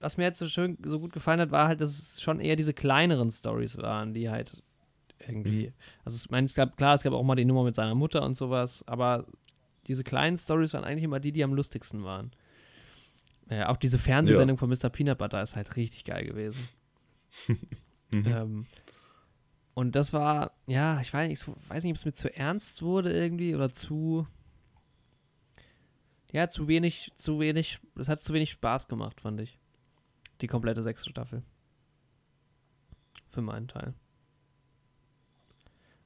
was 0.00 0.16
mir 0.16 0.24
jetzt 0.24 0.38
so 0.38 0.46
schön 0.46 0.78
so 0.82 0.98
gut 0.98 1.12
gefallen 1.12 1.40
hat, 1.40 1.50
war 1.50 1.68
halt, 1.68 1.80
dass 1.82 1.90
es 1.98 2.22
schon 2.22 2.40
eher 2.40 2.56
diese 2.56 2.72
kleineren 2.72 3.30
Stories 3.30 3.76
waren, 3.76 4.14
die 4.14 4.30
halt 4.30 4.62
irgendwie, 5.18 5.66
Hm. 5.66 5.72
also 6.06 6.16
ich 6.16 6.30
meine, 6.30 6.46
es 6.46 6.54
gab, 6.54 6.76
klar, 6.78 6.94
es 6.94 7.02
gab 7.02 7.12
auch 7.12 7.22
mal 7.22 7.34
die 7.36 7.44
Nummer 7.44 7.64
mit 7.64 7.74
seiner 7.74 7.94
Mutter 7.94 8.22
und 8.22 8.36
sowas, 8.36 8.82
aber 8.88 9.26
diese 9.86 10.02
kleinen 10.04 10.38
Stories 10.38 10.72
waren 10.72 10.84
eigentlich 10.84 11.04
immer 11.04 11.20
die, 11.20 11.32
die 11.32 11.44
am 11.44 11.52
lustigsten 11.52 12.02
waren. 12.04 12.30
Ja, 13.50 13.68
auch 13.68 13.76
diese 13.76 13.98
Fernsehsendung 13.98 14.56
von 14.58 14.70
Mr. 14.70 14.88
Peanut 14.90 15.18
Butter 15.18 15.42
ist 15.42 15.56
halt 15.56 15.76
richtig 15.76 16.04
geil 16.04 16.24
gewesen. 16.26 16.68
Mhm. 18.12 18.26
Ähm, 18.26 18.66
und 19.74 19.94
das 19.94 20.12
war, 20.12 20.50
ja, 20.66 21.00
ich 21.00 21.14
weiß 21.14 21.28
nicht, 21.28 21.38
so- 21.38 21.54
weiß 21.68 21.84
nicht, 21.84 21.92
ob 21.92 21.96
es 21.96 22.04
mir 22.04 22.12
zu 22.12 22.34
ernst 22.36 22.82
wurde 22.82 23.12
irgendwie 23.12 23.54
oder 23.54 23.70
zu, 23.70 24.26
ja, 26.32 26.48
zu 26.48 26.66
wenig, 26.66 27.12
zu 27.16 27.38
wenig, 27.38 27.78
es 27.94 28.08
hat 28.08 28.20
zu 28.20 28.32
wenig 28.32 28.50
Spaß 28.50 28.88
gemacht, 28.88 29.20
fand 29.20 29.40
ich. 29.40 29.60
Die 30.40 30.48
komplette 30.48 30.82
sechste 30.82 31.08
Staffel. 31.10 31.44
Für 33.28 33.42
meinen 33.42 33.68
Teil. 33.68 33.94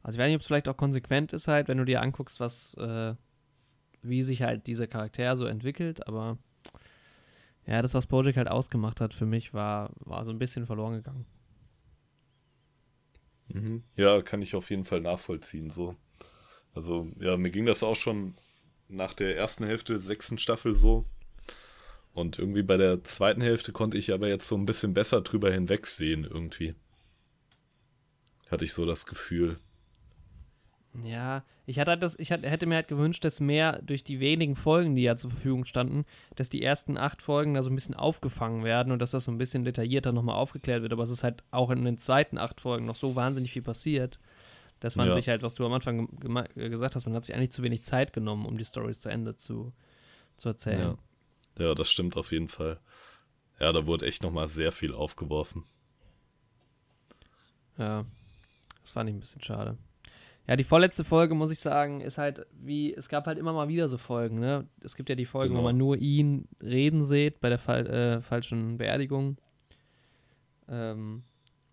Also 0.02 0.18
ich 0.18 0.20
weiß 0.22 0.28
nicht, 0.28 0.36
ob 0.36 0.40
es 0.42 0.46
vielleicht 0.46 0.68
auch 0.68 0.76
konsequent 0.76 1.32
ist 1.32 1.48
halt, 1.48 1.68
wenn 1.68 1.78
du 1.78 1.86
dir 1.86 2.02
anguckst, 2.02 2.38
was, 2.40 2.74
äh, 2.74 3.14
wie 4.02 4.22
sich 4.24 4.42
halt 4.42 4.66
dieser 4.66 4.86
Charakter 4.86 5.36
so 5.38 5.46
entwickelt, 5.46 6.06
aber 6.06 6.36
ja, 7.66 7.80
das, 7.82 7.94
was 7.94 8.06
Bojack 8.06 8.36
halt 8.36 8.48
ausgemacht 8.48 9.00
hat 9.00 9.14
für 9.14 9.26
mich, 9.26 9.54
war, 9.54 9.90
war 10.00 10.24
so 10.24 10.30
ein 10.30 10.38
bisschen 10.38 10.66
verloren 10.66 10.94
gegangen. 10.94 11.24
Mhm. 13.48 13.82
Ja, 13.96 14.22
kann 14.22 14.42
ich 14.42 14.54
auf 14.54 14.70
jeden 14.70 14.84
Fall 14.84 15.00
nachvollziehen. 15.00 15.70
So. 15.70 15.96
Also, 16.74 17.08
ja, 17.18 17.36
mir 17.36 17.50
ging 17.50 17.66
das 17.66 17.82
auch 17.82 17.96
schon 17.96 18.34
nach 18.88 19.14
der 19.14 19.36
ersten 19.36 19.64
Hälfte 19.64 19.94
der 19.94 20.00
sechsten 20.00 20.38
Staffel 20.38 20.74
so. 20.74 21.06
Und 22.12 22.38
irgendwie 22.38 22.62
bei 22.62 22.76
der 22.76 23.02
zweiten 23.02 23.40
Hälfte 23.40 23.72
konnte 23.72 23.98
ich 23.98 24.12
aber 24.12 24.28
jetzt 24.28 24.46
so 24.46 24.56
ein 24.56 24.66
bisschen 24.66 24.94
besser 24.94 25.20
drüber 25.22 25.50
hinwegsehen, 25.50 26.24
irgendwie. 26.24 26.74
Hatte 28.50 28.64
ich 28.64 28.72
so 28.72 28.86
das 28.86 29.04
Gefühl. 29.06 29.58
Ja, 31.02 31.42
ich 31.66 31.80
hatte 31.80 31.90
halt 31.90 32.02
das, 32.04 32.16
ich 32.18 32.30
hätte 32.30 32.66
mir 32.66 32.76
halt 32.76 32.86
gewünscht, 32.88 33.24
dass 33.24 33.40
mehr 33.40 33.82
durch 33.82 34.04
die 34.04 34.20
wenigen 34.20 34.54
Folgen, 34.54 34.94
die 34.94 35.02
ja 35.02 35.16
zur 35.16 35.30
Verfügung 35.30 35.64
standen, 35.64 36.04
dass 36.36 36.48
die 36.48 36.62
ersten 36.62 36.96
acht 36.96 37.20
Folgen 37.20 37.54
da 37.54 37.62
so 37.64 37.70
ein 37.70 37.74
bisschen 37.74 37.96
aufgefangen 37.96 38.62
werden 38.62 38.92
und 38.92 39.00
dass 39.00 39.10
das 39.10 39.24
so 39.24 39.32
ein 39.32 39.38
bisschen 39.38 39.64
detaillierter 39.64 40.12
nochmal 40.12 40.36
aufgeklärt 40.36 40.82
wird. 40.82 40.92
Aber 40.92 41.02
es 41.02 41.10
ist 41.10 41.24
halt 41.24 41.42
auch 41.50 41.70
in 41.70 41.84
den 41.84 41.98
zweiten 41.98 42.38
acht 42.38 42.60
Folgen 42.60 42.84
noch 42.86 42.94
so 42.94 43.16
wahnsinnig 43.16 43.50
viel 43.50 43.62
passiert, 43.62 44.20
dass 44.78 44.94
man 44.94 45.08
Ja. 45.08 45.14
sich 45.14 45.28
halt, 45.28 45.42
was 45.42 45.56
du 45.56 45.66
am 45.66 45.72
Anfang 45.72 46.08
äh, 46.54 46.68
gesagt 46.68 46.94
hast, 46.94 47.06
man 47.06 47.14
hat 47.16 47.24
sich 47.24 47.34
eigentlich 47.34 47.50
zu 47.52 47.64
wenig 47.64 47.82
Zeit 47.82 48.12
genommen, 48.12 48.46
um 48.46 48.56
die 48.56 48.64
Stories 48.64 49.00
zu 49.00 49.08
Ende 49.08 49.34
zu, 49.34 49.72
zu 50.36 50.50
erzählen. 50.50 50.96
Ja. 51.58 51.66
ja, 51.66 51.74
das 51.74 51.90
stimmt 51.90 52.16
auf 52.16 52.30
jeden 52.30 52.48
Fall. 52.48 52.78
Ja, 53.58 53.72
da 53.72 53.86
wurde 53.86 54.06
echt 54.06 54.22
nochmal 54.22 54.46
sehr 54.46 54.70
viel 54.70 54.94
aufgeworfen. 54.94 55.64
Ja. 57.78 58.04
Das 58.82 58.92
fand 58.92 59.10
ich 59.10 59.16
ein 59.16 59.20
bisschen 59.20 59.42
schade. 59.42 59.76
Ja, 60.46 60.56
die 60.56 60.64
vorletzte 60.64 61.04
Folge, 61.04 61.34
muss 61.34 61.50
ich 61.50 61.58
sagen, 61.60 62.00
ist 62.02 62.18
halt 62.18 62.46
wie, 62.52 62.92
es 62.94 63.08
gab 63.08 63.26
halt 63.26 63.38
immer 63.38 63.52
mal 63.54 63.68
wieder 63.68 63.88
so 63.88 63.96
Folgen, 63.96 64.40
ne? 64.40 64.66
Es 64.82 64.94
gibt 64.94 65.08
ja 65.08 65.14
die 65.14 65.24
Folgen, 65.24 65.54
Genau. 65.54 65.60
wo 65.62 65.64
man 65.68 65.78
nur 65.78 65.96
ihn 65.96 66.46
reden 66.62 67.02
sieht 67.04 67.40
bei 67.40 67.48
der 67.48 67.58
Fall, 67.58 67.86
äh, 67.86 68.20
falschen 68.20 68.76
Beerdigung. 68.76 69.38
Ähm, 70.68 71.22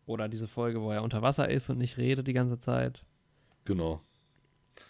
oder 0.06 0.30
diese 0.30 0.48
Folge, 0.48 0.82
wo 0.82 0.92
er 0.92 1.04
unter 1.04 1.22
Wasser 1.22 1.50
ist 1.50 1.70
und 1.70 1.78
nicht 1.78 1.98
redet 1.98 2.28
die 2.28 2.34
ganze 2.34 2.60
Zeit. 2.60 3.04
Genau. 3.66 4.02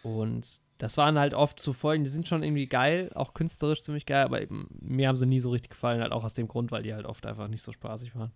Und 0.03 0.61
das 0.77 0.97
waren 0.97 1.17
halt 1.19 1.33
oft 1.33 1.59
so 1.59 1.73
Folgen, 1.73 2.03
die 2.03 2.09
sind 2.09 2.27
schon 2.27 2.43
irgendwie 2.43 2.67
geil, 2.67 3.11
auch 3.13 3.33
künstlerisch 3.33 3.81
ziemlich 3.83 4.05
geil, 4.05 4.25
aber 4.25 4.41
eben, 4.41 4.67
mir 4.79 5.07
haben 5.07 5.15
sie 5.15 5.25
nie 5.27 5.39
so 5.39 5.49
richtig 5.51 5.71
gefallen, 5.71 6.01
halt 6.01 6.11
auch 6.11 6.23
aus 6.23 6.33
dem 6.33 6.47
Grund, 6.47 6.71
weil 6.71 6.83
die 6.83 6.93
halt 6.93 7.05
oft 7.05 7.25
einfach 7.25 7.47
nicht 7.47 7.61
so 7.61 7.71
spaßig 7.71 8.15
waren. 8.15 8.31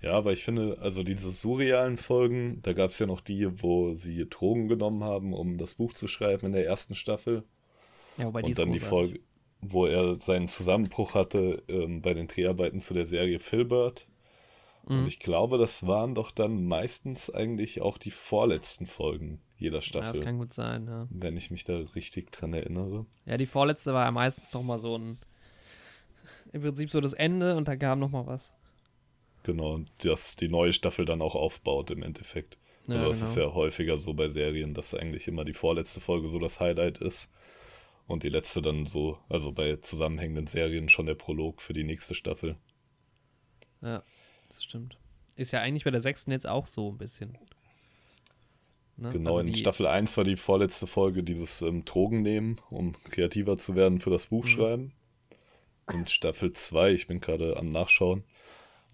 Ja, 0.00 0.12
aber 0.12 0.32
ich 0.32 0.44
finde, 0.44 0.78
also 0.80 1.02
diese 1.02 1.30
surrealen 1.30 1.96
Folgen, 1.96 2.60
da 2.62 2.72
gab 2.72 2.90
es 2.90 2.98
ja 2.98 3.06
noch 3.06 3.20
die, 3.20 3.62
wo 3.62 3.94
sie 3.94 4.28
Drogen 4.28 4.68
genommen 4.68 5.02
haben, 5.02 5.32
um 5.32 5.58
das 5.58 5.74
Buch 5.74 5.92
zu 5.92 6.06
schreiben 6.06 6.46
in 6.46 6.52
der 6.52 6.66
ersten 6.66 6.94
Staffel. 6.94 7.44
Ja, 8.16 8.26
wobei 8.26 8.42
Und 8.42 8.58
dann 8.58 8.72
die. 8.72 8.80
Folge, 8.80 9.20
wo 9.60 9.86
er 9.86 10.14
seinen 10.16 10.48
Zusammenbruch 10.48 11.14
hatte 11.14 11.62
ähm, 11.68 12.00
bei 12.00 12.14
den 12.14 12.28
Dreharbeiten 12.28 12.80
zu 12.80 12.94
der 12.94 13.06
Serie 13.06 13.40
Filbert. 13.40 14.06
Mhm. 14.86 15.00
Und 15.00 15.06
ich 15.08 15.18
glaube, 15.18 15.58
das 15.58 15.86
waren 15.86 16.14
doch 16.14 16.30
dann 16.30 16.64
meistens 16.64 17.28
eigentlich 17.30 17.80
auch 17.80 17.98
die 17.98 18.12
vorletzten 18.12 18.86
Folgen 18.86 19.40
jeder 19.56 19.78
Ja, 19.78 19.82
Staffel, 19.82 20.20
das 20.20 20.24
kann 20.24 20.38
gut 20.38 20.52
sein, 20.52 20.86
ja. 20.86 21.08
wenn 21.10 21.36
ich 21.36 21.50
mich 21.50 21.64
da 21.64 21.76
richtig 21.94 22.30
dran 22.30 22.54
erinnere. 22.54 23.06
Ja, 23.26 23.36
die 23.36 23.46
vorletzte 23.46 23.92
war 23.92 24.04
ja 24.04 24.12
meistens 24.12 24.52
noch 24.54 24.62
mal 24.62 24.78
so 24.78 24.96
ein, 24.96 25.18
im 26.52 26.62
Prinzip 26.62 26.90
so 26.90 27.00
das 27.00 27.12
Ende 27.12 27.56
und 27.56 27.66
da 27.66 27.76
kam 27.76 27.98
noch 27.98 28.10
mal 28.10 28.26
was. 28.26 28.52
Genau, 29.48 29.72
und 29.76 29.90
das 30.04 30.36
die 30.36 30.48
neue 30.48 30.74
Staffel 30.74 31.06
dann 31.06 31.22
auch 31.22 31.34
aufbaut 31.34 31.90
im 31.90 32.02
Endeffekt. 32.02 32.58
Ja, 32.86 32.96
also 32.96 33.08
das 33.08 33.20
genau. 33.20 33.30
ist 33.30 33.36
ja 33.36 33.54
häufiger 33.54 33.96
so 33.96 34.12
bei 34.12 34.28
Serien, 34.28 34.74
dass 34.74 34.92
eigentlich 34.94 35.26
immer 35.26 35.46
die 35.46 35.54
vorletzte 35.54 36.00
Folge 36.02 36.28
so 36.28 36.38
das 36.38 36.60
Highlight 36.60 36.98
ist 36.98 37.30
und 38.06 38.24
die 38.24 38.28
letzte 38.28 38.60
dann 38.60 38.84
so, 38.84 39.18
also 39.30 39.52
bei 39.52 39.76
zusammenhängenden 39.76 40.46
Serien 40.48 40.90
schon 40.90 41.06
der 41.06 41.14
Prolog 41.14 41.62
für 41.62 41.72
die 41.72 41.84
nächste 41.84 42.14
Staffel. 42.14 42.56
Ja, 43.80 44.02
das 44.50 44.64
stimmt. 44.64 44.98
Ist 45.36 45.52
ja 45.52 45.60
eigentlich 45.62 45.84
bei 45.84 45.90
der 45.90 46.00
sechsten 46.00 46.30
jetzt 46.30 46.46
auch 46.46 46.66
so 46.66 46.92
ein 46.92 46.98
bisschen. 46.98 47.38
Ne? 48.96 49.08
Genau, 49.10 49.36
Also 49.36 49.48
in 49.48 49.54
Staffel 49.54 49.86
1 49.86 50.16
war 50.18 50.24
die 50.24 50.36
vorletzte 50.36 50.86
Folge 50.86 51.22
dieses 51.22 51.62
ähm, 51.62 51.84
Drogen 51.86 52.20
nehmen, 52.22 52.60
um 52.70 52.92
kreativer 53.04 53.56
zu 53.56 53.76
werden 53.76 54.00
für 54.00 54.10
das 54.10 54.26
Buch 54.26 54.44
Mhm. 54.44 54.48
schreiben. 54.48 54.92
In 55.90 56.06
Staffel 56.06 56.52
2, 56.52 56.92
ich 56.92 57.06
bin 57.06 57.20
gerade 57.20 57.56
am 57.56 57.70
Nachschauen, 57.70 58.24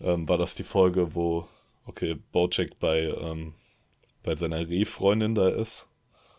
ähm, 0.00 0.28
war 0.28 0.38
das 0.38 0.54
die 0.54 0.64
Folge, 0.64 1.14
wo, 1.14 1.48
okay, 1.86 2.14
Bojack 2.32 2.78
bei, 2.80 3.02
ähm, 3.02 3.54
bei 4.22 4.34
seiner 4.34 4.68
Rehfreundin 4.68 5.34
da 5.34 5.48
ist. 5.48 5.86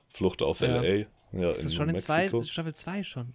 Flucht 0.09 0.41
aus 0.41 0.61
Ja. 0.61 0.81
L.A. 0.81 1.07
Ja, 1.37 1.49
Das 1.49 1.59
in 1.59 1.67
ist 1.67 1.75
schon 1.75 1.89
in 1.89 1.99
zwei, 1.99 2.17
Mexiko. 2.19 2.43
Staffel 2.43 2.73
2 2.75 3.03
schon. 3.03 3.33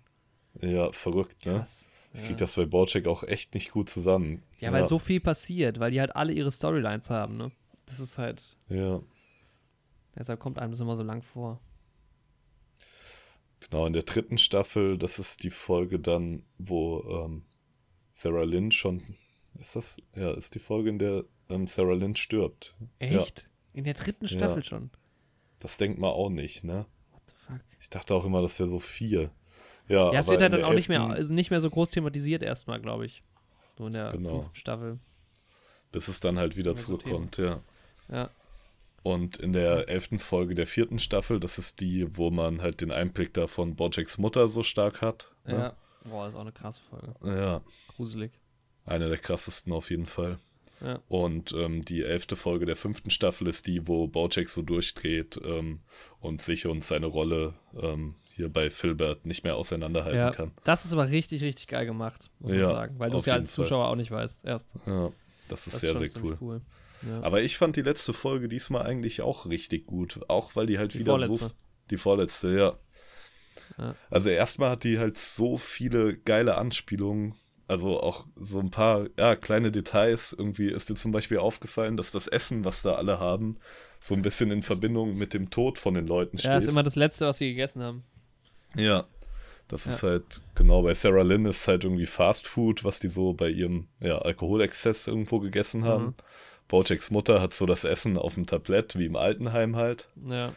Ja, 0.61 0.91
verrückt, 0.93 1.45
ne? 1.47 1.59
Krass. 1.59 1.85
Ich 2.13 2.21
Ja. 2.21 2.27
krieg 2.29 2.39
das 2.39 2.55
bei 2.57 2.65
Bojack 2.65 3.07
auch 3.07 3.23
echt 3.23 3.55
nicht 3.55 3.71
gut 3.71 3.89
zusammen. 3.89 4.43
Ja, 4.59 4.73
weil 4.73 4.87
so 4.87 4.99
viel 4.99 5.21
passiert, 5.21 5.79
weil 5.79 5.93
die 5.93 6.01
halt 6.01 6.17
alle 6.17 6.33
ihre 6.33 6.51
Storylines 6.51 7.09
haben, 7.11 7.37
ne? 7.37 7.53
Das 7.87 8.01
ist 8.01 8.19
halt, 8.19 8.43
Ja, 8.69 9.01
deshalb 10.17 10.41
kommt 10.41 10.59
einem 10.59 10.73
das 10.73 10.81
immer 10.81 10.97
so 10.97 11.03
lang 11.03 11.23
vor. 11.23 11.61
genau, 13.61 13.87
in 13.87 13.93
der 13.93 14.03
dritten 14.03 14.39
Staffel, 14.39 14.99
das 14.99 15.19
ist 15.19 15.43
die 15.45 15.51
Folge 15.51 15.99
dann, 16.01 16.43
wo 16.59 17.03
ähm, 17.25 17.45
Sarah 18.13 18.43
Lynn 18.45 18.73
schon, 18.73 19.17
ist 19.61 19.77
das? 19.77 19.97
Ja, 20.17 20.33
ist 20.33 20.55
die 20.55 20.59
Folge, 20.59 20.91
in 20.91 20.99
der 20.99 21.25
ähm, 21.49 21.67
Sarah 21.67 21.95
Lynn 21.95 22.17
stirbt. 22.17 22.75
Ja, 23.01 23.23
Echt? 23.23 23.49
In 23.73 23.85
der 23.85 23.95
dritten 23.95 24.25
Ja. 24.27 24.31
Staffel 24.37 24.65
schon? 24.65 24.91
das 25.61 25.77
denkt 25.77 25.99
man 25.99 26.11
auch 26.11 26.31
nicht, 26.31 26.65
ne? 26.65 26.87
What 27.13 27.23
the 27.27 27.33
fuck? 27.47 27.61
Ich 27.81 27.91
dachte 27.91 28.15
auch 28.15 28.25
immer, 28.25 28.41
das 28.41 28.59
wäre 28.59 28.69
so 28.69 28.79
vier. 28.79 29.31
Ja, 29.89 30.11
Ja, 30.13 30.21
es 30.21 30.27
aber 30.27 30.33
wird 30.35 30.43
halt 30.43 30.53
dann 30.55 30.65
auch 30.65 30.73
nicht 30.73 30.89
mehr, 30.89 31.03
also 31.03 31.33
nicht 31.33 31.51
mehr 31.51 31.61
so 31.61 31.69
groß 31.69 31.91
thematisiert 31.91 32.43
erstmal, 32.43 32.81
glaube 32.81 33.05
ich. 33.07 33.23
So 33.77 33.87
in 33.87 33.93
der 33.93 34.13
Genau. 34.13 34.37
fünften 34.41 34.57
Staffel. 34.57 34.99
Bis 35.93 36.09
es 36.09 36.21
dann 36.21 36.39
halt 36.39 36.57
wieder 36.57 36.73
Mehr 36.73 36.79
so 36.81 36.97
zurückkommt, 36.97 37.37
ja. 37.37 37.61
Ja. 38.11 38.31
Und 39.03 39.37
in 39.39 39.53
der 39.53 39.89
elften 39.89 40.19
Folge 40.19 40.55
der 40.55 40.67
vierten 40.67 40.99
Staffel, 40.99 41.41
das 41.41 41.59
ist 41.59 41.81
die, 41.81 42.07
wo 42.17 42.31
man 42.31 42.61
halt 42.63 42.81
den 42.81 42.91
Einblick 42.93 43.33
da 43.35 43.47
von 43.47 43.75
Bojacks 43.77 44.19
Mutter 44.19 44.49
so 44.49 44.63
stark 44.63 45.01
hat. 45.03 45.31
ne? 45.45 45.53
Ja. 45.55 45.77
Boah, 46.05 46.29
ist 46.29 46.35
auch 46.35 46.41
eine 46.41 46.53
krasse 46.53 46.81
Folge. 46.89 47.15
Ja, 47.25 47.61
Gruselig. 47.89 48.33
Eine 48.91 49.09
der 49.09 49.19
krassesten 49.19 49.73
auf 49.73 49.91
jeden 49.91 50.07
Fall. 50.07 50.39
Ja. 50.83 50.99
Und 51.09 51.53
ähm, 51.53 51.85
die 51.85 52.03
elfte 52.03 52.37
Folge 52.37 52.65
der 52.65 52.77
fünften 52.77 53.11
Staffel 53.11 53.47
ist 53.49 53.67
die, 53.67 53.87
wo 53.87 54.07
Bojack 54.07 54.49
so 54.49 54.63
durchdreht 54.63 55.39
ähm, 55.45 55.81
und 56.21 56.41
sich 56.41 56.67
und 56.67 56.85
seine 56.85 57.07
Rolle 57.07 57.55
ähm, 57.79 58.15
hier 58.35 58.49
bei 58.49 58.71
Filbert 58.71 59.27
nicht 59.27 59.45
mehr 59.45 59.57
auseinanderhalten 59.57 60.19
ja. 60.19 60.31
kann. 60.31 60.53
Das 60.65 60.87
ist 60.87 60.93
aber 60.95 61.11
richtig, 61.11 61.43
richtig 61.43 61.67
geil 61.67 61.85
gemacht, 61.85 62.31
muss 62.39 62.53
Ja, 62.53 62.67
man 62.67 62.75
sagen. 62.75 62.99
Weil 62.99 63.11
du 63.11 63.19
es 63.19 63.27
ja 63.27 63.35
als 63.35 63.53
Zuschauer 63.53 63.89
auch 63.89 63.97
nicht 63.97 64.11
weißt. 64.11 64.41
Erst. 64.43 64.69
Ja, 64.87 65.13
das 65.49 65.67
ist 65.67 65.75
Das 65.75 65.81
sehr, 65.83 65.93
schon 65.93 66.09
sehr 66.09 66.23
cool. 66.41 66.61
Ja. 67.03 67.21
Aber 67.23 67.43
ich 67.43 67.59
fand 67.59 67.77
die 67.77 67.83
letzte 67.83 68.13
Folge 68.15 68.49
diesmal 68.49 68.83
eigentlich 68.87 69.21
auch 69.21 69.47
richtig 69.47 69.87
gut. 69.87 70.21
Auch 70.29 70.57
weil 70.57 70.67
die 70.67 70.79
halt 70.79 70.95
Die 70.95 71.01
wieder 71.01 71.19
so. 71.19 71.27
vorletzte. 71.37 71.57
Die 71.91 71.97
vorletzte. 71.99 72.57
Ja. 73.77 73.95
Also 74.11 74.31
erstmal 74.31 74.71
hat 74.71 74.85
die 74.85 74.99
halt 74.99 75.19
so 75.19 75.59
viele 75.59 76.17
geile 76.17 76.57
Anspielungen. 76.57 77.35
Also 77.71 78.01
auch 78.01 78.27
so 78.37 78.59
ein 78.59 78.71
paar, 78.71 79.07
ja, 79.17 79.37
kleine 79.37 79.71
Details. 79.71 80.35
Irgendwie 80.37 80.71
ist 80.71 80.91
dir 80.91 80.97
zum 80.97 81.13
Beispiel 81.13 81.39
aufgefallen, 81.39 81.97
dass 81.97 82.11
das 82.11 82.27
Essen, 82.27 82.65
was 82.65 82.83
da 82.83 82.95
alle 82.95 83.21
haben, 83.21 83.57
so 84.01 84.15
ein 84.15 84.23
bisschen 84.23 84.51
in 84.51 84.63
Verbindung 84.63 85.17
mit 85.17 85.35
dem 85.35 85.51
Tod 85.51 85.79
von 85.79 85.95
den 85.95 86.07
Leuten 86.09 86.37
steht. 86.39 86.51
ja, 86.51 86.59
ist 86.59 86.67
immer 86.69 86.83
das 86.83 86.97
Letzte, 86.97 87.27
was 87.27 87.39
sie 87.39 87.49
gegessen 87.51 87.83
haben. 87.83 88.03
Ja. 88.77 89.05
Das 89.69 89.85
Ja. 89.85 89.93
ist 89.93 90.03
halt, 90.03 90.43
genau, 90.57 90.83
bei 90.83 90.95
Sarah 90.95 91.23
Lynn 91.23 91.47
ist 91.47 91.69
halt 91.69 91.85
irgendwie 91.85 92.07
Fast 92.07 92.49
Food, 92.49 92.83
was 92.83 92.99
die 92.99 93.07
so 93.07 93.35
bei 93.35 93.49
ihrem 93.49 93.87
ja, 94.01 94.19
Alkoholexzess 94.19 95.07
irgendwo 95.07 95.39
gegessen 95.39 95.85
haben. 95.85 96.07
Mhm. 96.07 96.15
Bojacks 96.67 97.13
Mutter 97.13 97.41
hat 97.41 97.53
so 97.53 97.67
das 97.67 97.85
Essen 97.85 98.17
auf 98.19 98.35
dem 98.35 98.47
Tablett, 98.47 98.99
wie 98.99 99.07
im 99.07 99.15
Altenheim 99.15 99.77
halt. 99.77 100.09
Ja. 100.29 100.55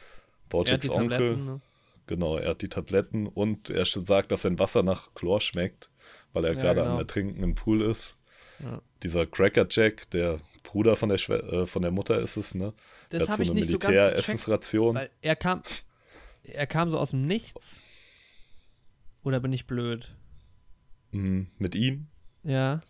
Bojacks 0.49 0.89
Onkel. 0.89 1.38
Ne? 1.38 1.62
genau, 2.08 2.38
er 2.38 2.49
hat 2.52 2.62
die 2.63 2.69
Tabletten 2.69 3.28
und 3.28 3.69
er 3.69 3.86
sagt, 3.86 4.32
dass 4.32 4.41
sein 4.41 4.58
Wasser 4.60 4.82
nach 4.84 5.13
Chlor 5.13 5.41
schmeckt, 5.41 5.89
weil 6.34 6.46
er 6.46 6.54
Ja, 6.54 6.62
gerade 6.62 6.82
genau. 6.82 6.93
am 6.93 7.00
Ertrinken 7.00 7.41
im 7.43 7.56
Pool 7.56 7.82
ist. 7.84 8.17
Ja. 8.60 8.82
Dieser 9.04 9.26
Cracker 9.26 9.65
Jack, 9.69 10.10
der 10.12 10.39
Bruder 10.63 10.96
von 10.96 11.10
der, 11.10 11.17
Schwe 11.17 11.39
äh, 11.43 11.65
von 11.65 11.82
der 11.82 11.91
Mutter 11.91 12.19
ist 12.19 12.38
es, 12.38 12.56
ne? 12.56 12.74
Der 13.12 13.19
Das 13.19 13.30
hat 13.30 13.34
habe 13.34 13.38
so 13.38 13.43
ich 13.43 13.52
eine 13.52 13.60
nicht 13.60 13.69
so 13.69 13.80
ganz 13.80 13.91
gecheckt, 13.93 14.04
Militäressensration. 14.15 14.96
weil 14.96 15.10
er 15.22 15.36
kam, 15.36 15.62
er 16.43 16.67
kam 16.67 16.89
so 16.89 16.98
aus 16.98 17.12
dem 17.12 17.26
Nichts. 17.28 17.80
Oder 19.24 19.39
bin 19.39 19.54
ich 19.54 19.67
blöd? 19.67 20.13
Mhm, 21.12 21.48
mit 21.58 21.76
ihm. 21.76 22.08
Ja. 22.43 22.82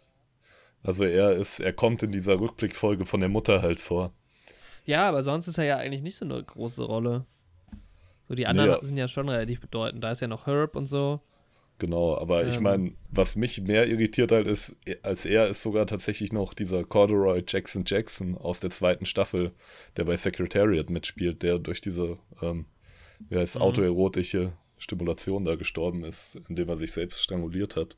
Also 0.81 1.03
er 1.05 1.33
ist, 1.35 1.59
er 1.59 1.73
kommt 1.73 2.03
in 2.03 2.11
dieser 2.11 2.39
Rückblickfolge 2.39 3.05
von 3.05 3.19
der 3.19 3.29
Mutter 3.29 3.61
halt 3.61 3.79
vor. 3.79 4.13
Ja, 4.85 5.07
aber 5.07 5.23
sonst 5.23 5.47
ist 5.47 5.57
er 5.57 5.63
ja 5.65 5.77
eigentlich 5.77 6.01
nicht 6.01 6.17
so 6.17 6.25
eine 6.25 6.43
große 6.43 6.83
Rolle. 6.83 7.25
So, 8.27 8.35
die 8.35 8.47
anderen 8.47 8.69
Nee, 8.69 8.75
ja. 8.77 8.83
sind 8.83 8.97
ja 8.97 9.07
schon 9.07 9.29
relativ 9.29 9.61
bedeutend. 9.61 10.03
Da 10.03 10.11
ist 10.11 10.21
ja 10.21 10.27
noch 10.27 10.45
Herb 10.47 10.75
und 10.75 10.87
so. 10.87 11.21
Genau, 11.83 12.15
aber 12.17 12.47
ich 12.47 12.55
Ähm. 12.57 12.63
meine, 12.63 12.93
was 13.11 13.35
mich 13.35 13.59
mehr 13.61 13.87
irritiert 13.89 14.31
halt 14.31 14.47
ist, 14.47 14.77
als 15.01 15.25
er 15.25 15.49
ist 15.49 15.61
sogar 15.61 15.85
tatsächlich 15.85 16.31
noch 16.31 16.53
dieser 16.53 16.85
Corduroy 16.85 17.43
Jackson 17.45 17.83
Jackson 17.85 18.37
aus 18.37 18.61
der 18.61 18.69
zweiten 18.69 19.05
Staffel, 19.05 19.51
der 19.97 20.05
bei 20.05 20.15
Secretariat 20.15 20.89
mitspielt, 20.89 21.43
der 21.43 21.59
durch 21.59 21.81
diese, 21.81 22.17
ähm, 22.41 22.67
wie 23.27 23.35
heißt, 23.37 23.55
Mhm. 23.57 23.61
autoerotische 23.63 24.53
Stimulation 24.77 25.43
da 25.43 25.55
gestorben 25.55 26.05
ist, 26.05 26.39
indem 26.47 26.69
er 26.69 26.77
sich 26.77 26.93
selbst 26.93 27.21
stranguliert 27.21 27.75
hat. 27.75 27.97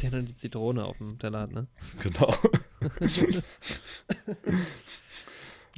Der 0.00 0.10
nur 0.12 0.22
die 0.22 0.36
Zitrone 0.36 0.84
auf 0.86 0.96
dem 0.96 1.18
Teller 1.18 1.40
hat, 1.40 1.52
ne? 1.52 1.66
Genau. 2.02 2.34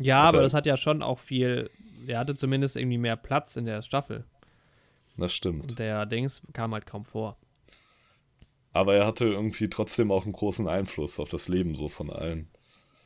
Ja, 0.01 0.21
Hat 0.23 0.29
aber 0.29 0.39
er- 0.39 0.43
das 0.45 0.55
hat 0.55 0.67
ja 0.67 0.77
schon 0.77 1.03
auch 1.03 1.19
viel. 1.19 1.71
Der 2.07 2.19
hatte 2.21 2.37
zumindest 2.37 2.77
irgendwie 2.77 2.99
mehr 2.99 3.17
Platz 3.17 3.57
in 3.57 3.65
der 3.65 3.83
Staffel. 3.83 4.25
Das 5.17 5.33
stimmt. 5.33 5.63
Und 5.73 5.79
der 5.81 6.07
Dings 6.07 6.41
kam 6.53 6.73
halt 6.73 6.87
kaum 6.87 7.05
vor. 7.05 7.37
Aber 8.79 8.95
er 8.95 9.07
hatte 9.07 9.25
irgendwie 9.25 9.69
trotzdem 9.69 10.13
auch 10.13 10.23
einen 10.25 10.33
großen 10.35 10.69
Einfluss 10.69 11.19
auf 11.19 11.29
das 11.29 11.49
Leben 11.49 11.75
so 11.75 11.89
von 11.89 12.11
allen. 12.11 12.49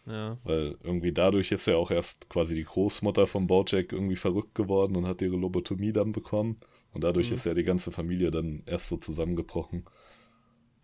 Ja. 0.05 0.37
Weil 0.45 0.77
irgendwie 0.83 1.12
dadurch 1.12 1.51
ist 1.51 1.66
ja 1.66 1.77
auch 1.77 1.91
erst 1.91 2.29
quasi 2.29 2.55
die 2.55 2.64
Großmutter 2.64 3.27
von 3.27 3.47
Bojack 3.47 3.91
irgendwie 3.93 4.16
verrückt 4.16 4.55
geworden 4.55 4.97
und 4.97 5.07
hat 5.07 5.23
ihre 5.23 5.37
Lobotomie 5.37 5.93
dann 5.95 6.12
bekommen. 6.12 6.59
Und 6.93 7.05
dadurch 7.05 7.31
Mhm. 7.31 7.35
ist 7.37 7.47
ja 7.47 7.55
die 7.55 7.62
ganze 7.64 7.91
Familie 7.91 8.31
dann 8.31 8.64
erst 8.66 8.89
so 8.89 8.99
zusammengebrochen. 8.99 9.85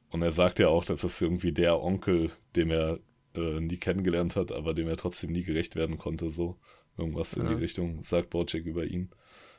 Und 0.09 0.23
er 0.23 0.33
sagt 0.33 0.59
ja 0.59 0.69
auch, 0.69 0.87
das 0.87 1.05
ist 1.05 1.21
irgendwie 1.21 1.53
der 1.53 1.83
Onkel, 1.83 2.31
dem 2.57 2.71
er 2.71 2.99
äh, 3.35 3.61
nie 3.61 3.77
kennengelernt 3.77 4.37
hat, 4.37 4.53
aber 4.53 4.73
dem 4.73 4.89
er 4.89 4.97
trotzdem 4.97 5.33
nie 5.33 5.43
gerecht 5.43 5.77
werden 5.77 5.99
konnte, 5.99 6.31
so. 6.31 6.57
Irgendwas 6.97 7.35
in 7.35 7.43
Ja. 7.45 7.51
die 7.51 7.61
Richtung 7.63 8.03
sagt 8.03 8.31
Bojack 8.31 8.65
über 8.65 8.85
ihn. 8.85 9.11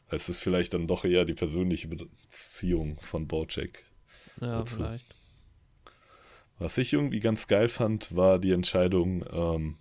Es 0.10 0.28
ist 0.28 0.42
vielleicht 0.42 0.74
dann 0.74 0.88
doch 0.88 1.06
eher 1.06 1.24
die 1.24 1.36
persönliche 1.36 1.88
Beziehung 1.88 2.98
von 3.02 3.28
Bojack. 3.28 3.84
Ja, 4.42 4.60
Dazu. 4.60 4.78
vielleicht. 4.78 5.16
Was 6.60 6.78
ich 6.78 6.94
irgendwie 6.94 7.20
ganz 7.22 7.48
geil 7.48 7.68
fand, 7.70 8.16
war 8.16 8.38
die 8.40 8.52
Entscheidung, 8.52 9.24
ähm, 9.32 9.78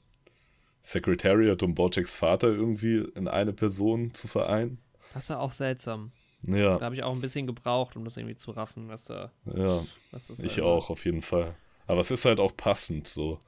Secretariat 0.83 1.63
und 1.63 1.75
Bojacks 1.75 2.15
Vater 2.15 2.49
irgendwie 2.49 3.05
in 3.15 3.29
eine 3.29 3.53
Person 3.53 4.15
zu 4.15 4.29
vereinen. 4.29 4.79
Das 5.13 5.29
war 5.29 5.41
auch 5.41 5.53
seltsam. 5.53 6.13
Ja. 6.43 6.79
Da 6.79 6.85
habe 6.87 6.95
ich 6.95 7.03
auch 7.03 7.13
ein 7.13 7.21
bisschen 7.21 7.47
gebraucht, 7.47 7.97
um 7.97 8.05
das 8.05 8.17
irgendwie 8.17 8.37
zu 8.37 8.53
raffen, 8.53 8.89
was 8.89 9.05
da. 9.05 9.33
Ja, 9.45 9.85
was 10.13 10.31
ich 10.39 10.53
sein 10.53 10.65
auch, 10.65 10.89
auf 10.91 11.05
jeden 11.05 11.23
Fall. 11.23 11.57
Aber 11.87 12.01
es 12.01 12.11
ist 12.11 12.25
halt 12.25 12.39
auch 12.41 12.57
passend 12.57 13.09
so, 13.09 13.41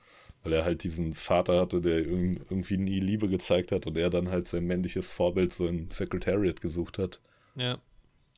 weil 0.42 0.52
er 0.54 0.64
halt 0.64 0.82
diesen 0.82 1.14
Vater 1.14 1.60
hatte, 1.60 1.80
der 1.80 2.00
irg- 2.00 2.40
irgendwie 2.50 2.78
nie 2.78 2.98
Liebe 3.00 3.28
gezeigt 3.28 3.70
hat 3.72 3.86
und 3.86 3.96
er 3.96 4.10
dann 4.10 4.28
halt 4.28 4.48
sein 4.48 4.64
männliches 4.64 5.12
Vorbild 5.12 5.52
so 5.54 5.66
in 5.66 5.88
Secretariat 5.90 6.60
gesucht 6.60 6.98
hat. 6.98 7.20
Ja, 7.54 7.78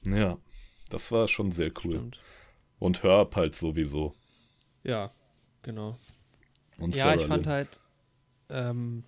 Ja, 0.05 0.37
das 0.91 1.11
war 1.13 1.29
schon 1.29 1.51
sehr 1.51 1.71
cool. 1.85 1.95
stimmt. 1.97 2.21
Und 2.79 3.03
Herb 3.05 3.37
halt 3.37 3.55
sowieso. 3.55 4.15
Ja, 4.85 5.11
genau. 5.63 5.99
Und 6.79 6.97
ja, 6.97 7.15
ich 7.15 7.27
fand 7.27 7.47
halt, 7.47 7.69
ähm, 8.49 9.05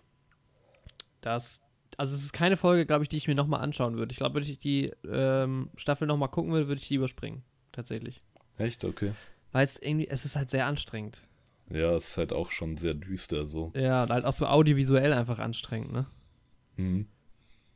dass, 1.20 1.62
also 1.96 2.14
es 2.14 2.22
ist 2.22 2.32
keine 2.32 2.56
Folge, 2.56 2.86
glaube 2.86 3.04
ich, 3.04 3.08
die 3.08 3.16
ich 3.16 3.26
mir 3.26 3.34
nochmal 3.34 3.60
anschauen 3.60 3.96
würde. 3.96 4.12
Ich 4.12 4.18
glaube, 4.18 4.34
würde 4.34 4.50
ich 4.50 4.58
die 4.58 4.92
ähm, 5.10 5.70
Staffel 5.76 6.06
nochmal 6.06 6.28
gucken 6.28 6.52
würde, 6.52 6.68
würde 6.68 6.80
ich 6.80 6.88
die 6.88 6.94
überspringen. 6.94 7.42
Tatsächlich. 7.72 8.18
Echt, 8.58 8.84
okay. 8.84 9.12
Weil 9.52 9.64
es 9.64 9.78
irgendwie, 9.80 10.08
es 10.08 10.24
ist 10.24 10.36
halt 10.36 10.50
sehr 10.50 10.66
anstrengend. 10.66 11.22
Ja, 11.70 11.92
es 11.94 12.10
ist 12.10 12.16
halt 12.18 12.32
auch 12.32 12.50
schon 12.50 12.76
sehr 12.76 12.94
düster 12.94 13.46
so. 13.46 13.72
Ja, 13.74 14.04
und 14.04 14.10
halt 14.10 14.24
auch 14.24 14.32
so 14.32 14.46
audiovisuell 14.46 15.12
einfach 15.12 15.38
anstrengend, 15.38 15.92
ne? 15.92 16.06
Mhm. 16.76 17.06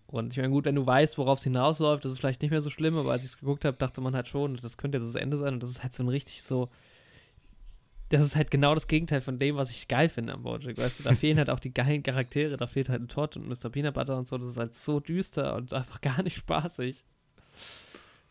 Und 0.06 0.32
ich 0.32 0.38
meine, 0.38 0.50
gut, 0.50 0.64
wenn 0.64 0.74
du 0.74 0.86
weißt, 0.86 1.18
worauf 1.18 1.38
es 1.38 1.44
hinausläuft, 1.44 2.04
das 2.04 2.12
ist 2.12 2.18
vielleicht 2.18 2.40
nicht 2.40 2.50
mehr 2.50 2.60
so 2.60 2.70
schlimm, 2.70 2.96
aber 2.96 3.12
als 3.12 3.24
ich 3.24 3.30
es 3.30 3.38
geguckt 3.38 3.64
habe, 3.64 3.76
dachte 3.76 4.00
man 4.00 4.14
halt 4.14 4.28
schon, 4.28 4.56
das 4.56 4.78
könnte 4.78 4.98
jetzt 4.98 5.08
das 5.08 5.20
Ende 5.20 5.36
sein 5.36 5.54
und 5.54 5.62
das 5.62 5.70
ist 5.70 5.82
halt 5.82 5.94
so 5.94 6.02
ein 6.02 6.08
richtig 6.08 6.42
so. 6.42 6.70
Das 8.10 8.22
ist 8.22 8.36
halt 8.36 8.50
genau 8.50 8.74
das 8.74 8.86
Gegenteil 8.86 9.20
von 9.20 9.38
dem, 9.38 9.56
was 9.56 9.70
ich 9.70 9.86
geil 9.88 10.08
finde 10.08 10.32
am 10.32 10.42
Bojack. 10.42 10.78
Weißt 10.78 11.00
du, 11.00 11.04
da 11.04 11.14
fehlen 11.14 11.38
halt 11.38 11.50
auch 11.50 11.60
die 11.60 11.74
geilen 11.74 12.02
Charaktere, 12.02 12.56
da 12.56 12.66
fehlt 12.66 12.88
halt 12.88 13.02
ein 13.02 13.08
Todd 13.08 13.36
und 13.36 13.48
Mr. 13.48 13.70
Peanut 13.70 13.94
Butter 13.94 14.16
und 14.16 14.26
so, 14.26 14.38
das 14.38 14.48
ist 14.48 14.56
halt 14.56 14.74
so 14.74 14.98
düster 15.00 15.56
und 15.56 15.72
einfach 15.74 16.00
gar 16.00 16.22
nicht 16.22 16.36
spaßig. 16.38 17.04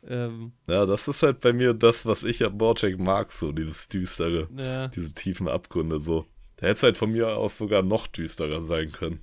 Ähm, 0.08 0.54
Ja, 0.68 0.86
das 0.86 1.08
ist 1.08 1.22
halt 1.24 1.40
bei 1.42 1.54
mir 1.54 1.74
das, 1.74 2.06
was 2.06 2.24
ich 2.24 2.44
am 2.44 2.58
Bojack 2.58 2.98
mag, 2.98 3.32
so 3.32 3.52
dieses 3.52 3.88
Düstere, 3.90 4.48
ja, 4.56 4.88
diese 4.88 5.14
tiefen 5.14 5.48
Abgründe 5.48 6.00
so. 6.00 6.26
Da 6.58 6.68
hätte 6.68 6.78
es 6.78 6.84
halt 6.84 6.98
von 6.98 7.12
mir 7.12 7.38
aus 7.38 7.58
sogar 7.58 7.84
noch 7.84 8.08
düsterer 8.08 8.62
sein 8.62 8.92
können. 8.92 9.20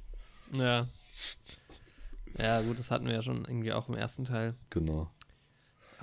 ja. 0.53 0.87
Ja, 2.37 2.63
gut, 2.63 2.79
das 2.81 2.91
hatten 2.91 3.07
wir 3.07 3.15
ja 3.15 3.23
schon 3.23 3.45
irgendwie 3.45 3.73
auch 3.73 3.89
im 3.89 3.95
ersten 3.95 4.25
Teil. 4.25 4.55
Genau. 4.71 5.09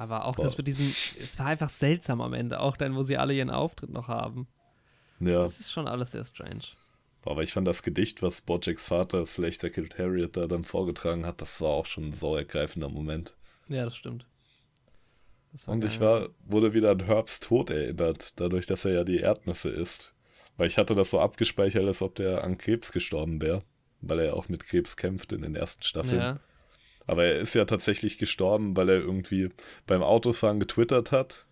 Aber 0.02 0.26
auch 0.26 0.36
Boah. 0.36 0.44
das 0.44 0.58
mit 0.58 0.68
diesem, 0.68 0.96
es 1.22 1.38
war 1.38 1.46
einfach 1.48 1.70
seltsam 1.70 2.22
am 2.22 2.34
Ende, 2.34 2.60
auch 2.60 2.76
dann, 2.76 2.96
wo 2.96 3.04
sie 3.04 3.18
alle 3.18 3.34
ihren 3.36 3.52
Auftritt 3.52 3.92
noch 3.92 4.08
haben. 4.08 4.48
Ja, 5.20 5.44
Das 5.44 5.60
ist 5.60 5.72
schon 5.72 5.88
alles 5.88 6.12
sehr 6.12 6.26
strange. 6.26 6.64
aber 7.24 7.44
ich 7.44 7.54
fand 7.54 7.68
das 7.68 7.84
Gedicht, 7.84 8.24
was 8.24 8.42
Bojacks 8.42 8.88
Vater 8.88 9.26
slash 9.28 9.60
Secretariat 9.60 10.36
da 10.36 10.48
dann 10.48 10.64
vorgetragen 10.66 11.26
hat, 11.28 11.40
das 11.42 11.62
war 11.62 11.70
auch 11.70 11.86
schon 11.86 12.10
ein 12.10 12.14
sauergreifender 12.14 12.90
Moment. 12.90 13.36
Ja, 13.68 13.86
das 13.86 13.96
stimmt. 13.96 14.26
Das 15.52 15.66
Und 15.68 15.82
geil. 15.82 15.90
ich 15.92 16.00
war, 16.00 16.30
wurde 16.46 16.74
wieder 16.74 16.92
an 16.92 17.06
Herbs 17.06 17.40
Tod 17.40 17.70
erinnert, 17.70 18.40
dadurch, 18.40 18.66
dass 18.66 18.86
er 18.86 18.94
ja 18.94 19.04
die 19.04 19.20
Erdnüsse 19.20 19.70
isst. 19.70 20.14
Weil 20.58 20.68
ich 20.68 20.78
hatte 20.80 20.96
das 20.96 21.12
so 21.12 21.20
abgespeichert, 21.20 21.86
als 21.86 22.02
ob 22.02 22.16
der 22.16 22.44
an 22.44 22.58
Krebs 22.58 22.92
gestorben 22.92 23.40
wäre. 23.42 23.64
Weil 24.02 24.20
er 24.20 24.36
auch 24.36 24.50
mit 24.50 24.66
Krebs 24.66 24.98
kämpft 24.98 25.32
in 25.32 25.42
den 25.44 25.56
ersten 25.56 25.84
Staffeln. 25.84 26.20
Ja, 26.20 26.40
Aber 27.12 27.26
er 27.26 27.40
ist 27.40 27.56
ja 27.56 27.66
tatsächlich 27.66 28.18
gestorben, 28.18 28.78
weil 28.78 28.88
er 28.90 29.00
irgendwie 29.02 29.50
beim 29.86 30.02
Autofahren 30.02 30.60
getwittert 30.62 31.12
hat. 31.12 31.46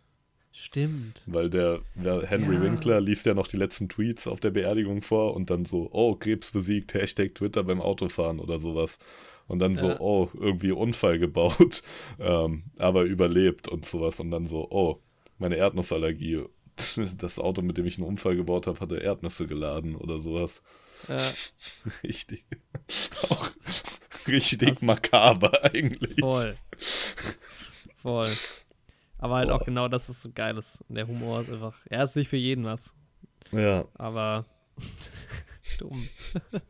stimmt. 0.53 1.22
Weil 1.26 1.49
der, 1.49 1.80
der 1.95 2.26
Henry 2.26 2.55
Ja. 2.55 2.62
Winkler 2.62 3.01
liest 3.01 3.26
ja 3.26 3.34
noch 3.34 3.47
die 3.47 3.57
letzten 3.57 3.89
Tweets 3.89 4.26
auf 4.28 4.39
der 4.39 4.51
Beerdigung 4.51 5.01
vor 5.01 5.36
und 5.36 5.49
dann 5.49 5.66
so, 5.66 5.89
oh, 5.91 6.16
Krebs 6.16 6.51
besiegt, 6.51 6.93
Hashtag 6.93 7.36
Twitter 7.36 7.64
beim 7.64 7.82
Autofahren 7.82 8.39
oder 8.39 8.57
sowas. 8.60 8.99
Und 9.47 9.60
dann 9.60 9.76
so, 9.76 9.89
Ja. 9.89 9.99
oh, 9.99 10.30
irgendwie 10.34 10.72
Unfall 10.72 11.20
gebaut, 11.20 11.84
ähm, 12.20 12.64
aber 12.78 13.03
überlebt 13.03 13.68
und 13.68 13.86
sowas. 13.86 14.20
Und 14.22 14.32
dann 14.32 14.47
so, 14.47 14.68
oh, 14.70 14.99
meine 15.39 15.57
Erdnussallergie. 15.57 16.43
Das 17.18 17.39
Auto, 17.39 17.62
mit 17.62 17.78
dem 17.78 17.86
ich 17.86 17.97
einen 17.97 18.07
Unfall 18.07 18.38
gebaut 18.38 18.66
habe, 18.66 18.80
hatte 18.80 18.95
Erdnüsse 18.99 19.47
geladen 19.47 19.95
oder 19.97 20.20
sowas. 20.22 20.62
Ja, 21.07 21.33
Richtig. 22.03 22.45
Auch 23.29 23.49
richtig 24.27 24.81
makaber 24.81 25.63
eigentlich. 25.63 26.19
voll. 26.19 26.57
voll. 28.01 28.29
Aber 29.17 29.35
halt 29.35 29.49
auch 29.49 29.59
Boah. 29.59 29.65
genau 29.65 29.87
das 29.87 30.09
ist 30.09 30.21
so 30.21 30.31
geil. 30.31 30.57
ist. 30.57 30.83
Der 30.87 31.07
Humor 31.07 31.41
ist 31.41 31.51
einfach, 31.51 31.77
er 31.89 32.03
ist 32.03 32.15
nicht 32.15 32.29
für 32.29 32.37
jeden 32.37 32.65
was. 32.65 32.93
Ja. 33.51 33.85
Aber 33.95 34.45
dumm. 35.77 36.07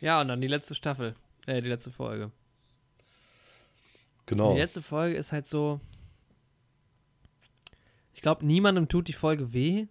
ja, 0.00 0.20
und 0.20 0.28
dann 0.28 0.40
die 0.40 0.48
letzte 0.48 0.74
Staffel. 0.74 1.14
Äh, 1.46 1.60
die 1.60 1.68
letzte 1.68 1.90
Folge. 1.90 2.30
Genau. 4.26 4.54
Die 4.54 4.60
letzte 4.60 4.82
Folge 4.82 5.16
ist 5.16 5.32
halt 5.32 5.46
so. 5.46 5.80
Ich 8.14 8.22
glaube, 8.22 8.46
niemandem 8.46 8.88
tut 8.88 9.08
die 9.08 9.12
Folge 9.12 9.52
weh, 9.52 9.88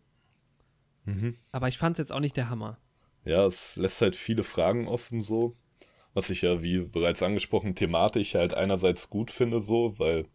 Mhm. 1.06 1.36
aber 1.52 1.68
ich 1.68 1.78
fand 1.78 1.96
es 1.96 2.04
jetzt 2.04 2.12
auch 2.12 2.20
nicht 2.20 2.38
der 2.38 2.50
Hammer. 2.50 2.78
Ja, 3.26 3.46
es 3.46 3.76
lässt 3.76 4.02
halt 4.02 4.16
viele 4.16 4.44
Fragen 4.44 4.88
offen 4.88 5.22
so. 5.22 5.56
Was 6.14 6.30
ich 6.30 6.42
ja, 6.42 6.62
wie 6.62 6.80
bereits 6.80 7.24
angesprochen, 7.24 7.76
thematisch 7.76 8.36
halt 8.36 8.54
einerseits 8.54 9.10
gut 9.10 9.32
finde 9.32 9.62
so, 9.62 9.98
weil 9.98 10.26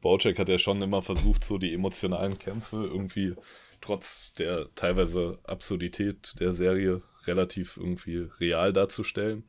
Bojack 0.00 0.38
hat 0.38 0.48
ja 0.48 0.58
schon 0.58 0.82
immer 0.82 1.02
versucht, 1.02 1.44
so 1.44 1.58
die 1.58 1.72
emotionalen 1.72 2.38
Kämpfe 2.38 2.82
irgendwie 2.82 3.34
trotz 3.80 4.32
der 4.32 4.74
teilweise 4.74 5.38
Absurdität 5.44 6.34
der 6.40 6.52
Serie 6.52 7.02
relativ 7.26 7.76
irgendwie 7.76 8.28
real 8.40 8.72
darzustellen. 8.72 9.44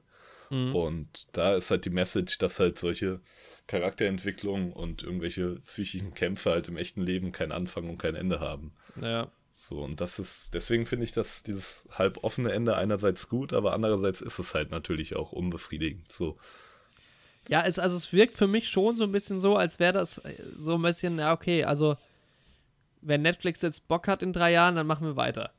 Mhm. 0.50 0.76
Und 0.76 1.28
da 1.32 1.56
ist 1.56 1.72
halt 1.72 1.86
die 1.86 1.90
Message, 1.90 2.38
dass 2.38 2.60
halt 2.60 2.78
solche 2.78 3.22
Charakterentwicklungen 3.68 4.74
und 4.74 5.04
irgendwelche 5.04 5.56
psychischen 5.66 6.14
Kämpfe 6.14 6.52
halt 6.52 6.68
im 6.68 6.78
echten 6.78 7.02
Leben 7.02 7.32
keinen 7.32 7.54
Anfang 7.54 7.90
und 7.90 7.98
kein 7.98 8.16
Ende 8.16 8.40
haben. 8.40 8.74
Ja. 9.02 9.32
So, 9.64 9.80
und 9.84 10.02
das 10.02 10.18
ist, 10.18 10.56
deswegen 10.56 10.88
finde 10.88 11.04
ich 11.04 11.12
das, 11.12 11.44
dieses 11.44 11.88
halb 11.92 12.24
offene 12.24 12.52
Ende 12.52 12.76
einerseits 12.76 13.30
gut, 13.30 13.54
aber 13.54 13.74
andererseits 13.74 14.20
ist 14.20 14.40
es 14.40 14.56
halt 14.56 14.72
natürlich 14.72 15.16
auch 15.16 15.32
unbefriedigend. 15.32 16.12
So, 16.12 16.40
Ja, 17.48 17.64
es, 17.64 17.78
also 17.78 17.96
es 17.96 18.12
wirkt 18.12 18.40
für 18.40 18.48
mich 18.48 18.70
schon 18.70 18.98
so 18.98 19.04
ein 19.04 19.12
bisschen 19.12 19.40
so, 19.40 19.56
als 19.58 19.78
wäre 19.78 19.94
das 19.94 20.18
äh, 20.18 20.34
so 20.58 20.74
ein 20.74 20.82
bisschen, 20.82 21.20
ja, 21.20 21.32
okay, 21.32 21.64
also 21.64 21.96
wenn 23.02 23.22
Netflix 23.22 23.62
jetzt 23.62 23.88
Bock 23.88 24.08
hat 24.08 24.24
in 24.24 24.34
drei 24.34 24.52
Jahren, 24.52 24.76
dann 24.76 24.88
machen 24.88 25.06
wir 25.06 25.16
weiter. 25.16 25.52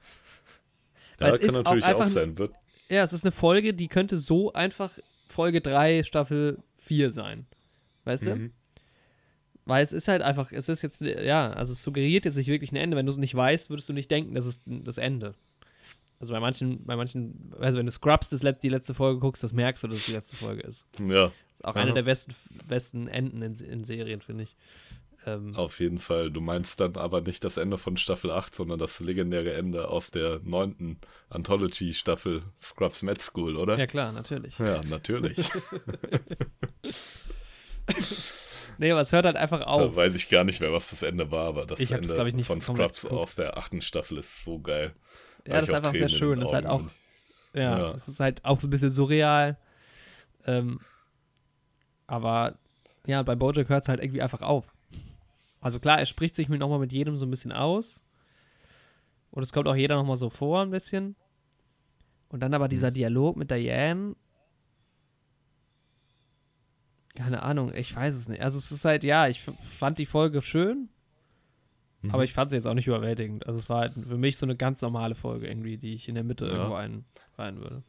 Weil 1.18 1.28
ja, 1.28 1.34
es 1.34 1.40
kann 1.40 1.48
ist 1.50 1.54
auch 1.54 1.62
natürlich 1.62 1.84
auch, 1.84 1.88
einfach- 1.90 2.06
sein. 2.06 2.38
Wird, 2.38 2.52
Ja, 2.88 3.04
es 3.04 3.12
ist 3.12 3.22
eine 3.24 3.30
Folge, 3.30 3.72
die 3.72 3.86
könnte 3.86 4.18
so 4.18 4.52
einfach 4.52 4.98
Folge 5.28 5.60
3, 5.60 6.02
Staffel 6.02 6.58
4 6.80 7.12
sein. 7.12 7.46
Weißt 8.04 8.26
du? 8.26 8.50
Weil 9.64 9.84
es 9.84 9.92
ist 9.92 10.08
halt 10.08 10.22
einfach, 10.22 10.50
es 10.50 10.68
ist 10.68 10.82
jetzt, 10.82 11.00
ja, 11.00 11.52
also 11.52 11.72
es 11.72 11.82
suggeriert 11.82 12.24
jetzt 12.24 12.36
nicht 12.36 12.48
wirklich 12.48 12.72
ein 12.72 12.76
Ende. 12.76 12.96
Wenn 12.96 13.06
du 13.06 13.12
es 13.12 13.18
nicht 13.18 13.34
weißt, 13.34 13.70
würdest 13.70 13.88
du 13.88 13.92
nicht 13.92 14.10
denken, 14.10 14.34
das 14.34 14.46
ist 14.46 14.62
das 14.66 14.98
Ende. 14.98 15.34
Also 16.18 16.32
bei 16.32 16.40
manchen, 16.40 16.84
bei 16.84 16.96
manchen, 16.96 17.52
also 17.58 17.78
wenn 17.78 17.86
du 17.86 17.92
Scrubs 17.92 18.28
das 18.28 18.42
let 18.42 18.62
die 18.62 18.68
letzte 18.68 18.94
Folge 18.94 19.20
guckst, 19.20 19.42
das 19.42 19.52
merkst 19.52 19.82
du, 19.84 19.88
dass 19.88 19.98
es 19.98 20.06
die 20.06 20.12
letzte 20.12 20.36
Folge 20.36 20.62
ist. 20.62 20.86
Ja, 21.00 21.26
Das 21.26 21.32
ist 21.54 21.64
auch 21.64 21.74
Aha. 21.74 21.82
eine 21.82 21.94
der 21.94 22.02
besten, 22.02 22.34
besten 22.68 23.08
Enden 23.08 23.42
in, 23.42 23.54
in 23.54 23.84
Serien, 23.84 24.20
finde 24.20 24.44
ich. 24.44 24.56
Ähm, 25.24 25.54
auf 25.54 25.78
jeden 25.78 25.98
Fall. 25.98 26.30
Du 26.30 26.40
meinst 26.40 26.80
dann 26.80 26.96
aber 26.96 27.20
nicht 27.20 27.44
das 27.44 27.56
Ende 27.56 27.78
von 27.78 27.96
Staffel 27.96 28.30
8, 28.30 28.54
sondern 28.54 28.78
das 28.78 28.98
legendäre 29.00 29.52
Ende 29.52 29.88
aus 29.88 30.10
der 30.10 30.40
neunten 30.42 30.98
Anthology-Staffel 31.30 32.42
Scrubs 32.60 33.02
Med 33.02 33.22
School, 33.22 33.56
oder? 33.56 33.78
Ja, 33.78 33.86
klar, 33.86 34.12
natürlich. 34.12 34.58
Ja, 34.58 34.80
natürlich. 34.90 35.50
Nee, 38.78 38.90
aber 38.90 39.00
es 39.00 39.12
hört 39.12 39.24
halt 39.26 39.36
einfach 39.36 39.60
Da 39.60 39.66
auf. 39.66 39.96
weiß 39.96 40.14
ich 40.14 40.28
gar 40.28 40.44
nicht 40.44 40.60
mehr, 40.60 40.72
was 40.72 40.90
das 40.90 41.02
Ende 41.02 41.30
war, 41.30 41.46
aber 41.48 41.66
das 41.66 41.78
Ich 41.80 41.90
Ende 41.92 42.12
glaub 42.12 42.26
ich, 42.26 42.34
nicht 42.34 42.46
von 42.46 42.60
Scrubs 42.60 43.04
aus 43.06 43.34
der 43.36 43.56
achten 43.56 43.80
Staffel 43.80 44.18
ist 44.18 44.44
so 44.44 44.58
geil. 44.60 44.92
Ja, 45.46 45.54
das 45.60 45.68
ist 45.68 45.74
einfach 45.74 45.92
sehr 45.94 46.08
schön. 46.08 46.40
Das 46.40 46.50
ist 46.50 46.54
halt 46.54 46.66
auch, 46.66 46.82
ja, 47.54 47.78
Ja. 47.78 47.90
es 47.92 48.08
ist 48.08 48.20
halt 48.20 48.44
auch 48.44 48.60
so 48.60 48.66
ein 48.66 48.70
bisschen 48.70 48.90
surreal. 48.90 49.56
Ähm, 50.46 50.80
aber 52.06 52.58
ja, 53.06 53.22
bei 53.22 53.34
Bojack 53.34 53.68
hört 53.68 53.84
es 53.84 53.88
halt 53.88 54.00
irgendwie 54.00 54.22
einfach 54.22 54.42
auf. 54.42 54.72
Also 55.60 55.78
klar, 55.78 55.98
er 55.98 56.06
spricht 56.06 56.34
sich 56.34 56.48
nochmal 56.48 56.78
mit 56.78 56.92
jedem 56.92 57.14
so 57.14 57.26
ein 57.26 57.30
bisschen 57.30 57.52
aus. 57.52 58.00
Und 59.30 59.42
es 59.42 59.52
kommt 59.52 59.66
auch 59.68 59.76
jeder 59.76 59.96
nochmal 59.96 60.16
so 60.16 60.28
vor 60.28 60.60
ein 60.62 60.70
bisschen. 60.70 61.16
Und 62.28 62.40
dann 62.40 62.54
aber 62.54 62.68
dieser 62.68 62.90
Dialog 62.90 63.36
mit 63.36 63.50
Diane. 63.50 64.14
Keine 67.14 67.42
Ahnung, 67.42 67.72
ich 67.74 67.94
weiß 67.94 68.14
es 68.14 68.28
nicht. 68.28 68.42
Also 68.42 68.58
es 68.58 68.72
ist 68.72 68.84
halt, 68.84 69.04
ja, 69.04 69.28
ich 69.28 69.42
fand 69.42 69.98
die 69.98 70.06
Folge 70.06 70.40
schön, 70.42 70.88
Mhm. 72.00 72.10
aber 72.10 72.24
ich 72.24 72.32
fand 72.32 72.50
sie 72.50 72.56
jetzt 72.56 72.66
auch 72.66 72.74
nicht 72.74 72.86
überwältigend. 72.88 73.46
Also 73.46 73.58
es 73.60 73.68
war 73.68 73.80
halt 73.80 73.92
für 73.94 74.16
mich 74.16 74.36
so 74.36 74.46
eine 74.46 74.56
ganz 74.56 74.80
normale 74.82 75.14
Folge 75.14 75.46
irgendwie, 75.46 75.76
die 75.78 75.94
ich 75.94 76.08
in 76.08 76.14
der 76.14 76.24
Mitte 76.24 76.46
Ja. 76.46 76.52
irgendwo 76.52 76.74
ein, 76.74 77.04
rein 77.38 77.58
würde. 77.60 77.82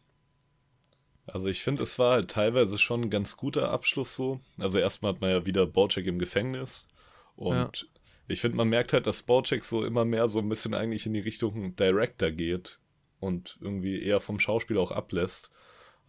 Also 1.25 1.47
ich 1.47 1.63
finde, 1.63 1.83
es 1.83 1.97
war 1.99 2.11
halt 2.13 2.29
teilweise 2.29 2.77
schon 2.77 3.01
ein 3.03 3.09
ganz 3.09 3.37
guter 3.37 3.71
Abschluss 3.71 4.15
so. 4.15 4.41
Also 4.57 4.77
erstmal 4.77 5.13
hat 5.13 5.21
man 5.21 5.29
ja 5.29 5.45
wieder 5.45 5.65
Bojack 5.65 6.05
im 6.05 6.19
Gefängnis 6.19 6.87
und 7.35 7.87
ich 8.27 8.41
finde, 8.41 8.57
man 8.57 8.67
merkt 8.69 8.93
halt, 8.93 9.07
dass 9.07 9.23
Bojack 9.23 9.63
so 9.63 9.85
immer 9.85 10.05
mehr 10.05 10.27
so 10.27 10.39
ein 10.39 10.49
bisschen 10.49 10.73
eigentlich 10.73 11.05
in 11.05 11.13
die 11.13 11.19
Richtung 11.21 11.75
Director 11.77 12.29
geht 12.31 12.79
und 13.19 13.57
irgendwie 13.61 14.01
eher 14.01 14.19
vom 14.19 14.39
Schauspiel 14.39 14.77
auch 14.77 14.91
ablässt. 14.91 15.49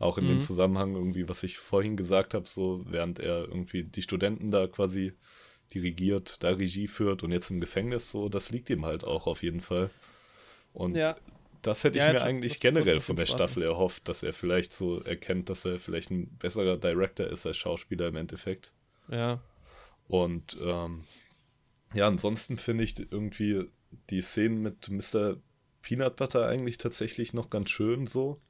Auch 0.05 0.19
in 0.19 0.27
mhm. 0.27 0.29
dem 0.29 0.43
Zusammenhang 0.43 0.95
irgendwie, 0.95 1.31
was 1.31 1.43
ich 1.45 1.57
vorhin 1.57 1.97
gesagt 1.97 2.35
habe, 2.35 2.47
so 2.47 2.85
während 2.85 3.21
er 3.21 3.49
irgendwie 3.49 3.85
die 3.85 4.03
Studenten 4.03 4.51
da 4.51 4.67
quasi 4.67 5.15
dirigiert, 5.73 6.43
da 6.43 6.51
Regie 6.51 6.89
führt 6.89 7.23
und 7.23 7.33
jetzt 7.33 7.51
im 7.51 7.59
Gefängnis, 7.59 8.11
so, 8.11 8.29
das 8.29 8.51
liegt 8.51 8.69
ihm 8.69 8.85
halt 8.85 9.03
auch 9.03 9.27
auf 9.27 9.43
jeden 9.43 9.63
Fall. 9.63 9.89
Und 10.75 10.95
ja. 10.95 11.17
das 11.63 11.85
hätte 11.85 11.97
ich 11.97 12.05
ja, 12.05 12.13
mir 12.13 12.23
eigentlich 12.23 12.61
generell 12.61 13.01
von 13.01 13.17
der 13.17 13.25
Staffel 13.25 13.63
erhofft, 13.63 14.07
dass 14.07 14.23
er 14.23 14.35
vielleicht 14.35 14.75
so 14.75 15.01
erkennt, 15.01 15.49
dass 15.49 15.65
er 15.65 15.79
vielleicht 15.79 16.11
ein 16.11 16.37
besserer 16.37 16.77
Director 16.77 17.27
ist 17.27 17.47
als 17.47 17.57
Schauspieler 17.57 18.09
im 18.09 18.17
Endeffekt. 18.17 18.75
Ja. 19.09 19.41
Und 20.07 20.59
ähm, 20.63 21.05
ja, 21.95 22.07
ansonsten 22.09 22.59
finde 22.59 22.85
ich 22.85 23.11
irgendwie 23.11 23.71
die 24.11 24.21
Szenen 24.21 24.61
mit 24.61 24.91
Mr. 24.91 25.39
Peanut 25.81 26.17
Butter 26.17 26.47
eigentlich 26.47 26.77
tatsächlich 26.77 27.33
noch 27.33 27.49
ganz 27.49 27.71
schön 27.71 28.07
so. 28.07 28.43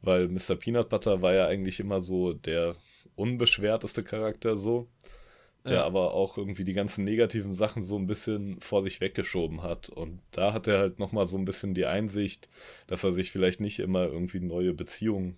Weil 0.00 0.28
Mr. 0.28 0.56
Peanut 0.56 0.88
Butter 0.88 1.22
war 1.22 1.34
ja 1.34 1.46
eigentlich 1.46 1.80
immer 1.80 2.00
so 2.00 2.32
der 2.32 2.76
unbeschwerteste 3.16 4.04
Charakter 4.04 4.56
so 4.56 4.88
der 5.68 5.78
ja. 5.78 5.84
aber 5.84 6.14
auch 6.14 6.38
irgendwie 6.38 6.64
die 6.64 6.72
ganzen 6.72 7.04
negativen 7.04 7.54
Sachen 7.54 7.82
so 7.82 7.96
ein 7.96 8.06
bisschen 8.06 8.60
vor 8.60 8.82
sich 8.82 9.00
weggeschoben 9.00 9.62
hat. 9.62 9.88
Und 9.88 10.20
da 10.30 10.52
hat 10.52 10.66
er 10.66 10.78
halt 10.78 10.98
nochmal 10.98 11.26
so 11.26 11.36
ein 11.36 11.44
bisschen 11.44 11.74
die 11.74 11.86
Einsicht, 11.86 12.48
dass 12.86 13.04
er 13.04 13.12
sich 13.12 13.30
vielleicht 13.30 13.60
nicht 13.60 13.78
immer 13.80 14.04
irgendwie 14.06 14.40
neue 14.40 14.72
Beziehungen, 14.72 15.36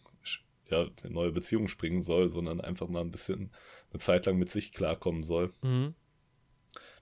ja, 0.71 0.87
neue 1.09 1.33
Beziehungen 1.33 1.69
springen 1.69 2.03
soll, 2.03 2.29
sondern 2.29 2.61
einfach 2.61 2.89
mal 2.89 3.01
ein 3.01 3.11
bisschen 3.11 3.51
eine 3.93 4.01
Zeit 4.01 4.27
lang 4.27 4.39
mit 4.39 4.51
sich 4.51 4.73
klarkommen 4.73 5.23
soll. 5.23 5.53
Mhm. 5.63 5.95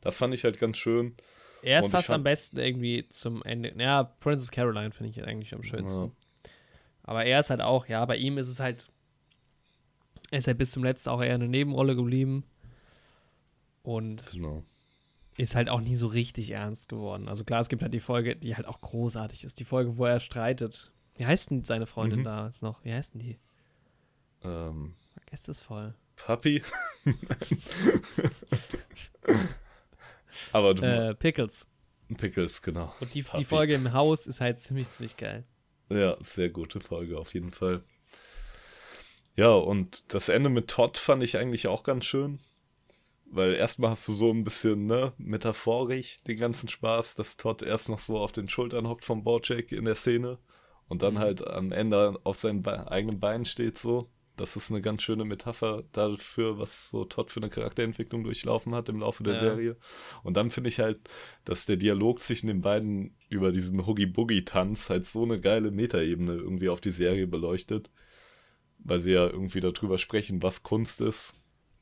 Das 0.00 0.18
fand 0.18 0.32
ich 0.32 0.44
halt 0.44 0.58
ganz 0.58 0.78
schön. 0.78 1.16
Er 1.62 1.80
ist 1.80 1.86
Und 1.86 1.90
fast 1.90 2.10
am 2.10 2.22
besten 2.22 2.58
irgendwie 2.58 3.08
zum 3.08 3.42
Ende. 3.42 3.74
Ja, 3.76 4.04
Princess 4.04 4.50
Caroline 4.50 4.92
finde 4.92 5.10
ich 5.10 5.24
eigentlich 5.24 5.52
am 5.52 5.64
schönsten. 5.64 6.04
Ja. 6.04 6.10
Aber 7.08 7.24
er 7.24 7.40
ist 7.40 7.48
halt 7.48 7.62
auch, 7.62 7.86
ja, 7.86 8.04
bei 8.04 8.18
ihm 8.18 8.36
ist 8.36 8.48
es 8.48 8.60
halt, 8.60 8.90
er 10.30 10.40
ist 10.40 10.46
halt 10.46 10.58
bis 10.58 10.72
zum 10.72 10.84
letzten 10.84 11.08
auch 11.08 11.22
eher 11.22 11.36
eine 11.36 11.48
Nebenrolle 11.48 11.96
geblieben. 11.96 12.44
Und 13.82 14.30
genau. 14.30 14.62
ist 15.38 15.54
halt 15.54 15.70
auch 15.70 15.80
nie 15.80 15.96
so 15.96 16.08
richtig 16.08 16.50
ernst 16.50 16.90
geworden. 16.90 17.26
Also 17.26 17.44
klar, 17.44 17.62
es 17.62 17.70
gibt 17.70 17.80
halt 17.80 17.94
die 17.94 18.00
Folge, 18.00 18.36
die 18.36 18.56
halt 18.56 18.66
auch 18.66 18.82
großartig 18.82 19.42
ist. 19.44 19.58
Die 19.58 19.64
Folge, 19.64 19.96
wo 19.96 20.04
er 20.04 20.20
streitet. 20.20 20.92
Wie 21.16 21.24
heißt 21.24 21.50
denn 21.50 21.64
seine 21.64 21.86
Freundin 21.86 22.18
mhm. 22.18 22.24
da 22.24 22.44
jetzt 22.44 22.60
noch? 22.60 22.84
Wie 22.84 22.92
heißt 22.92 23.14
denn 23.14 23.22
die? 23.22 23.38
Ähm. 24.42 24.94
Vergesst 25.14 25.48
es 25.48 25.62
voll. 25.62 25.94
Papi? 26.16 26.62
Aber 30.52 30.74
du. 30.74 30.82
Äh, 30.82 31.14
Pickles. 31.14 31.70
Pickles, 32.18 32.60
genau. 32.60 32.92
Und 33.00 33.14
die, 33.14 33.24
die 33.38 33.44
Folge 33.46 33.72
im 33.72 33.94
Haus 33.94 34.26
ist 34.26 34.42
halt 34.42 34.60
ziemlich, 34.60 34.90
ziemlich 34.90 35.16
geil. 35.16 35.46
Ja, 35.90 36.16
sehr 36.22 36.50
gute 36.50 36.80
Folge 36.80 37.18
auf 37.18 37.34
jeden 37.34 37.52
Fall. 37.52 37.82
Ja, 39.36 39.52
und 39.52 40.12
das 40.12 40.28
Ende 40.28 40.50
mit 40.50 40.68
Todd 40.68 40.98
fand 40.98 41.22
ich 41.22 41.36
eigentlich 41.36 41.66
auch 41.68 41.82
ganz 41.84 42.04
schön. 42.04 42.40
Weil 43.30 43.54
erstmal 43.54 43.90
hast 43.90 44.08
du 44.08 44.14
so 44.14 44.30
ein 44.32 44.42
bisschen, 44.42 44.86
ne, 44.86 45.12
metaphorisch 45.18 46.22
den 46.24 46.38
ganzen 46.38 46.68
Spaß, 46.68 47.14
dass 47.14 47.36
Todd 47.36 47.62
erst 47.62 47.88
noch 47.88 47.98
so 47.98 48.18
auf 48.18 48.32
den 48.32 48.48
Schultern 48.48 48.88
hockt 48.88 49.04
vom 49.04 49.22
Bojack 49.22 49.70
in 49.70 49.84
der 49.84 49.94
Szene 49.94 50.38
und 50.88 51.02
dann 51.02 51.14
mhm. 51.14 51.18
halt 51.18 51.46
am 51.46 51.70
Ende 51.70 52.18
auf 52.24 52.36
seinen 52.36 52.62
Be 52.62 52.90
eigenen 52.90 53.20
Beinen 53.20 53.44
steht 53.44 53.78
so. 53.78 54.10
Das 54.38 54.56
ist 54.56 54.70
eine 54.70 54.80
ganz 54.80 55.02
schöne 55.02 55.24
Metapher 55.24 55.84
dafür, 55.92 56.58
was 56.58 56.90
so 56.90 57.04
Todd 57.04 57.30
für 57.30 57.40
eine 57.40 57.50
Charakterentwicklung 57.50 58.24
durchlaufen 58.24 58.74
hat 58.74 58.88
im 58.88 59.00
Laufe 59.00 59.22
der 59.24 59.34
ja. 59.34 59.40
Serie. 59.40 59.76
Und 60.22 60.36
dann 60.36 60.50
finde 60.50 60.68
ich 60.68 60.78
halt, 60.78 61.00
dass 61.44 61.66
der 61.66 61.76
Dialog 61.76 62.20
zwischen 62.20 62.46
den 62.46 62.60
beiden 62.60 63.16
über 63.28 63.52
diesen 63.52 63.86
Hoogie-Boogie-Tanz 63.86 64.90
halt 64.90 65.06
so 65.06 65.24
eine 65.24 65.40
geile 65.40 65.70
Metaebene 65.70 66.34
irgendwie 66.34 66.68
auf 66.68 66.80
die 66.80 66.90
Serie 66.90 67.26
beleuchtet. 67.26 67.90
Weil 68.78 69.00
sie 69.00 69.12
ja 69.12 69.26
irgendwie 69.26 69.60
darüber 69.60 69.98
sprechen, 69.98 70.42
was 70.42 70.62
Kunst 70.62 71.00
ist 71.00 71.34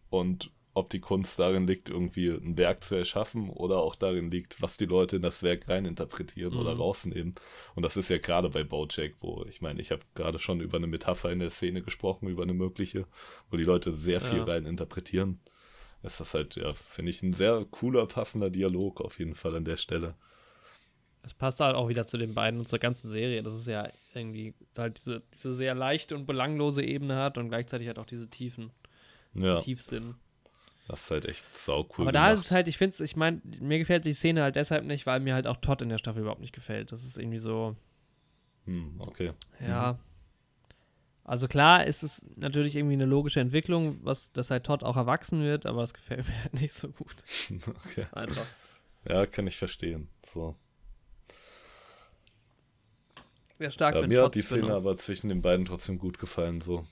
und 0.09 0.51
ob 0.77 0.91
die 0.91 1.01
Kunst 1.01 1.39
darin 1.39 1.67
liegt, 1.67 1.89
irgendwie 1.89 2.29
ein 2.29 2.59
Werk 2.59 2.85
zu 2.85 2.97
erschaffen 2.97 3.49
oder 3.49 3.79
auch 3.79 3.95
darin 3.95 4.31
liegt, 4.31 4.61
was 4.61 4.77
die 4.77 4.85
Leute 4.85 5.17
in 5.17 5.23
das 5.23 5.43
Werk 5.43 5.69
reininterpretieren 5.69 6.53
mhm. 6.53 6.61
oder 6.61 6.77
rausnehmen. 6.77 7.35
Und 7.75 7.83
das 7.83 7.97
ist 7.97 8.11
ja 8.11 8.19
gerade 8.19 8.51
bei 8.51 8.63
Bojack, 8.63 9.15
wo 9.21 9.45
ich 9.49 9.63
meine, 9.63 9.81
ich 9.81 9.91
habe 9.91 10.03
gerade 10.15 10.39
schon 10.39 10.61
über 10.61 10.77
eine 10.77 10.87
Metapher 10.87 11.33
in 11.33 11.39
der 11.39 11.49
Szene 11.49 11.81
gesprochen, 11.81 12.29
über 12.29 12.43
eine 12.43 12.53
mögliche, 12.53 13.07
wo 13.51 13.57
die 13.57 13.65
Leute 13.65 13.91
sehr 13.93 14.21
viel 14.21 14.39
ja. 14.39 14.45
reininterpretieren. 14.45 15.41
Ist 16.03 16.21
das 16.21 16.35
halt, 16.35 16.57
ja, 16.57 16.75
finde 16.75 17.11
ich, 17.11 17.23
ein 17.23 17.33
sehr 17.33 17.65
cooler, 17.71 18.07
passender 18.07 18.51
Dialog 18.51 19.01
auf 19.01 19.19
jeden 19.19 19.35
Fall 19.35 19.57
an 19.57 19.65
der 19.65 19.79
Stelle. 19.79 20.15
Es 21.23 21.33
passt 21.33 21.61
halt 21.61 21.75
auch 21.75 21.89
wieder 21.89 22.07
zu 22.07 22.19
den 22.19 22.35
beiden 22.35 22.61
und 22.61 22.69
zur 22.69 22.79
ganzen 22.79 23.09
Serie, 23.09 23.43
dass 23.43 23.55
es 23.55 23.67
ja 23.67 23.89
irgendwie 24.15 24.55
halt 24.77 24.99
diese, 24.99 25.23
diese 25.33 25.55
sehr 25.55 25.75
leichte 25.75 26.15
und 26.15 26.27
belanglose 26.27 26.85
Ebene 26.85 27.17
hat 27.17 27.39
und 27.39 27.49
gleichzeitig 27.49 27.89
halt 27.89 27.99
auch 27.99 28.07
diese 28.07 28.29
Tiefen, 28.29 28.71
ja. 29.33 29.59
Tiefsinn. 29.59 30.17
Das 30.89 31.03
ist 31.03 31.11
halt 31.11 31.27
echt 31.27 31.57
sau 31.57 31.89
cool. 31.99 32.05
Aber 32.05 32.13
da 32.13 32.31
ist 32.31 32.41
es 32.41 32.51
halt, 32.51 32.69
ich 32.69 32.79
finde 32.79 32.95
es, 32.95 33.01
ich 33.01 33.17
meine, 33.17 33.41
mir 33.61 33.79
gefällt 33.79 34.05
die 34.05 34.13
Szene 34.13 34.43
halt 34.43 34.57
deshalb 34.57 34.85
nicht, 34.85 35.05
weil 35.07 35.21
mir 35.21 35.35
halt 35.35 35.47
auch 35.47 35.57
Todd 35.57 35.83
in 35.83 35.89
der 35.89 35.99
Staffel 35.99 36.23
überhaupt 36.23 36.41
nicht 36.41 36.55
gefällt. 36.55 36.93
Das 36.93 37.05
ist 37.05 37.19
irgendwie 37.19 37.39
so. 37.39 37.77
Hm, 38.67 39.01
okay. 39.01 39.33
Ja. 39.61 39.95
Mhm. 39.95 39.99
Also 41.25 41.49
klar 41.49 41.85
ist 41.85 42.05
es 42.05 42.25
natürlich 42.37 42.77
irgendwie 42.77 42.95
eine 42.95 43.05
logische 43.05 43.41
Entwicklung, 43.41 43.99
was, 44.05 44.31
dass 44.33 44.51
halt 44.53 44.65
Todd 44.65 44.85
auch 44.85 44.97
erwachsen 44.97 45.43
wird, 45.43 45.67
aber 45.67 45.83
es 45.83 45.93
gefällt 45.93 46.29
mir 46.29 46.43
halt 46.43 46.55
nicht 46.55 46.73
so 46.73 46.89
gut. 46.89 47.17
okay. 47.85 48.07
Einfach. 48.13 48.47
Ja, 49.09 49.27
kann 49.27 49.49
ich 49.49 49.57
verstehen. 49.57 50.09
So. 50.25 50.55
Wäre 53.59 53.73
stark, 53.73 53.97
ja, 53.97 54.03
wenn 54.03 54.09
Mir 54.09 54.17
Todd 54.19 54.27
hat 54.27 54.35
die 54.37 54.43
Szene 54.43 54.73
aber 54.73 54.97
zwischen 54.97 55.29
den 55.29 55.43
beiden 55.43 55.67
trotzdem 55.67 55.99
gut 55.99 56.21
gefallen, 56.21 56.61
so. 56.61 56.87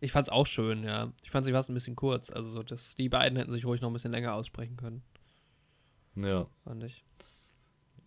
Ich 0.00 0.12
fand's 0.12 0.28
auch 0.28 0.46
schön, 0.46 0.84
ja. 0.84 1.12
Ich 1.22 1.30
fand 1.30 1.46
sie 1.46 1.52
fast 1.52 1.70
ein 1.70 1.74
bisschen 1.74 1.96
kurz. 1.96 2.30
Also, 2.30 2.50
so, 2.50 2.62
dass 2.62 2.94
die 2.96 3.08
beiden 3.08 3.38
hätten 3.38 3.52
sich 3.52 3.64
ruhig 3.64 3.80
noch 3.80 3.90
ein 3.90 3.92
bisschen 3.92 4.12
länger 4.12 4.34
aussprechen 4.34 4.76
können. 4.76 5.02
Ja. 6.16 6.46
Fand 6.64 6.82
ich. 6.84 7.04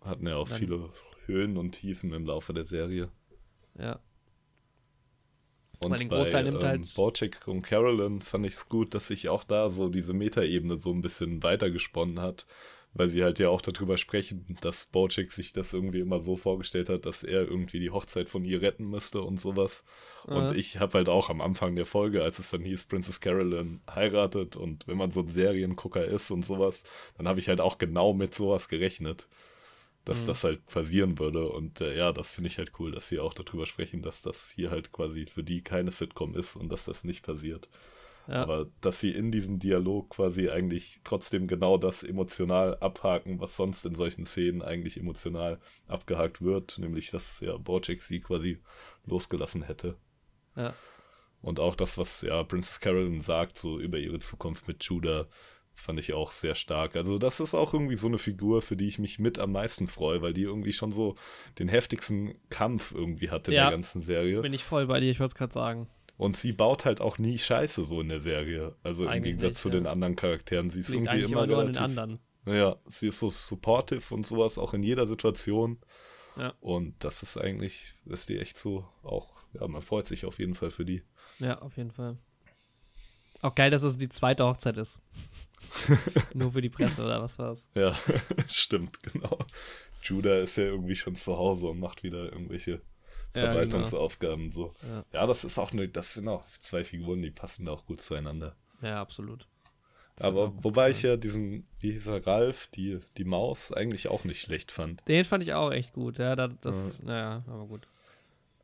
Hatten 0.01 0.27
ja 0.27 0.35
auch 0.35 0.47
Dann, 0.47 0.57
viele 0.57 0.89
Höhen 1.25 1.57
und 1.57 1.71
Tiefen 1.71 2.13
im 2.13 2.25
Laufe 2.25 2.53
der 2.53 2.65
Serie. 2.65 3.09
Ja. 3.77 3.99
Und 5.81 5.91
bei 6.09 6.41
ähm, 6.41 6.61
halt 6.61 6.93
Bojack 6.93 7.47
und 7.47 7.61
Carolyn 7.61 8.21
fand 8.21 8.45
ich 8.45 8.53
es 8.53 8.67
gut, 8.67 8.93
dass 8.93 9.07
sich 9.07 9.29
auch 9.29 9.45
da 9.45 9.69
so 9.69 9.87
diese 9.87 10.13
Metaebene 10.13 10.77
so 10.77 10.91
ein 10.91 11.01
bisschen 11.01 11.41
weitergesponnen 11.41 12.19
hat 12.19 12.45
weil 12.99 13.07
sie 13.07 13.23
halt 13.23 13.39
ja 13.39 13.47
auch 13.47 13.61
darüber 13.61 13.95
sprechen, 13.95 14.57
dass 14.59 14.87
Bojack 14.87 15.31
sich 15.31 15.53
das 15.53 15.71
irgendwie 15.71 16.01
immer 16.01 16.19
so 16.19 16.35
vorgestellt 16.35 16.89
hat, 16.89 17.05
dass 17.05 17.23
er 17.23 17.47
irgendwie 17.47 17.79
die 17.79 17.91
Hochzeit 17.91 18.27
von 18.27 18.43
ihr 18.43 18.61
retten 18.61 18.89
müsste 18.89 19.21
und 19.21 19.39
sowas. 19.39 19.85
Und 20.25 20.53
ich 20.57 20.81
habe 20.81 20.97
halt 20.97 21.07
auch 21.07 21.29
am 21.29 21.39
Anfang 21.39 21.77
der 21.77 21.85
Folge, 21.85 22.21
als 22.21 22.39
es 22.39 22.51
dann 22.51 22.61
hieß, 22.61 22.85
Princess 22.85 23.21
Carolyn 23.21 23.79
heiratet 23.89 24.57
und 24.57 24.85
wenn 24.85 24.97
man 24.97 25.11
so 25.11 25.21
ein 25.21 25.29
Seriengucker 25.29 26.03
ist 26.03 26.29
und 26.29 26.43
sowas, 26.43 26.83
dann 27.17 27.25
habe 27.25 27.39
ich 27.39 27.47
halt 27.47 27.61
auch 27.61 27.77
genau 27.77 28.11
mit 28.13 28.35
sowas 28.35 28.67
gerechnet, 28.67 29.27
dass 30.03 30.23
mhm. 30.23 30.27
das 30.27 30.43
halt 30.43 30.65
passieren 30.65 31.17
würde. 31.19 31.47
Und 31.47 31.79
äh, 31.79 31.97
ja, 31.97 32.11
das 32.11 32.33
finde 32.33 32.49
ich 32.49 32.57
halt 32.57 32.73
cool, 32.79 32.91
dass 32.91 33.07
sie 33.07 33.19
auch 33.19 33.33
darüber 33.33 33.65
sprechen, 33.65 34.01
dass 34.01 34.21
das 34.23 34.51
hier 34.53 34.71
halt 34.71 34.91
quasi 34.91 35.25
für 35.25 35.43
die 35.43 35.63
keine 35.63 35.91
Sitcom 35.91 36.35
ist 36.35 36.57
und 36.57 36.67
dass 36.67 36.83
das 36.83 37.05
nicht 37.05 37.25
passiert. 37.25 37.69
Ja. 38.29 38.43
Aber 38.43 38.67
dass 38.81 38.99
sie 38.99 39.11
in 39.11 39.31
diesem 39.31 39.57
Dialog 39.57 40.11
quasi 40.11 40.49
eigentlich 40.49 41.01
trotzdem 41.03 41.47
genau 41.47 41.77
das 41.77 42.03
emotional 42.03 42.77
abhaken, 42.77 43.39
was 43.39 43.55
sonst 43.55 43.85
in 43.87 43.95
solchen 43.95 44.23
Szenen 44.25 44.61
eigentlich 44.61 44.97
emotional 44.97 45.59
abgehakt 45.87 46.41
wird, 46.41 46.77
nämlich 46.77 47.09
dass 47.09 47.39
ja 47.39 47.57
Bojack 47.57 48.03
sie 48.03 48.19
quasi 48.19 48.59
losgelassen 49.05 49.63
hätte. 49.63 49.97
Ja. 50.55 50.75
Und 51.41 51.59
auch 51.59 51.75
das, 51.75 51.97
was 51.97 52.21
ja 52.21 52.43
Princess 52.43 52.79
Carolyn 52.79 53.21
sagt, 53.21 53.57
so 53.57 53.79
über 53.79 53.97
ihre 53.97 54.19
Zukunft 54.19 54.67
mit 54.67 54.83
Judah, 54.83 55.27
fand 55.73 55.99
ich 55.99 56.13
auch 56.13 56.31
sehr 56.31 56.53
stark. 56.53 56.95
Also 56.95 57.17
das 57.17 57.39
ist 57.39 57.55
auch 57.55 57.73
irgendwie 57.73 57.95
so 57.95 58.07
eine 58.07 58.17
Figur, 58.17 58.61
für 58.61 58.75
die 58.75 58.87
ich 58.87 58.99
mich 58.99 59.17
mit 59.17 59.39
am 59.39 59.53
meisten 59.53 59.87
freue, 59.87 60.21
weil 60.21 60.33
die 60.33 60.43
irgendwie 60.43 60.73
schon 60.73 60.91
so 60.91 61.15
den 61.57 61.67
heftigsten 61.67 62.35
Kampf 62.49 62.93
irgendwie 62.93 63.31
hat 63.31 63.47
in 63.47 63.55
ja, 63.55 63.63
der 63.63 63.71
ganzen 63.71 64.01
Serie. 64.01 64.41
Bin 64.41 64.53
ich 64.53 64.63
voll 64.63 64.85
bei 64.87 64.99
dir, 64.99 65.09
ich 65.09 65.19
wollte 65.19 65.33
es 65.33 65.37
gerade 65.37 65.53
sagen. 65.53 65.87
Und 66.19 66.35
sie 66.35 66.51
baut 66.51 66.83
halt 66.83 66.99
auch 66.99 67.17
nie 67.17 67.37
Scheiße 67.37 67.81
so 67.85 68.01
in 68.01 68.09
der 68.09 68.19
Serie. 68.19 68.75
Also 68.83 69.07
eigentlich 69.07 69.15
im 69.15 69.23
Gegensatz 69.23 69.51
nicht, 69.51 69.61
zu 69.61 69.69
ja. 69.69 69.75
den 69.75 69.87
anderen 69.87 70.17
Charakteren. 70.17 70.69
Sie 70.69 70.81
ist 70.81 70.89
Liegt 70.89 71.05
irgendwie 71.05 71.31
immer, 71.31 71.45
immer 71.45 71.59
relativ. 71.59 71.81
Anderen. 71.81 72.19
Ja, 72.45 72.75
sie 72.87 73.07
ist 73.07 73.19
so 73.19 73.29
supportive 73.29 74.13
und 74.13 74.25
sowas 74.25 74.57
auch 74.57 74.73
in 74.73 74.83
jeder 74.83 75.07
Situation. 75.07 75.79
Ja. 76.35 76.53
Und 76.59 77.05
das 77.05 77.23
ist 77.23 77.37
eigentlich, 77.37 77.95
ist 78.03 78.27
die 78.27 78.37
echt 78.37 78.57
so 78.57 78.85
auch, 79.01 79.29
ja, 79.53 79.65
man 79.69 79.81
freut 79.81 80.07
sich 80.07 80.25
auf 80.25 80.39
jeden 80.39 80.55
Fall 80.55 80.71
für 80.71 80.83
die. 80.83 81.03
Ja, 81.39 81.59
auf 81.59 81.77
jeden 81.77 81.91
Fall. 81.91 82.17
Auch 83.41 83.55
geil, 83.55 83.71
dass 83.71 83.83
es 83.83 83.97
die 83.97 84.09
zweite 84.09 84.43
Hochzeit 84.43 84.75
ist. 84.75 84.99
Nur 86.33 86.51
für 86.51 86.61
die 86.61 86.69
Presse 86.69 87.01
oder 87.01 87.21
was 87.21 87.39
war's? 87.39 87.69
Ja, 87.75 87.97
stimmt, 88.49 89.01
genau. 89.03 89.39
Judah 90.03 90.41
ist 90.41 90.57
ja 90.57 90.65
irgendwie 90.65 90.97
schon 90.97 91.15
zu 91.15 91.37
Hause 91.37 91.67
und 91.67 91.79
macht 91.79 92.03
wieder 92.03 92.25
irgendwelche 92.33 92.81
Verwaltungsaufgaben 93.33 94.45
ja, 94.45 94.51
genau. 94.51 94.67
so. 94.67 94.87
Ja. 94.87 95.05
ja. 95.13 95.27
das 95.27 95.43
ist 95.43 95.57
auch 95.57 95.71
eine, 95.71 95.87
das 95.87 96.15
sind 96.15 96.27
auch 96.27 96.45
zwei 96.59 96.83
Figuren, 96.83 97.21
die 97.21 97.31
passen 97.31 97.65
da 97.65 97.73
auch 97.73 97.85
gut 97.85 98.01
zueinander. 98.01 98.55
Ja, 98.81 99.01
absolut. 99.01 99.47
Aber 100.19 100.51
wobei 100.63 100.89
ich 100.89 101.01
ja 101.01 101.15
diesen, 101.15 101.65
wie 101.79 101.91
hieß 101.91 102.07
er, 102.07 102.27
Ralf, 102.27 102.67
die, 102.67 102.99
die 103.17 103.23
Maus, 103.23 103.71
eigentlich 103.71 104.09
auch 104.09 104.25
nicht 104.25 104.41
schlecht 104.41 104.71
fand. 104.71 105.07
Den 105.07 105.23
fand 105.23 105.43
ich 105.43 105.53
auch 105.53 105.71
echt 105.71 105.93
gut, 105.93 106.19
ja, 106.19 106.35
das, 106.35 106.51
das 106.61 107.01
naja, 107.01 107.43
aber 107.47 107.65
gut. 107.65 107.87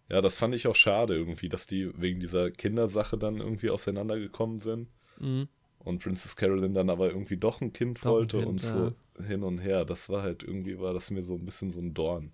Ja, 0.10 0.22
das 0.22 0.38
fand 0.38 0.54
ich 0.54 0.68
auch 0.68 0.76
schade 0.76 1.16
irgendwie, 1.16 1.50
dass 1.50 1.66
die 1.66 1.90
wegen 2.00 2.20
dieser 2.20 2.52
Kindersache 2.52 3.18
dann 3.18 3.38
irgendwie 3.38 3.70
auseinandergekommen 3.70 4.60
sind. 4.60 4.90
Mhm. 5.18 5.48
Und 5.80 6.04
Princess 6.04 6.36
Carolyn 6.36 6.74
dann 6.74 6.90
aber 6.90 7.10
irgendwie 7.10 7.38
doch 7.38 7.62
ein 7.62 7.72
Kind 7.72 8.00
Doch 8.00 8.06
ein 8.06 8.12
wollte 8.12 8.38
Kind, 8.40 8.50
und 8.50 8.64
ja. 8.64 8.70
so 8.70 9.24
hin 9.24 9.44
und 9.44 9.60
her. 9.60 9.86
Das 9.86 10.10
war 10.10 10.24
halt 10.24 10.44
irgendwie, 10.44 10.80
war 10.80 10.94
das 10.94 11.12
mir 11.12 11.24
so 11.24 11.36
ein 11.36 11.46
bisschen 11.46 11.72
so 11.72 11.80
ein 11.80 11.94
Dorn 11.94 12.32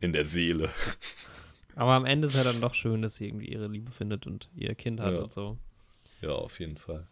in 0.00 0.12
der 0.12 0.24
Seele. 0.24 0.70
Aber 1.78 1.92
am 1.92 2.04
Ende 2.06 2.26
ist 2.26 2.34
ja 2.34 2.42
dann 2.42 2.60
doch 2.60 2.74
schön, 2.74 3.02
dass 3.02 3.14
sie 3.14 3.26
irgendwie 3.28 3.46
ihre 3.46 3.68
Liebe 3.68 3.92
findet 3.92 4.26
und 4.26 4.48
ihr 4.56 4.74
Kind 4.74 5.00
hat 5.00 5.14
Ja. 5.14 5.20
und 5.20 5.32
so. 5.32 5.56
Ja, 6.20 6.30
auf 6.30 6.58
jeden 6.58 6.76
Fall. 6.76 7.06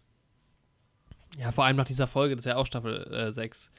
Ja, 1.39 1.53
vor 1.53 1.65
allem 1.65 1.77
nach 1.77 1.87
dieser 1.87 2.09
Folge, 2.09 2.35
das 2.35 2.43
ist 2.45 2.49
ja 2.51 2.57
auch 2.57 2.67
Staffel 2.67 3.07
äh, 3.13 3.31
6. 3.31 3.71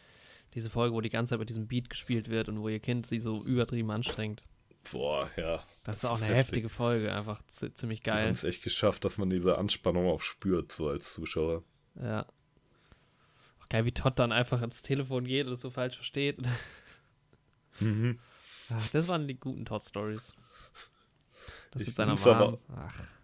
Diese 0.53 0.69
Folge, 0.69 0.95
wo 0.95 1.01
die 1.01 1.09
ganze 1.09 1.31
Zeit 1.31 1.39
mit 1.39 1.49
diesem 1.49 1.67
Beat 1.67 1.89
gespielt 1.89 2.29
wird 2.29 2.47
und 2.47 2.61
wo 2.61 2.69
ihr 2.69 2.79
Kind 2.79 3.05
sie 3.05 3.19
so 3.19 3.43
übertrieben 3.43 3.91
anstrengt. 3.91 4.43
Boah, 4.89 5.29
ja. 5.35 5.61
Das, 5.83 5.97
ist 5.97 6.05
auch 6.05 6.21
eine 6.21 6.33
heftige 6.33 6.69
Folge, 6.69 7.13
einfach 7.13 7.41
zi- 7.47 7.73
ziemlich 7.73 8.01
Die 8.03 8.09
haben 8.11 8.17
geil. 8.19 8.31
es 8.31 8.45
echt 8.45 8.63
geschafft, 8.63 9.03
dass 9.03 9.17
man 9.17 9.29
diese 9.29 9.57
Anspannung 9.57 10.07
auch 10.07 10.21
spürt, 10.21 10.71
so 10.71 10.87
als 10.87 11.11
Zuschauer. 11.11 11.63
Ja. 12.01 12.25
Auch 13.61 13.67
geil, 13.67 13.83
wie 13.83 13.91
Todd 13.91 14.17
dann 14.19 14.31
einfach 14.31 14.61
ins 14.61 14.83
Telefon 14.83 15.25
geht 15.25 15.47
und 15.47 15.53
es 15.53 15.61
so 15.61 15.69
falsch 15.69 15.95
versteht. 15.97 16.37
Mhm. 17.81 18.19
Ach, 18.69 18.87
das 18.93 19.07
waren 19.09 19.27
die 19.27 19.35
guten 19.39 19.65
Todd-Stories. 19.65 20.33
Das 21.79 21.81
Ich 21.83 21.97
mit 21.97 22.19
seiner 22.19 22.45
Mom. 22.45 22.57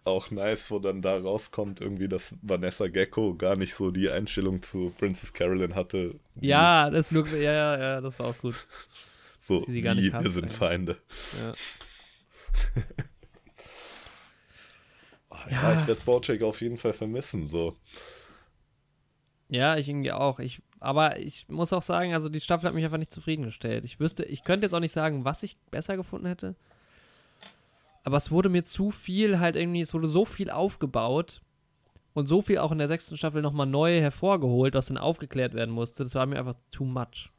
Auch 0.04 0.30
nice, 0.30 0.70
wo 0.70 0.78
dann 0.78 1.00
da 1.00 1.16
rauskommt, 1.18 1.80
irgendwie, 1.80 2.08
dass 2.08 2.36
Vanessa 2.42 2.88
Gecko 2.88 3.34
gar 3.36 3.56
nicht 3.56 3.74
so 3.74 3.90
die 3.90 4.10
Einstellung 4.10 4.62
zu 4.62 4.92
Princess 4.98 5.32
Carolyn 5.32 5.74
hatte. 5.74 6.20
ja, 6.40 6.90
das 6.90 7.10
nur, 7.10 7.26
ja, 7.28 7.52
ja, 7.52 7.78
ja, 7.78 8.00
das 8.02 8.18
war 8.18 8.26
auch 8.26 8.38
gut. 8.38 8.66
so 9.38 9.60
sie 9.64 9.72
sie 9.72 9.80
gar 9.82 9.96
wie, 9.96 10.00
nicht 10.02 10.12
wir 10.12 10.18
hasst 10.18 10.32
sind 10.34 10.44
eigentlich. 10.44 10.56
Feinde. 10.58 10.96
Ja. 11.42 11.54
Ah, 15.30 15.50
Ja. 15.50 15.72
Ja, 15.72 15.80
ich 15.80 15.86
werde 15.86 16.00
Bojack 16.04 16.42
auf 16.42 16.60
jeden 16.60 16.78
Fall 16.78 16.92
vermissen, 16.92 17.48
so. 17.48 17.76
Ja, 19.48 19.76
ich 19.76 19.88
irgendwie 19.88 20.12
auch. 20.12 20.38
Ich, 20.38 20.62
aber 20.80 21.18
ich 21.18 21.48
muss 21.48 21.72
auch 21.72 21.82
sagen, 21.82 22.14
also 22.14 22.28
die 22.28 22.40
Staffel 22.40 22.66
hat 22.66 22.74
mich 22.74 22.84
einfach 22.84 22.98
nicht 22.98 23.12
zufriedengestellt. 23.12 23.84
Ich 23.84 24.00
wüsste, 24.00 24.24
ich 24.24 24.44
könnte 24.44 24.64
jetzt 24.66 24.74
auch 24.74 24.80
nicht 24.80 24.92
sagen, 24.92 25.24
was 25.24 25.42
ich 25.42 25.56
besser 25.70 25.96
gefunden 25.96 26.26
hätte. 26.26 26.56
Aber 28.04 28.18
es 28.18 28.30
wurde 28.30 28.50
mir 28.50 28.64
zu 28.64 28.90
viel 28.90 29.40
halt 29.40 29.56
irgendwie, 29.56 29.80
es 29.80 29.94
wurde 29.94 30.06
so 30.06 30.24
viel 30.26 30.50
aufgebaut 30.50 31.40
und 32.12 32.26
so 32.26 32.42
viel 32.42 32.58
auch 32.58 32.70
in 32.70 32.78
der 32.78 32.86
sechsten 32.86 33.16
Staffel 33.16 33.40
nochmal 33.42 33.66
neu 33.66 33.98
hervorgeholt, 33.98 34.74
was 34.74 34.86
dann 34.86 34.98
aufgeklärt 34.98 35.54
werden 35.54 35.74
musste. 35.74 36.04
Das 36.04 36.14
war 36.14 36.26
mir 36.26 36.38
einfach 36.38 36.54
too 36.70 36.84
much. 36.84 37.32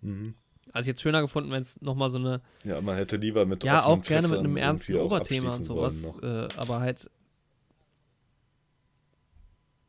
Mhm. 0.00 0.34
Also 0.72 0.86
ich 0.86 0.88
hätte 0.88 0.96
es 0.96 1.02
schöner 1.02 1.20
gefunden, 1.20 1.50
wenn 1.50 1.62
es 1.62 1.80
nochmal 1.82 2.10
so 2.10 2.18
eine, 2.18 2.40
Ja, 2.64 2.80
man 2.80 2.96
hätte 2.96 3.16
lieber 3.16 3.44
mit 3.44 3.62
ja, 3.62 3.84
auch 3.84 4.02
gerne 4.02 4.26
mit 4.28 4.38
einem 4.38 4.56
ernsten 4.56 4.96
Oberthema 4.96 5.54
und 5.54 5.64
sowas, 5.64 5.96
äh, 6.22 6.48
aber 6.56 6.80
halt. 6.80 7.10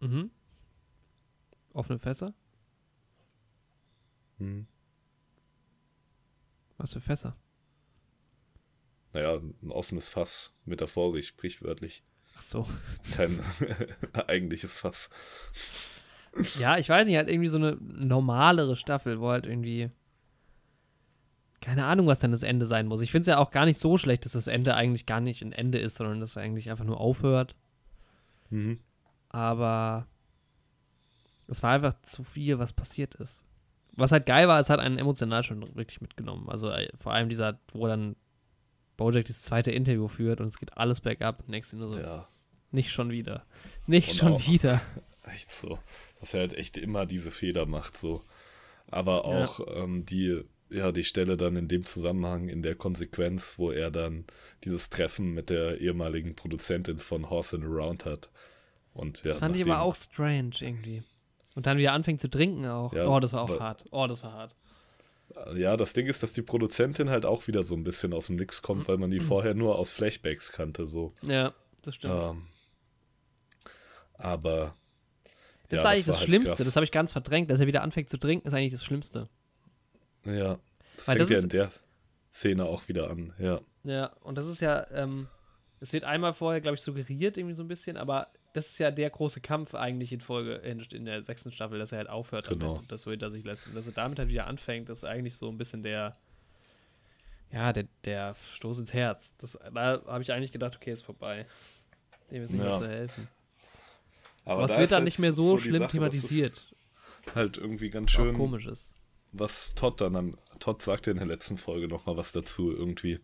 Mhm. 0.01 0.29
Offene 1.73 1.99
Fässer? 1.99 2.33
Mhm. 4.39 4.67
Was 6.77 6.93
für 6.93 7.01
Fässer? 7.01 7.35
Naja, 9.17 9.41
ein 9.63 9.71
offenes 9.71 10.07
Fass, 10.07 10.53
metaphorisch, 10.65 11.29
sprichwörtlich. 11.29 12.03
Ach 12.37 12.41
so. 12.43 12.67
Kein 13.15 13.39
eigentliches 14.27 14.77
Fass. 14.77 15.09
Ja, 16.59 16.77
ich 16.77 16.87
weiß 16.87 17.07
nicht, 17.07 17.17
halt 17.17 17.27
irgendwie 17.27 17.49
so 17.49 17.57
eine 17.57 17.79
normalere 17.81 18.75
Staffel, 18.75 19.19
wo 19.19 19.29
halt 19.29 19.47
irgendwie. 19.47 19.89
Keine 21.61 21.85
Ahnung, 21.85 22.05
was 22.05 22.19
dann 22.19 22.31
das 22.31 22.43
Ende 22.43 22.67
sein 22.67 22.85
muss. 22.85 23.01
Ich 23.01 23.09
finde 23.09 23.21
es 23.21 23.27
ja 23.27 23.39
auch 23.39 23.49
gar 23.49 23.65
nicht 23.65 23.79
so 23.79 23.97
schlecht, 23.97 24.23
dass 24.25 24.33
das 24.33 24.45
Ende 24.45 24.75
eigentlich 24.75 25.07
gar 25.07 25.19
nicht 25.19 25.41
ein 25.41 25.51
Ende 25.51 25.79
ist, 25.79 25.97
sondern 25.97 26.19
dass 26.19 26.31
es 26.31 26.37
eigentlich 26.37 26.69
einfach 26.69 26.85
nur 26.85 26.99
aufhört. 26.99 27.55
Mhm. 28.51 28.81
Aber 29.29 30.05
es 31.47 31.63
war 31.63 31.71
einfach 31.71 31.99
zu 32.03 32.23
viel, 32.23 32.59
was 32.59 32.71
passiert 32.71 33.15
ist. 33.15 33.41
Was 33.93 34.11
halt 34.11 34.27
geil 34.27 34.47
war, 34.47 34.59
es 34.59 34.69
hat 34.69 34.79
einen 34.79 34.99
emotional 34.99 35.43
schon 35.43 35.75
wirklich 35.75 36.01
mitgenommen. 36.01 36.47
Also 36.49 36.69
äh, 36.69 36.87
vor 36.99 37.13
allem 37.13 37.29
dieser, 37.29 37.59
wo 37.71 37.87
dann 37.87 38.15
Bojack 38.97 39.25
das 39.25 39.43
zweite 39.43 39.71
Interview 39.71 40.07
führt 40.07 40.41
und 40.41 40.47
es 40.47 40.57
geht 40.59 40.75
alles 40.77 40.99
bergab. 41.01 41.47
Nächste 41.47 41.77
nur 41.77 41.87
so, 41.87 41.99
Ja, 41.99 42.27
nicht 42.71 42.91
schon 42.91 43.11
wieder. 43.11 43.45
Nicht 43.85 44.09
Und 44.09 44.15
schon 44.17 44.33
auch- 44.33 44.47
wieder. 44.47 44.81
echt 45.23 45.51
so. 45.51 45.79
Dass 46.19 46.33
er 46.33 46.41
halt 46.41 46.53
echt 46.53 46.77
immer 46.77 47.05
diese 47.05 47.31
Fehler 47.31 47.65
macht, 47.65 47.97
so. 47.97 48.23
Aber 48.89 49.25
auch 49.25 49.59
ähm, 49.75 50.05
die, 50.05 50.41
ja, 50.69 50.91
die 50.91 51.03
Stelle 51.03 51.37
dann 51.37 51.55
in 51.57 51.67
dem 51.67 51.85
Zusammenhang, 51.85 52.47
in 52.49 52.61
der 52.61 52.75
Konsequenz, 52.75 53.59
wo 53.59 53.71
er 53.71 53.91
dann 53.91 54.25
dieses 54.63 54.89
Treffen 54.89 55.33
mit 55.33 55.49
der 55.49 55.79
ehemaligen 55.79 56.35
Produzentin 56.35 56.97
von 56.99 57.29
Horse 57.29 57.57
and 57.57 57.65
Around 57.65 58.05
hat. 58.05 58.31
Und 58.93 59.19
ja, 59.19 59.29
Das 59.31 59.37
fand 59.39 59.55
ich 59.55 59.61
aber 59.63 59.81
auch 59.81 59.93
strange 59.95 60.51
irgendwie. 60.59 61.03
Und 61.55 61.65
dann 61.65 61.77
wieder 61.77 61.93
anfängt 61.93 62.21
zu 62.21 62.29
trinken 62.29 62.65
auch. 62.65 62.93
Ja, 62.93 63.07
oh, 63.07 63.19
das 63.19 63.33
war 63.33 63.41
auch 63.43 63.59
hart. 63.59 63.85
Oh, 63.91 64.07
das 64.07 64.23
war 64.23 64.31
hart. 64.33 64.55
Ja, 65.55 65.77
das 65.77 65.93
Ding 65.93 66.07
ist, 66.07 66.23
dass 66.23 66.33
die 66.33 66.41
Produzentin 66.41 67.09
halt 67.09 67.25
auch 67.25 67.47
wieder 67.47 67.63
so 67.63 67.75
ein 67.75 67.83
bisschen 67.83 68.13
aus 68.13 68.27
dem 68.27 68.35
Nix 68.37 68.61
kommt, 68.61 68.87
weil 68.87 68.97
man 68.97 69.11
die 69.11 69.19
vorher 69.19 69.53
nur 69.53 69.77
aus 69.77 69.91
Flashbacks 69.91 70.51
kannte, 70.51 70.85
so. 70.85 71.13
Ja, 71.21 71.53
das 71.83 71.95
stimmt. 71.95 72.13
Ähm, 72.15 72.47
aber. 74.13 74.75
das 75.69 75.79
ja, 75.79 75.83
war 75.83 75.91
eigentlich 75.91 76.05
das, 76.05 76.13
war 76.13 76.19
halt 76.19 76.29
Schlimmste. 76.29 76.55
krass. 76.55 76.65
Das 76.65 76.75
habe 76.75 76.83
ich 76.83 76.91
ganz 76.91 77.11
verdrängt. 77.11 77.49
Dass 77.51 77.59
er 77.59 77.67
wieder 77.67 77.81
anfängt 77.83 78.09
zu 78.09 78.17
trinken, 78.17 78.47
ist 78.47 78.53
eigentlich 78.53 78.73
das 78.73 78.83
Schlimmste. 78.83 79.29
Ja, 80.25 80.57
das 80.95 81.07
Weil 81.07 81.17
fängt 81.17 81.21
das 81.21 81.29
ja 81.29 81.37
ist- 81.37 81.43
in 81.43 81.49
der 81.49 81.71
Szene 82.31 82.65
auch 82.65 82.87
wieder 82.87 83.09
an, 83.09 83.33
ja. 83.39 83.61
Ja, 83.83 84.07
und 84.21 84.37
das 84.37 84.47
ist 84.47 84.59
ja, 84.61 84.85
ähm, 84.91 85.27
es 85.79 85.93
wird 85.93 86.03
einmal 86.03 86.33
vorher, 86.33 86.59
glaube 86.61 86.75
ich, 86.75 86.81
suggeriert, 86.81 87.37
irgendwie 87.37 87.55
so 87.55 87.63
ein 87.63 87.67
bisschen, 87.67 87.95
aber 87.97 88.27
das 88.57 88.67
ist 88.67 88.77
ja 88.79 88.89
der 88.91 89.09
große 89.09 89.39
Kampf 89.39 89.75
eigentlich 89.75 90.11
in 90.11 90.19
Folge, 90.19 90.55
in, 90.55 91.05
der 91.05 91.21
sechsten 91.23 91.51
Staffel, 91.51 91.77
dass 91.79 91.91
er 91.91 91.99
halt 91.99 92.09
aufhört 92.09 92.47
Genau. 92.49 92.65
damit 92.65 92.81
und 92.81 92.91
das 92.91 93.03
so 93.03 93.11
hinter 93.11 93.31
sich 93.31 93.43
lässt. 93.45 93.67
Und 93.67 93.75
dass 93.75 93.85
er 93.85 93.93
damit 93.93 94.17
halt 94.19 94.29
wieder 94.29 94.47
anfängt, 94.47 94.89
das 94.89 94.99
ist 94.99 95.05
eigentlich 95.05 95.35
so 95.35 95.47
ein 95.49 95.57
bisschen 95.57 95.83
der, 95.83 96.17
ja, 97.51 97.71
der, 97.71 97.85
der 98.03 98.35
Stoß 98.55 98.79
ins 98.79 98.93
Herz. 98.93 99.35
Das, 99.37 99.57
da 99.73 100.01
habe 100.05 100.21
ich 100.23 100.31
eigentlich 100.31 100.51
gedacht, 100.51 100.75
okay, 100.75 100.91
ist 100.91 101.03
vorbei. 101.03 101.45
Dem 102.31 102.43
ist 102.43 102.51
nicht 102.51 102.63
Ja. 102.63 102.71
mehr 102.71 102.79
zu 102.79 102.89
helfen. 102.89 103.27
Aber, 104.43 104.63
es 104.65 104.77
wird 104.77 104.91
dann 104.91 105.03
nicht 105.03 105.19
mehr 105.19 105.33
so, 105.33 105.57
die 105.57 105.63
schlimm 105.63 105.73
Sache, 105.83 105.83
dass 105.83 105.91
thematisiert. 105.91 106.73
Halt 107.35 107.57
irgendwie 107.57 107.89
ganz 107.89 108.11
auch 108.15 108.19
schön, 108.19 108.35
komisch 108.35 108.65
ist. 108.65 108.85
was 109.33 109.75
Todd 109.75 110.01
dann 110.01 110.15
an. 110.15 110.37
Todd 110.59 110.81
sagte 110.81 111.11
in 111.11 111.17
der 111.17 111.27
letzten 111.27 111.57
Folge 111.57 111.87
nochmal 111.87 112.17
was 112.17 112.31
dazu 112.31 112.71
irgendwie. 112.71 113.19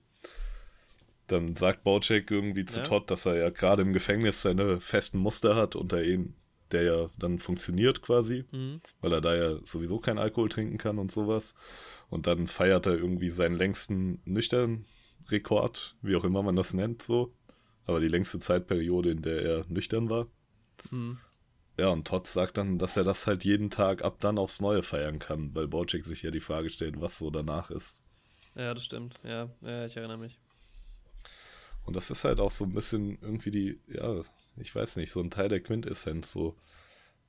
Dann 1.27 1.55
sagt 1.55 1.83
Bojack 1.83 2.29
irgendwie 2.29 2.65
zu 2.65 2.79
Ja. 2.79 2.83
Todd, 2.83 3.09
dass 3.09 3.25
er 3.25 3.35
ja 3.35 3.49
gerade 3.49 3.81
im 3.81 3.93
Gefängnis 3.93 4.41
seine 4.41 4.79
festen 4.81 5.17
Muster 5.17 5.55
hat, 5.55 5.75
unter 5.75 6.03
ihnen, 6.03 6.35
der 6.71 6.83
ja 6.83 7.09
dann 7.17 7.39
funktioniert 7.39 8.01
quasi, 8.01 8.45
Mhm. 8.51 8.81
weil 9.01 9.13
er 9.13 9.21
da 9.21 9.35
ja 9.35 9.59
sowieso 9.65 9.97
keinen 9.97 10.17
Alkohol 10.19 10.49
trinken 10.49 10.77
kann 10.77 10.99
und 10.99 11.11
sowas. 11.11 11.55
Und 12.09 12.27
dann 12.27 12.47
feiert 12.47 12.85
er 12.85 12.97
irgendwie 12.97 13.29
seinen 13.29 13.55
längsten 13.55 14.21
nüchtern 14.25 14.85
Rekord, 15.29 15.95
wie 16.01 16.15
auch 16.15 16.25
immer 16.25 16.43
man 16.43 16.55
das 16.55 16.73
nennt, 16.73 17.01
so. 17.01 17.33
Aber 17.85 17.99
die 17.99 18.07
längste 18.07 18.39
Zeitperiode, 18.39 19.11
in 19.11 19.21
der 19.21 19.41
er 19.41 19.65
nüchtern 19.67 20.09
war. 20.09 20.27
Mhm. 20.91 21.17
Ja, 21.79 21.89
und 21.89 22.05
Todd 22.07 22.27
sagt 22.27 22.57
dann, 22.57 22.77
dass 22.77 22.97
er 22.97 23.03
das 23.03 23.25
halt 23.25 23.43
jeden 23.43 23.69
Tag 23.71 24.03
ab 24.03 24.17
dann 24.19 24.37
aufs 24.37 24.61
Neue 24.61 24.83
feiern 24.83 25.19
kann, 25.19 25.55
weil 25.55 25.67
Bojack 25.67 26.05
sich 26.05 26.21
ja 26.21 26.29
die 26.31 26.39
Frage 26.39 26.69
stellt, 26.69 27.01
was 27.01 27.17
so 27.17 27.29
danach 27.31 27.71
ist. 27.71 27.99
Ja, 28.55 28.73
das 28.73 28.85
stimmt. 28.85 29.15
Ja, 29.23 29.49
ja, 29.61 29.85
ich 29.87 29.97
erinnere 29.97 30.19
mich. 30.19 30.37
Und 31.85 31.95
das 31.95 32.09
ist 32.11 32.23
halt 32.23 32.39
auch 32.39 32.51
so 32.51 32.63
ein 32.65 32.73
bisschen 32.73 33.17
irgendwie 33.21 33.51
die, 33.51 33.79
ja, 33.87 34.21
ich 34.57 34.73
weiß 34.73 34.95
nicht, 34.95 35.11
so 35.11 35.19
ein 35.19 35.29
Teil 35.31 35.49
der 35.49 35.59
Quintessenz, 35.61 36.31
so, 36.31 36.55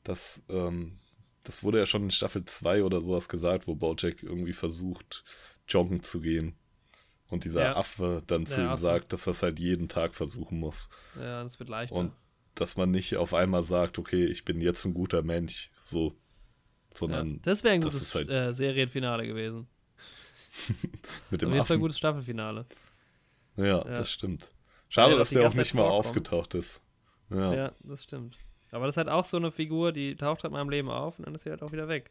dass, 0.04 0.42
ähm, 0.48 0.98
das 1.42 1.62
wurde 1.62 1.78
ja 1.78 1.86
schon 1.86 2.04
in 2.04 2.10
Staffel 2.10 2.44
2 2.44 2.84
oder 2.84 3.00
sowas 3.00 3.28
gesagt, 3.28 3.66
wo 3.66 3.74
Bojack 3.74 4.22
irgendwie 4.22 4.52
versucht, 4.52 5.24
joggen 5.68 6.02
zu 6.02 6.20
gehen. 6.20 6.54
Und 7.30 7.44
dieser 7.44 7.62
Ja. 7.62 7.76
Affe 7.76 8.22
dann 8.26 8.46
zu 8.46 8.56
Der 8.56 8.64
ihm 8.66 8.70
Affe. 8.70 8.82
sagt, 8.82 9.12
dass 9.12 9.26
er 9.26 9.32
es 9.32 9.42
halt 9.42 9.58
jeden 9.58 9.88
Tag 9.88 10.14
versuchen 10.14 10.58
muss. 10.60 10.88
Ja, 11.18 11.42
das 11.42 11.58
wird 11.58 11.68
leichter. 11.68 11.94
Und 11.96 12.12
dass 12.54 12.76
man 12.76 12.90
nicht 12.90 13.16
auf 13.16 13.34
einmal 13.34 13.62
sagt, 13.64 13.98
okay, 13.98 14.24
ich 14.26 14.44
bin 14.44 14.60
jetzt 14.60 14.84
ein 14.84 14.94
guter 14.94 15.22
Mensch, 15.22 15.70
so, 15.82 16.08
ja. 16.10 16.14
sondern 16.96 17.42
Das 17.42 17.64
wäre 17.64 17.74
ein 17.74 17.80
das 17.80 17.94
gutes 17.94 18.14
halt- 18.14 18.28
äh, 18.30 18.52
Serienfinale 18.54 19.26
gewesen. 19.26 19.66
mit 20.68 20.82
Auf 20.82 20.90
dem 21.30 21.32
jeden 21.32 21.40
Fall 21.40 21.54
ein 21.54 21.60
Affen. 21.62 21.80
gutes 21.80 21.98
Staffelfinale. 21.98 22.66
Ja, 23.56 23.64
Ja. 23.64 23.84
das 23.84 24.10
stimmt. 24.12 24.48
Schade, 24.88 25.12
Ja, 25.12 25.18
dass 25.18 25.30
dass 25.30 25.34
der 25.38 25.48
auch 25.48 25.52
Zeit 25.52 25.58
nicht 25.58 25.74
mal 25.74 25.82
vorkommt. 25.82 26.06
aufgetaucht 26.06 26.54
ist. 26.54 26.80
Ja, 27.30 27.54
Ja. 27.54 27.72
das 27.80 28.04
stimmt. 28.04 28.36
Aber 28.70 28.86
das 28.86 28.94
ist 28.94 28.98
halt 28.98 29.08
auch 29.08 29.24
so 29.24 29.36
eine 29.36 29.50
Figur, 29.52 29.92
die 29.92 30.16
taucht 30.16 30.42
halt 30.42 30.52
mal 30.52 30.60
im 30.60 30.70
Leben 30.70 30.90
auf 30.90 31.18
und 31.18 31.26
dann 31.26 31.34
ist 31.34 31.44
sie 31.44 31.50
halt 31.50 31.62
auch 31.62 31.72
wieder 31.72 31.88
weg. 31.88 32.10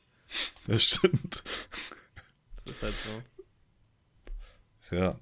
das 0.67 0.83
stimmt. 0.83 1.43
Das 2.65 2.75
ist 2.75 2.83
halt 2.83 2.93
so. 2.95 4.95
Ja. 4.95 5.19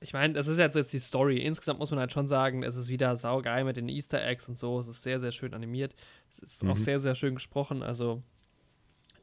ich 0.00 0.12
meine, 0.12 0.34
das 0.34 0.46
ist 0.46 0.58
jetzt, 0.58 0.76
jetzt 0.76 0.92
die 0.92 0.98
Story. 0.98 1.38
Insgesamt 1.38 1.78
muss 1.80 1.90
man 1.90 1.98
halt 1.98 2.12
schon 2.12 2.28
sagen, 2.28 2.62
es 2.62 2.76
ist 2.76 2.88
wieder 2.88 3.16
saugeil 3.16 3.64
mit 3.64 3.76
den 3.76 3.88
Easter 3.88 4.24
Eggs 4.24 4.48
und 4.48 4.58
so. 4.58 4.78
Es 4.78 4.88
ist 4.88 5.02
sehr, 5.02 5.18
sehr 5.20 5.32
schön 5.32 5.54
animiert. 5.54 5.94
Es 6.30 6.38
ist 6.38 6.64
mhm. 6.64 6.70
auch 6.70 6.76
sehr, 6.76 6.98
sehr 6.98 7.14
schön 7.14 7.34
gesprochen. 7.34 7.82
Also, 7.82 8.22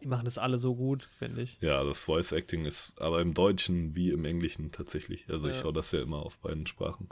die 0.04 0.10
machen 0.10 0.26
das 0.26 0.38
alle 0.38 0.58
so 0.58 0.76
gut, 0.76 1.08
finde 1.18 1.44
ich. 1.44 1.58
Ja, 1.62 1.84
das 1.84 2.04
Voice 2.04 2.34
Acting 2.34 2.66
ist 2.66 3.02
aber 3.02 3.22
im 3.22 3.34
Deutschen 3.34 3.96
wie 3.96 4.12
im 4.12 4.26
Englischen 4.26 4.72
tatsächlich. 4.72 5.26
Also, 5.30 5.48
ja. 5.48 5.54
ich 5.54 5.60
schaue 5.62 5.72
das 5.72 5.92
ja 5.94 6.02
immer 6.02 6.26
auf 6.26 6.38
beiden 6.40 6.68
Sprachen. 6.68 7.08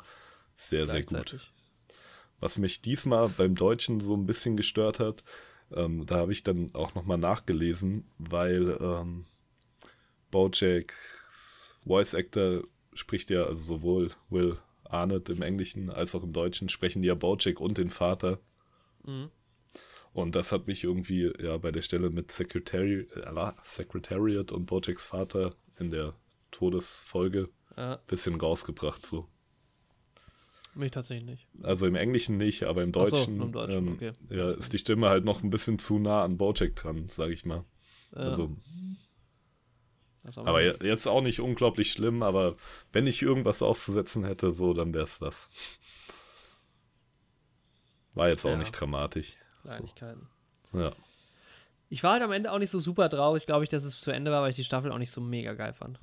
Sehr, 0.58 0.86
sehr 0.86 1.04
gut. 1.04 1.40
Was 2.42 2.58
mich 2.58 2.82
diesmal 2.82 3.30
beim 3.30 3.56
Deutschen 3.56 4.02
so 4.02 4.16
ein 4.16 4.26
bisschen 4.26 4.58
gestört 4.58 5.00
hat, 5.00 5.24
ähm, 5.74 6.06
da 6.06 6.16
habe 6.18 6.34
ich 6.34 6.44
dann 6.44 6.68
auch 6.74 6.96
nochmal 6.96 7.18
nachgelesen, 7.18 8.06
weil 8.18 8.78
ähm, 8.82 9.26
Bojack's 10.32 11.78
Voice 11.86 12.14
Actor 12.14 12.64
spricht 12.94 13.30
ja, 13.30 13.44
also 13.44 13.64
sowohl 13.64 14.12
Will 14.30 14.58
Arnett 14.84 15.30
im 15.30 15.42
Englischen 15.42 15.90
als 15.90 16.14
auch 16.14 16.24
im 16.24 16.34
Deutschen 16.34 16.68
sprechen 16.68 17.04
ja 17.04 17.16
Bojack 17.16 17.62
und 17.62 17.78
den 17.78 17.90
Vater. 17.90 18.40
Mhm. 19.06 19.30
Und 20.14 20.36
das 20.36 20.52
hat 20.52 20.68
mich 20.68 20.84
irgendwie 20.84 21.32
ja 21.40 21.58
bei 21.58 21.72
der 21.72 21.82
Stelle 21.82 22.10
mit 22.10 22.32
Secretari 22.32 23.08
äh, 23.16 23.52
Secretariat 23.64 24.52
und 24.52 24.66
Bojacks 24.66 25.06
Vater 25.06 25.56
in 25.80 25.92
der 25.92 26.16
Todesfolge 26.52 27.50
ein 27.76 27.98
bisschen 28.08 28.36
rausgebracht 28.36 29.06
so. 29.06 29.28
Mich 30.74 30.92
tatsächlich 30.92 31.26
nicht. 31.26 31.48
Also 31.64 31.86
im 31.86 31.96
Englischen 31.96 32.38
nicht, 32.38 32.64
aber 32.64 32.84
im 32.84 32.92
Deutschen, 32.92 33.38
so, 33.38 33.44
im 33.44 33.52
Deutschen 33.52 33.88
ähm, 33.88 33.94
okay. 33.94 34.12
ja, 34.30 34.52
ist 34.52 34.72
die 34.72 34.78
Stimme 34.78 35.10
halt 35.10 35.26
noch 35.26 35.44
ein 35.44 35.50
bisschen 35.50 35.80
zu 35.80 36.00
nah 36.00 36.24
an 36.24 36.38
Bojack 36.38 36.76
dran, 36.76 37.08
sag 37.10 37.30
ich 37.30 37.46
mal. 37.46 37.66
Ja. 38.14 38.22
Also 38.22 38.56
aber 40.36 40.84
jetzt 40.86 41.08
auch 41.08 41.22
nicht 41.22 41.40
unglaublich 41.40 41.92
schlimm, 41.92 42.22
aber 42.22 42.56
wenn 42.92 43.08
ich 43.08 43.22
irgendwas 43.22 43.62
auszusetzen 43.62 44.24
hätte, 44.24 44.52
so, 44.52 44.74
dann 44.74 44.94
wäre 44.94 45.06
es 45.06 45.20
das. 45.20 45.50
War 48.14 48.30
jetzt 48.30 48.46
auch 48.46 48.52
ja. 48.52 48.58
nicht 48.58 48.72
dramatisch. 48.72 49.38
Kleinigkeiten. 49.64 50.28
So. 50.72 50.80
Ja. 50.80 50.92
Ich 51.90 52.04
war 52.04 52.14
halt 52.14 52.24
am 52.24 52.32
Ende 52.32 52.52
auch 52.52 52.60
nicht 52.60 52.70
so 52.70 52.80
super 52.80 53.10
traurig, 53.10 53.46
glaube 53.46 53.64
ich, 53.64 53.70
dass 53.70 53.84
es 53.84 54.00
zu 54.00 54.12
Ende 54.12 54.32
war, 54.32 54.42
weil 54.42 54.52
ich 54.52 54.56
die 54.56 54.64
Staffel 54.64 54.92
auch 54.92 54.98
nicht 54.98 55.12
so 55.12 55.20
mega 55.20 55.54
geil 55.54 55.74
fand. 55.74 56.00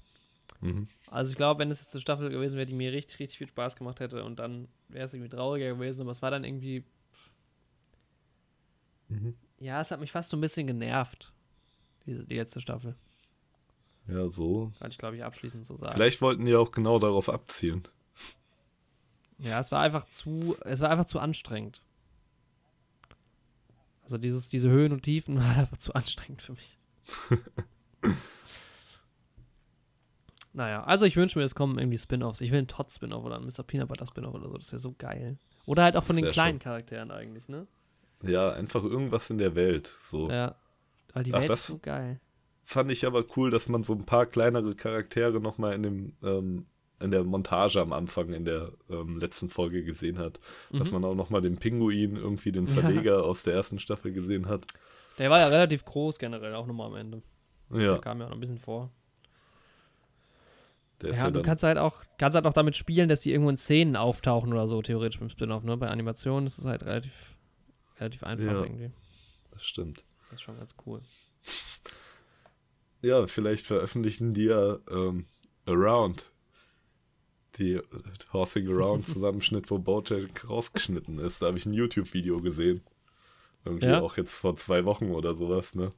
Mhm. 0.61 0.88
Also 1.11 1.30
ich 1.30 1.36
glaube, 1.36 1.61
wenn 1.61 1.70
es 1.70 1.80
jetzt 1.80 1.94
eine 1.94 2.00
Staffel 2.00 2.30
gewesen 2.30 2.56
wäre, 2.56 2.66
die 2.66 2.74
mir 2.74 2.92
richtig, 2.92 3.18
richtig 3.20 3.38
viel 3.38 3.48
Spaß 3.48 3.76
gemacht 3.76 4.00
hätte 4.00 4.24
und 4.24 4.38
dann 4.38 4.68
wäre 4.88 5.06
es 5.06 5.14
irgendwie 5.14 5.30
trauriger 5.30 5.74
gewesen, 5.74 6.02
aber 6.02 6.11
es 6.11 6.20
war 6.22 6.30
dann 6.30 6.44
irgendwie. 6.44 6.84
Mhm. 9.09 9.34
Ja, 9.61 9.80
es 9.80 9.90
hat 9.90 10.00
mich 10.00 10.12
fast 10.12 10.30
so 10.30 10.36
ein 10.36 10.40
bisschen 10.40 10.66
genervt, 10.66 11.32
die, 12.06 12.24
die 12.26 12.36
letzte 12.36 12.61
Staffel. 12.61 12.94
Ja, 14.09 14.28
so. 14.28 14.72
Kann 14.78 14.90
ich, 14.90 14.98
glaube 14.98 15.16
ich, 15.16 15.24
abschließend 15.24 15.66
so 15.66 15.76
sagen. 15.76 15.92
Vielleicht 15.92 16.20
wollten 16.20 16.44
die 16.44 16.54
auch 16.54 16.70
genau 16.70 16.98
darauf 16.98 17.28
abzielen. 17.28 17.82
Ja, 19.38 19.61
es 19.61 19.70
war 19.70 19.82
einfach 19.82 20.09
zu, 20.09 20.56
es 20.64 20.80
war 20.80 20.90
einfach 20.90 21.04
zu 21.04 21.20
anstrengend. 21.20 21.80
Also 24.09 24.18
dieses, 24.18 24.48
diese 24.48 24.68
Höhen 24.70 24.92
und 24.92 25.02
Tiefen 25.02 25.36
waren 25.38 25.56
einfach 25.56 25.76
zu 25.76 25.94
anstrengend 25.94 26.42
für 26.42 26.52
mich. 26.52 26.78
naja, 30.52 30.82
also 30.84 31.04
ich 31.04 31.16
wünsche 31.16 31.38
mir, 31.38 31.44
es 31.44 31.54
kommen 31.54 31.78
irgendwie 31.78 31.98
Spin-offs. 31.98 32.40
Ich 32.40 32.50
will 32.50 32.59
einen 32.59 32.68
Todd-Spin-off 32.68 33.24
oder 33.24 33.36
einen 33.36 33.46
Mr. 33.46 33.62
Peanut 33.62 33.88
Butter 33.88 34.06
Spin-off 34.06 34.34
oder 34.34 34.48
so. 34.48 34.56
Das 34.56 34.72
wäre 34.72 34.80
so 34.80 34.94
geil. 34.96 35.38
Oder 35.66 35.84
halt 35.84 35.96
auch 35.96 36.04
von 36.04 36.16
den 36.16 36.30
kleinen 36.30 36.54
schön. 36.54 36.61
Charakteren 36.61 37.11
eigentlich, 37.11 37.48
ne? 37.48 37.66
Ja, 38.22 38.50
einfach 38.52 38.82
irgendwas 38.82 39.30
in 39.30 39.38
der 39.38 39.54
Welt. 39.54 39.94
So. 40.00 40.30
Ja. 40.30 40.56
Weil 41.12 41.24
die 41.24 41.34
Ach, 41.34 41.40
Welt 41.40 41.50
ist 41.50 41.66
so 41.66 41.78
geil 41.78 42.20
fand 42.68 42.90
ich 42.90 43.06
aber 43.06 43.24
cool, 43.34 43.50
dass 43.50 43.70
man 43.70 43.82
so 43.82 43.94
ein 43.94 44.04
paar 44.04 44.26
kleinere 44.26 44.74
Charaktere 44.74 45.40
nochmal 45.40 45.72
in 45.72 45.82
dem 45.82 46.12
ähm, 46.22 46.66
in 47.01 47.11
der 47.11 47.24
Montage 47.24 47.80
am 47.80 47.92
Anfang 47.92 48.32
in 48.32 48.44
der 48.44 48.72
ähm, 48.90 49.18
letzten 49.18 49.49
Folge 49.49 49.84
gesehen 49.84 50.18
hat. 50.18 50.40
Mhm. 50.70 50.78
Dass 50.78 50.90
man 50.90 51.05
auch 51.05 51.14
nochmal 51.14 51.40
den 51.40 51.57
Pinguin, 51.57 52.16
irgendwie 52.16 52.53
den 52.53 52.66
Verleger 52.68 53.18
ja. 53.18 53.20
aus 53.20 53.42
der 53.42 53.55
ersten 53.55 53.78
Staffel 53.78 54.12
gesehen 54.12 54.46
hat. 54.46 54.66
Der 55.18 55.30
war 55.30 55.38
ja 55.38 55.49
relativ 55.49 55.84
groß 55.84 56.18
generell, 56.18 56.55
auch 56.55 56.66
nochmal 56.66 56.88
am 56.88 56.96
Ende. 56.96 57.22
Ja. 57.70 57.92
Der 57.92 57.99
kam 57.99 58.20
ja 58.20 58.26
auch 58.26 58.30
noch 58.30 58.36
ein 58.36 58.40
bisschen 58.40 58.59
vor. 58.59 58.90
Der 61.03 61.11
ja, 61.11 61.16
ja 61.24 61.30
du 61.30 61.42
kannst 61.42 61.62
halt 61.62 61.78
auch 61.78 62.03
kannst 62.18 62.34
halt 62.34 62.46
auch 62.46 62.53
damit 62.53 62.76
spielen, 62.76 63.09
dass 63.09 63.20
die 63.20 63.30
irgendwo 63.30 63.51
in 63.51 63.57
Szenen 63.57 63.96
auftauchen 63.96 64.53
oder 64.53 64.66
so, 64.66 64.82
theoretisch 64.82 65.20
beim 65.20 65.30
Spin-off, 65.30 65.62
ne? 65.62 65.76
Bei 65.76 65.88
Animationen 65.88 66.46
ist 66.46 66.59
es 66.59 66.64
halt 66.64 66.82
relativ, 66.82 67.12
relativ 67.99 68.24
einfach 68.24 68.44
ja, 68.44 68.62
irgendwie. 68.62 68.90
Das 69.53 69.64
stimmt. 69.64 70.05
Das 70.30 70.40
ist 70.40 70.42
schon 70.42 70.59
ganz 70.59 70.74
cool. 70.86 71.01
Ja, 73.01 73.26
vielleicht 73.26 73.66
veröffentlichen 73.66 74.34
die 74.34 74.46
ja 74.46 74.78
ähm, 74.90 75.26
Around. 75.66 76.30
Die 77.59 77.80
Horsing 78.32 78.68
Around 78.68 79.06
Zusammenschnitt, 79.06 79.70
wo 79.70 79.78
Bojack 79.78 80.48
rausgeschnitten 80.48 81.18
ist. 81.18 81.42
Da 81.42 81.46
habe 81.46 81.59
ich 81.59 81.66
ein 81.66 81.72
YouTube-Video 81.72 82.40
gesehen. 82.40 82.82
Irgendwie 83.64 83.86
ja? 83.86 84.00
auch 84.00 84.16
jetzt 84.16 84.38
vor 84.38 84.56
zwei 84.56 84.84
Wochen 84.84 85.11
oder 85.11 85.34
sowas, 85.34 85.74
ne? 85.74 85.92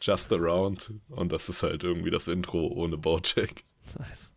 Just 0.00 0.32
Around. 0.32 0.92
Und 1.08 1.32
das 1.32 1.48
ist 1.48 1.62
halt 1.62 1.84
irgendwie 1.84 2.10
das 2.10 2.28
Intro 2.28 2.66
ohne 2.66 2.98
Bojack. 2.98 3.64
Nice. 3.98 4.32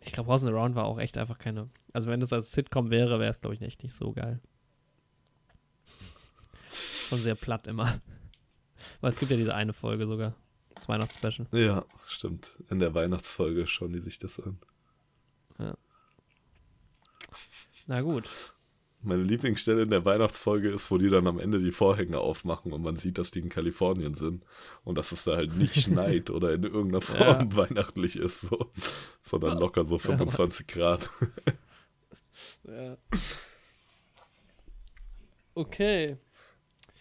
ich 0.00 0.12
glaube, 0.12 0.28
Horsing 0.28 0.50
Around 0.50 0.74
war 0.74 0.84
auch 0.84 0.98
echt 0.98 1.16
einfach 1.16 1.38
keine. 1.38 1.70
Also, 1.92 2.08
wenn 2.08 2.20
das 2.20 2.32
als 2.32 2.52
Sitcom 2.52 2.90
wäre, 2.90 3.18
wäre 3.18 3.30
es, 3.30 3.40
glaube 3.40 3.54
ich, 3.54 3.62
echt 3.62 3.82
nicht 3.82 3.94
so 3.94 4.12
geil. 4.12 4.40
Schon 7.08 7.22
sehr 7.22 7.34
platt 7.34 7.66
immer. 7.66 8.00
Weil 9.00 9.10
es 9.10 9.18
gibt 9.18 9.30
ja 9.30 9.36
diese 9.36 9.54
eine 9.54 9.72
Folge 9.72 10.06
sogar. 10.06 10.34
Das 10.74 10.88
Weihnachtsspecial. 10.88 11.46
Ja, 11.52 11.84
stimmt. 12.06 12.56
In 12.70 12.78
der 12.78 12.94
Weihnachtsfolge 12.94 13.66
schauen 13.66 13.92
die 13.92 14.00
sich 14.00 14.18
das 14.18 14.38
an. 14.40 14.58
Ja. 15.58 15.76
Na 17.86 18.00
gut. 18.00 18.28
Meine 19.02 19.22
Lieblingsstelle 19.22 19.82
in 19.82 19.90
der 19.90 20.06
Weihnachtsfolge 20.06 20.70
ist, 20.70 20.90
wo 20.90 20.96
die 20.96 21.10
dann 21.10 21.26
am 21.26 21.38
Ende 21.38 21.58
die 21.58 21.72
Vorhänge 21.72 22.18
aufmachen 22.18 22.72
und 22.72 22.82
man 22.82 22.96
sieht, 22.96 23.18
dass 23.18 23.30
die 23.30 23.40
in 23.40 23.50
Kalifornien 23.50 24.14
sind 24.14 24.44
und 24.82 24.96
dass 24.96 25.12
es 25.12 25.24
da 25.24 25.36
halt 25.36 25.54
nicht 25.56 25.74
schneit 25.82 26.30
oder 26.30 26.54
in 26.54 26.64
irgendeiner 26.64 27.02
Form 27.02 27.50
ja. 27.50 27.56
weihnachtlich 27.56 28.16
ist, 28.16 28.40
so, 28.40 28.72
sondern 29.22 29.58
locker 29.58 29.84
so 29.84 29.98
25 29.98 30.66
ja. 30.70 30.74
Grad. 30.74 31.10
ja. 32.64 32.96
Okay. 35.54 36.16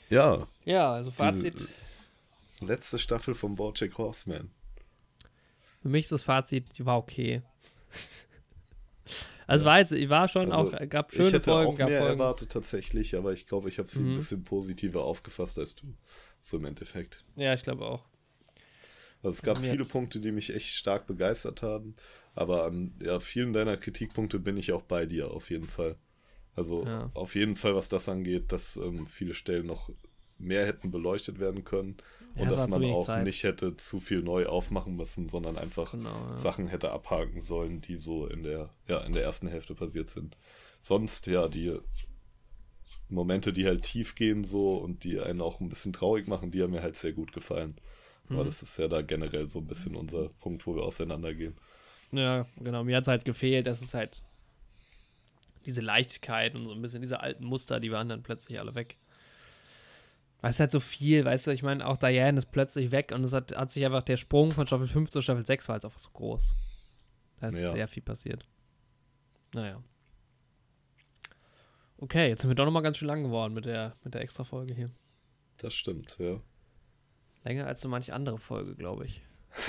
Ja. 0.09 0.47
Ja, 0.65 0.91
also 0.93 1.09
Fazit. 1.09 1.67
Letzte 2.67 2.99
Staffel 2.99 3.35
von 3.35 3.55
Bojack 3.55 3.97
Horseman. 3.97 4.49
Für 5.81 5.89
mich 5.89 6.05
ist 6.05 6.11
das 6.11 6.23
Fazit, 6.23 6.77
die 6.77 6.85
war 6.85 6.97
okay. 6.97 7.41
Also 9.45 9.65
ja. 9.65 9.71
war 9.71 9.79
jetzt, 9.79 9.91
ich 9.91 10.07
war 10.07 10.29
schon 10.29 10.53
also, 10.53 10.73
auch, 10.73 10.89
gab 10.89 11.11
schöne 11.11 11.27
ich 11.27 11.33
hätte 11.33 11.51
Folgen. 11.51 11.73
Auch 11.73 11.77
mehr 11.77 11.99
Folgen. 11.99 12.19
erwartet 12.19 12.51
tatsächlich, 12.51 13.13
aber 13.17 13.33
ich 13.33 13.45
glaube, 13.45 13.67
ich 13.67 13.77
habe 13.77 13.89
sie 13.89 13.99
mhm. 13.99 14.11
ein 14.11 14.15
bisschen 14.15 14.45
positiver 14.45 15.03
aufgefasst 15.03 15.59
als 15.59 15.75
du. 15.75 15.87
So 16.39 16.57
im 16.57 16.65
Endeffekt. 16.65 17.25
Ja, 17.35 17.53
ich 17.53 17.63
glaube 17.63 17.85
auch. 17.85 18.05
Also 19.21 19.35
es 19.35 19.41
gab 19.41 19.61
ja. 19.61 19.71
viele 19.71 19.83
Punkte, 19.83 20.21
die 20.21 20.31
mich 20.31 20.55
echt 20.55 20.69
stark 20.69 21.07
begeistert 21.07 21.61
haben, 21.61 21.95
aber 22.35 22.65
an 22.65 22.93
ja, 23.01 23.19
vielen 23.19 23.53
deiner 23.53 23.77
Kritikpunkte 23.77 24.39
bin 24.39 24.57
ich 24.57 24.71
auch 24.71 24.81
bei 24.81 25.05
dir 25.05 25.31
auf 25.31 25.49
jeden 25.49 25.67
Fall. 25.67 25.97
Also 26.55 26.85
ja. 26.85 27.09
auf 27.13 27.35
jeden 27.35 27.55
Fall, 27.55 27.75
was 27.75 27.89
das 27.89 28.09
angeht, 28.09 28.51
dass 28.51 28.75
ähm, 28.77 29.05
viele 29.05 29.33
Stellen 29.33 29.65
noch 29.65 29.89
mehr 30.37 30.65
hätten 30.65 30.91
beleuchtet 30.91 31.39
werden 31.39 31.63
können 31.63 31.97
ja, 32.35 32.43
und 32.43 32.51
dass 32.51 32.67
man 32.67 32.83
auch 32.85 33.05
Zeit. 33.05 33.25
nicht 33.25 33.43
hätte 33.43 33.77
zu 33.77 33.99
viel 33.99 34.21
neu 34.21 34.47
aufmachen 34.47 34.95
müssen, 34.95 35.27
sondern 35.27 35.57
einfach 35.57 35.91
genau, 35.91 36.27
ja. 36.29 36.37
Sachen 36.37 36.67
hätte 36.67 36.91
abhaken 36.91 37.41
sollen, 37.41 37.81
die 37.81 37.95
so 37.95 38.27
in 38.27 38.43
der, 38.43 38.69
ja, 38.87 38.99
in 39.01 39.11
der 39.11 39.23
ersten 39.23 39.47
Hälfte 39.47 39.75
passiert 39.75 40.09
sind. 40.09 40.37
Sonst, 40.81 41.27
ja, 41.27 41.47
die 41.47 41.77
Momente, 43.09 43.53
die 43.53 43.67
halt 43.67 43.83
tief 43.83 44.15
gehen 44.15 44.43
so 44.43 44.77
und 44.77 45.03
die 45.03 45.19
einen 45.19 45.41
auch 45.41 45.59
ein 45.59 45.69
bisschen 45.69 45.93
traurig 45.93 46.27
machen, 46.27 46.51
die 46.51 46.61
haben 46.63 46.71
mir 46.71 46.81
halt 46.81 46.97
sehr 46.97 47.13
gut 47.13 47.31
gefallen. 47.31 47.75
Mhm. 48.29 48.35
Aber 48.35 48.45
das 48.45 48.63
ist 48.63 48.77
ja 48.77 48.87
da 48.87 49.01
generell 49.01 49.47
so 49.47 49.59
ein 49.59 49.67
bisschen 49.67 49.95
unser 49.95 50.29
Punkt, 50.29 50.65
wo 50.65 50.75
wir 50.75 50.83
auseinandergehen. 50.83 51.55
Ja, 52.11 52.45
genau. 52.59 52.83
Mir 52.83 52.97
hat 52.97 53.03
es 53.03 53.07
halt 53.07 53.25
gefehlt, 53.25 53.67
dass 53.67 53.81
es 53.81 53.93
halt 53.93 54.23
diese 55.65 55.81
Leichtigkeit 55.81 56.55
und 56.55 56.65
so 56.65 56.71
ein 56.71 56.81
bisschen 56.81 57.01
diese 57.01 57.21
alten 57.21 57.45
Muster, 57.45 57.79
die 57.79 57.91
waren 57.91 58.09
dann 58.09 58.23
plötzlich 58.23 58.59
alle 58.59 58.75
weg. 58.75 58.97
Weil 60.43 60.49
es 60.49 60.59
halt 60.59 60.71
so 60.71 60.81
viel, 60.81 61.23
weißt 61.23 61.47
du, 61.47 61.51
ich 61.51 61.63
meine, 61.63 61.87
auch 61.87 61.95
Diane 61.95 62.37
ist 62.37 62.51
plötzlich 62.51 62.91
weg 62.91 63.13
und 63.15 63.23
es 63.23 63.31
hat, 63.31 63.55
hat 63.55 63.71
sich 63.71 63.85
einfach 63.85 64.03
der 64.03 64.17
Sprung 64.17 64.51
von 64.51 64.67
Staffel 64.67 64.89
5 64.89 65.09
zu 65.09 65.21
Staffel 65.21 65.45
6 65.45 65.69
war 65.69 65.73
halt 65.75 65.85
einfach 65.85 66.01
so 66.01 66.09
groß. 66.09 66.53
Da 67.39 67.47
ist 67.47 67.57
ja. 67.57 67.71
sehr 67.71 67.87
viel 67.87 68.03
passiert. 68.03 68.45
Naja. 69.53 69.81
Okay, 71.95 72.27
jetzt 72.27 72.41
sind 72.41 72.49
wir 72.49 72.55
doch 72.55 72.65
nochmal 72.65 72.83
ganz 72.83 72.97
schön 72.97 73.07
lang 73.07 73.23
geworden 73.23 73.53
mit 73.53 73.63
der, 73.63 73.95
mit 74.03 74.15
der 74.15 74.21
extra 74.21 74.43
Folge 74.43 74.73
hier. 74.73 74.91
Das 75.59 75.73
stimmt, 75.73 76.17
ja. 76.19 76.41
Länger 77.45 77.65
als 77.65 77.79
so 77.79 77.87
manche 77.87 78.13
andere 78.13 78.37
Folge, 78.37 78.75
glaube 78.75 79.05
ich. 79.05 79.21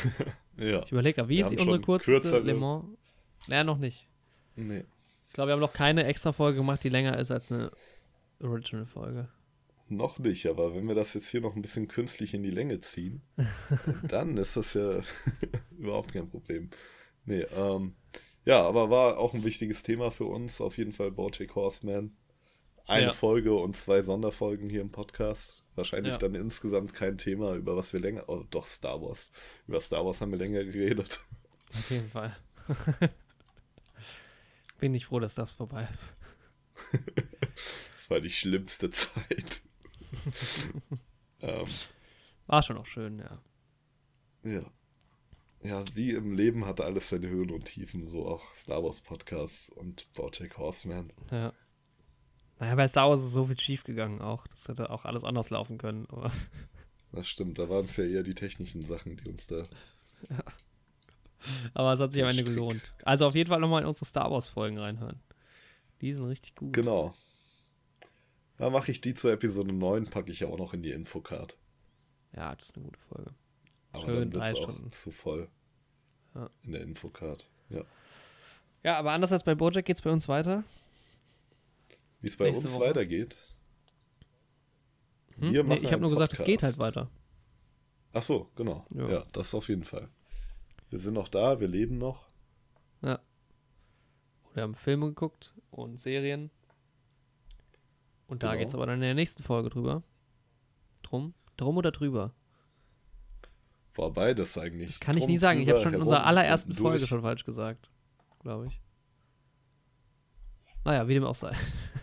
ja. 0.56 0.82
Ich 0.82 0.90
überlege, 0.90 1.28
wie 1.28 1.36
wir 1.36 1.44
ist 1.44 1.50
die 1.50 1.58
unsere 1.58 1.80
kürzeste 1.82 2.40
Le 2.40 2.54
Mans? 2.54 2.98
Naja, 3.46 3.62
noch 3.62 3.78
nicht. 3.78 4.08
Nee. 4.56 4.82
Ich 5.28 5.34
glaube, 5.34 5.50
wir 5.50 5.52
haben 5.52 5.60
noch 5.60 5.72
keine 5.72 6.04
extra 6.06 6.32
Folge 6.32 6.58
gemacht, 6.58 6.82
die 6.82 6.88
länger 6.88 7.16
ist 7.16 7.30
als 7.30 7.52
eine 7.52 7.70
Original-Folge. 8.40 9.28
Noch 9.96 10.18
nicht, 10.18 10.46
aber 10.46 10.74
wenn 10.74 10.86
wir 10.86 10.94
das 10.94 11.14
jetzt 11.14 11.28
hier 11.28 11.40
noch 11.40 11.54
ein 11.56 11.62
bisschen 11.62 11.88
künstlich 11.88 12.34
in 12.34 12.42
die 12.42 12.50
Länge 12.50 12.80
ziehen, 12.80 13.22
dann 14.08 14.36
ist 14.36 14.56
das 14.56 14.74
ja 14.74 15.00
überhaupt 15.78 16.12
kein 16.12 16.28
Problem. 16.28 16.70
Nee, 17.24 17.46
ähm, 17.56 17.94
ja, 18.44 18.62
aber 18.62 18.90
war 18.90 19.18
auch 19.18 19.32
ein 19.34 19.44
wichtiges 19.44 19.82
Thema 19.82 20.10
für 20.10 20.26
uns, 20.26 20.60
auf 20.60 20.76
jeden 20.76 20.92
Fall 20.92 21.10
Bojack 21.10 21.54
Horseman. 21.54 22.16
Eine 22.86 23.06
Ja. 23.06 23.12
Folge 23.14 23.54
und 23.54 23.76
zwei 23.76 24.02
Sonderfolgen 24.02 24.68
hier 24.68 24.82
im 24.82 24.90
Podcast. 24.92 25.64
Wahrscheinlich 25.74 26.12
Ja. 26.14 26.18
dann 26.18 26.34
insgesamt 26.34 26.92
kein 26.92 27.16
Thema, 27.16 27.54
über 27.54 27.76
was 27.76 27.92
wir 27.94 28.00
länger, 28.00 28.24
oh 28.28 28.44
doch, 28.50 28.66
Star 28.66 29.00
Wars. 29.00 29.32
Über 29.66 29.80
Star 29.80 30.04
Wars 30.04 30.20
haben 30.20 30.32
wir 30.32 30.38
länger 30.38 30.62
geredet. 30.64 31.24
Auf 31.72 31.90
jeden 31.90 32.10
Fall. 32.10 32.36
Bin 34.78 34.94
ich 34.94 35.06
froh, 35.06 35.18
dass 35.20 35.34
das 35.34 35.52
vorbei 35.52 35.88
ist. 35.90 36.14
Das 37.96 38.10
war 38.10 38.20
die 38.20 38.30
schlimmste 38.30 38.90
Zeit. 38.90 39.62
ähm, 41.40 41.66
War 42.46 42.62
schon 42.62 42.78
auch 42.78 42.86
schön, 42.86 43.18
ja. 43.18 43.38
Ja. 44.44 44.62
Ja, 45.62 45.84
wie 45.94 46.10
im 46.10 46.32
Leben 46.32 46.66
hat 46.66 46.80
alles 46.80 47.08
seine 47.08 47.28
Höhen 47.28 47.50
und 47.50 47.64
Tiefen, 47.64 48.06
so 48.06 48.26
auch 48.26 48.52
Star 48.54 48.84
Wars 48.84 49.00
Podcasts 49.00 49.70
und 49.70 50.12
Bojack 50.12 50.58
Horseman. 50.58 51.12
ja. 51.30 51.52
Naja, 52.60 52.76
bei 52.76 52.86
Star 52.86 53.10
Wars 53.10 53.20
ist 53.20 53.32
so 53.32 53.46
viel 53.46 53.58
schief 53.58 53.82
gegangen 53.82 54.20
auch. 54.20 54.46
Das 54.46 54.68
hätte 54.68 54.90
auch 54.90 55.04
alles 55.04 55.24
anders 55.24 55.50
laufen 55.50 55.76
können. 55.76 56.06
Aber 56.08 56.30
Das 57.12 57.28
stimmt, 57.28 57.58
da 57.58 57.68
waren 57.68 57.84
es 57.84 57.96
ja 57.96 58.04
eher 58.04 58.22
die 58.22 58.34
technischen 58.34 58.82
Sachen, 58.82 59.16
die 59.16 59.28
uns 59.28 59.46
da. 59.46 59.62
Aber 61.74 61.92
es 61.92 62.00
hat 62.00 62.12
sich 62.12 62.22
am 62.22 62.30
Ende 62.30 62.44
gelohnt. 62.44 62.82
Also 63.04 63.26
auf 63.26 63.34
jeden 63.34 63.48
Fall 63.48 63.60
nochmal 63.60 63.82
in 63.82 63.88
unsere 63.88 64.06
Star 64.06 64.30
Wars-Folgen 64.30 64.78
reinhören. 64.78 65.20
Die 66.00 66.12
sind 66.12 66.24
richtig 66.24 66.54
gut. 66.56 66.72
Genau. 66.72 67.14
Da 68.56 68.70
mache 68.70 68.90
ich 68.90 69.00
die 69.00 69.14
zur 69.14 69.32
Episode 69.32 69.72
9, 69.72 70.10
packe 70.10 70.30
ich 70.30 70.40
ja 70.40 70.48
auch 70.48 70.58
noch 70.58 70.74
in 70.74 70.82
die 70.82 70.92
Infocard. 70.92 71.56
Ja, 72.34 72.54
das 72.54 72.68
ist 72.68 72.76
eine 72.76 72.84
gute 72.84 73.00
Folge. 73.00 73.34
Aber 73.92 74.04
Schön 74.06 74.30
dann 74.30 74.32
wird 74.32 74.44
es 74.44 74.54
auch 74.54 74.88
zu 74.90 75.10
voll. 75.10 75.48
Ja. 76.34 76.50
In 76.62 76.72
der 76.72 76.82
Infocard. 76.82 77.48
Ja. 77.68 77.84
Ja, 78.82 78.98
aber 78.98 79.12
anders 79.12 79.32
als 79.32 79.44
bei 79.44 79.54
Bojack 79.54 79.84
geht 79.84 79.98
es 79.98 80.02
bei 80.02 80.10
uns 80.10 80.28
weiter. 80.28 80.62
Wie 82.20 82.26
es 82.26 82.36
bei 82.36 82.46
Nächste 82.46 82.66
uns 82.66 82.74
Woche. 82.76 82.84
weitergeht. 82.90 83.36
Hm? 85.38 85.52
Wir 85.52 85.62
Nee, 85.62 85.68
machen 85.68 85.84
ich 85.84 85.92
habe 85.92 86.02
nur 86.02 86.10
gesagt, 86.10 86.32
es 86.34 86.44
geht 86.44 86.62
halt 86.62 86.76
Podcast. 86.76 86.96
weiter. 86.96 87.10
Ach 88.12 88.22
so, 88.22 88.50
genau. 88.54 88.86
Ja. 88.94 89.08
Ja. 89.10 89.24
das 89.32 89.54
auf 89.54 89.68
jeden 89.68 89.84
Fall. 89.84 90.08
Wir 90.90 90.98
sind 90.98 91.14
noch 91.14 91.28
da, 91.28 91.60
wir 91.60 91.68
leben 91.68 91.98
noch. 91.98 92.28
Ja. 93.02 93.18
Wir 94.54 94.62
haben 94.62 94.74
Filme 94.74 95.06
geguckt 95.06 95.52
und 95.70 95.98
Serien. 95.98 96.50
Und 98.26 98.42
da 98.42 98.48
Genau. 98.52 98.58
geht's 98.60 98.74
aber 98.74 98.86
dann 98.86 98.96
in 98.96 99.00
der 99.02 99.14
nächsten 99.14 99.42
Folge 99.42 99.70
drüber. 99.70 100.02
Drum? 101.02 101.34
Drum 101.56 101.76
oder 101.76 101.92
drüber? 101.92 102.32
War 103.94 104.10
beides 104.10 104.56
eigentlich. 104.58 104.98
Kann 104.98 105.16
ich 105.16 105.22
Drum, 105.22 105.30
nie 105.30 105.38
sagen. 105.38 105.60
Ich 105.60 105.68
habe 105.68 105.80
schon 105.80 105.94
in 105.94 106.00
unserer 106.02 106.24
allerersten 106.26 106.74
Folge 106.74 107.06
schon 107.06 107.22
falsch 107.22 107.44
gesagt. 107.44 107.90
Glaube 108.40 108.66
ich. 108.66 108.80
Naja, 110.84 111.06
wie 111.08 111.14
dem 111.14 111.24
auch 111.24 111.34
sei. 111.34 111.56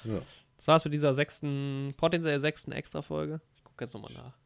Ja. 0.03 0.21
Das 0.57 0.67
war's 0.67 0.85
mit 0.85 0.93
dieser 0.93 1.15
sechsten, 1.15 1.91
potenziell 1.97 2.39
sechsten 2.39 2.71
Extra-Folge. 2.71 3.41
Ich 3.55 3.63
gucke 3.63 3.83
jetzt 3.85 3.93
nochmal 3.95 4.13
nach. 4.13 4.37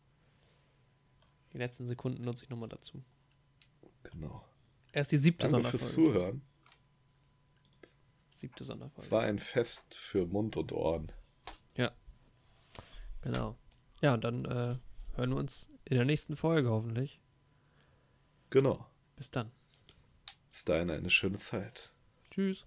Die 1.51 1.57
letzten 1.57 1.86
Sekunden 1.86 2.24
nutze 2.24 2.45
ich 2.45 2.49
nochmal 2.49 2.70
dazu. 2.70 3.03
Genau. 4.03 4.45
Erst 4.93 5.12
die 5.12 5.18
siebte 5.18 5.49
Danke 5.49 5.51
Sonderfolge. 5.51 5.78
fürs 5.78 5.93
Zuhören. 5.93 6.41
Siebte 8.39 8.63
Sonderfolge. 8.63 9.01
Es 9.01 9.11
war 9.11 9.23
ein 9.23 9.37
Fest 9.37 9.95
für 9.95 10.25
Mund 10.25 10.55
und 10.55 10.71
Ohren. 10.71 11.11
Genau. 13.21 13.57
Ja, 14.01 14.13
und 14.13 14.23
dann 14.23 14.45
äh, 14.45 14.77
hören 15.15 15.29
wir 15.31 15.35
uns 15.35 15.69
in 15.85 15.97
der 15.97 16.05
nächsten 16.05 16.35
Folge 16.35 16.69
hoffentlich. 16.69 17.21
Genau. 18.49 18.87
Bis 19.15 19.29
dann. 19.29 19.51
Bis 20.51 20.63
dahin 20.63 20.89
eine 20.89 21.09
schöne 21.09 21.37
Zeit. 21.37 21.91
Tschüss. 22.31 22.65